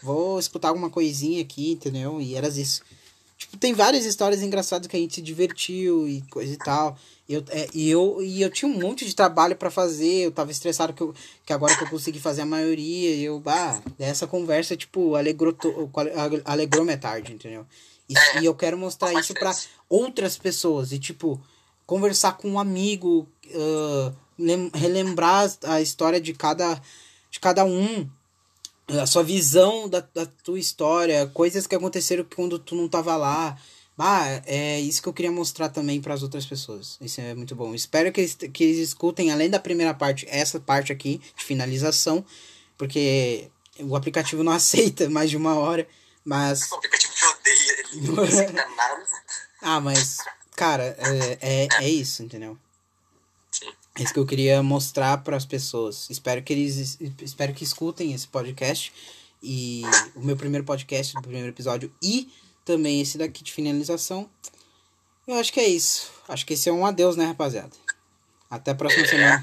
vou 0.02 0.39
escutar 0.39 0.70
alguma 0.70 0.89
coisinha 0.89 1.39
aqui, 1.41 1.74
entendeu? 1.74 2.20
E 2.20 2.36
era 2.36 2.47
isso. 2.49 2.82
Tipo, 3.41 3.57
tem 3.57 3.73
várias 3.73 4.05
histórias 4.05 4.43
engraçadas 4.43 4.85
que 4.87 4.95
a 4.95 4.99
gente 4.99 5.15
se 5.15 5.21
divertiu 5.21 6.07
e 6.07 6.21
coisa 6.29 6.53
e 6.53 6.57
tal. 6.57 6.95
Eu, 7.27 7.43
é, 7.49 7.67
e, 7.73 7.89
eu, 7.89 8.21
e 8.21 8.39
eu 8.39 8.51
tinha 8.51 8.69
um 8.69 8.77
monte 8.80 9.03
de 9.03 9.15
trabalho 9.15 9.55
pra 9.55 9.72
fazer, 9.72 10.26
eu 10.26 10.31
tava 10.31 10.51
estressado 10.51 10.93
que, 10.93 11.01
eu, 11.01 11.11
que 11.43 11.51
agora 11.51 11.76
que 11.76 11.84
eu 11.84 11.89
consegui 11.89 12.19
fazer 12.19 12.41
a 12.41 12.45
maioria, 12.45 13.15
e 13.15 13.23
eu, 13.23 13.39
bah, 13.39 13.81
essa 13.97 14.27
conversa, 14.27 14.77
tipo, 14.77 15.15
alegrou, 15.15 15.53
to, 15.53 15.89
alegrou 16.45 16.85
minha 16.85 16.99
tarde, 16.99 17.34
entendeu? 17.34 17.65
E, 18.07 18.15
É, 18.15 18.41
e 18.41 18.45
eu 18.45 18.53
quero 18.53 18.77
mostrar 18.77 19.11
isso 19.13 19.34
pra 19.34 19.49
diferença. 19.51 19.69
outras 19.89 20.38
pessoas, 20.38 20.91
e 20.91 20.99
tipo, 20.99 21.41
conversar 21.88 22.34
com 22.38 22.47
um 22.47 22.59
amigo, 22.59 23.27
lem- 24.38 24.69
relembrar 24.73 25.51
a 25.63 25.81
história 25.81 26.22
de 26.22 26.34
cada, 26.34 26.80
de 27.31 27.39
cada 27.39 27.65
um, 27.65 28.07
a 28.99 29.05
sua 29.05 29.23
visão 29.23 29.88
da, 29.88 29.99
da 30.13 30.26
tua 30.26 30.59
história, 30.59 31.27
coisas 31.27 31.68
que 31.68 31.76
aconteceram 31.76 32.26
quando 32.35 32.59
tu 32.59 32.76
não 32.76 32.88
tava 32.88 33.15
lá. 33.15 33.57
Ah, 33.97 34.41
é 34.47 34.80
isso 34.80 34.99
que 34.99 35.07
eu 35.07 35.13
queria 35.13 35.31
mostrar 35.31 35.69
também 35.69 36.01
para 36.01 36.15
as 36.15 36.23
outras 36.23 36.43
pessoas. 36.45 36.97
Isso 36.99 37.22
é 37.22 37.35
muito 37.35 37.55
bom. 37.55 37.76
Espero 37.76 38.11
que 38.11 38.22
eles, 38.22 38.34
que 38.34 38.63
eles 38.63 38.80
escutem, 38.80 39.31
além 39.31 39.47
da 39.47 39.59
primeira 39.59 39.93
parte, 39.93 40.26
essa 40.27 40.59
parte 40.59 40.91
aqui 40.91 41.22
de 41.38 41.43
finalização, 41.43 42.26
porque 42.77 43.51
o 43.80 43.95
aplicativo 43.95 44.43
não 44.43 44.51
aceita 44.53 45.07
mais 45.09 45.30
de 45.30 45.38
uma 45.38 45.53
hora. 45.53 45.88
Mas. 46.26 46.72
O 46.72 46.76
aplicativo 46.76 47.13
que 47.13 47.26
odeia 47.26 47.80
ele. 47.80 48.07
Não 48.07 48.23
aceita 48.23 48.68
nada. 48.76 49.07
Ah, 49.61 49.80
mas. 49.80 50.18
Cara, 50.55 50.95
é, 50.97 51.38
é, 51.41 51.68
é 51.85 51.89
isso, 51.89 52.23
entendeu? 52.23 52.57
É 53.97 54.03
isso 54.03 54.13
que 54.13 54.19
eu 54.19 54.26
queria 54.26 54.63
mostrar 54.63 55.18
para 55.18 55.35
as 55.35 55.45
pessoas. 55.45 56.09
Espero 56.09 56.41
que 56.41 56.53
eles 56.53 56.97
espero 57.22 57.53
que 57.53 57.63
escutem 57.63 58.13
esse 58.13 58.27
podcast 58.27 58.93
e 59.43 59.81
o 60.15 60.22
meu 60.22 60.38
primeiro 60.38 60.65
podcast 60.65 61.13
do 61.13 61.22
primeiro 61.22 61.49
episódio 61.49 61.91
e 62.01 62.31
também 62.63 63.01
esse 63.01 63.18
daqui 63.18 63.43
de 63.43 63.51
finalização. 63.51 64.30
Eu 65.27 65.35
acho 65.35 65.51
que 65.51 65.59
é 65.59 65.68
isso. 65.68 66.11
Acho 66.27 66.45
que 66.45 66.53
esse 66.53 66.69
é 66.69 66.73
um 66.73 66.85
adeus, 66.85 67.15
né, 67.15 67.26
rapaziada? 67.26 67.72
Até 68.49 68.72
a 68.72 68.76
próxima 68.76 69.05
semana. 69.05 69.41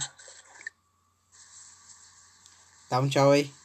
Dá 2.90 3.00
um 3.00 3.08
tchau 3.08 3.30
aí. 3.30 3.57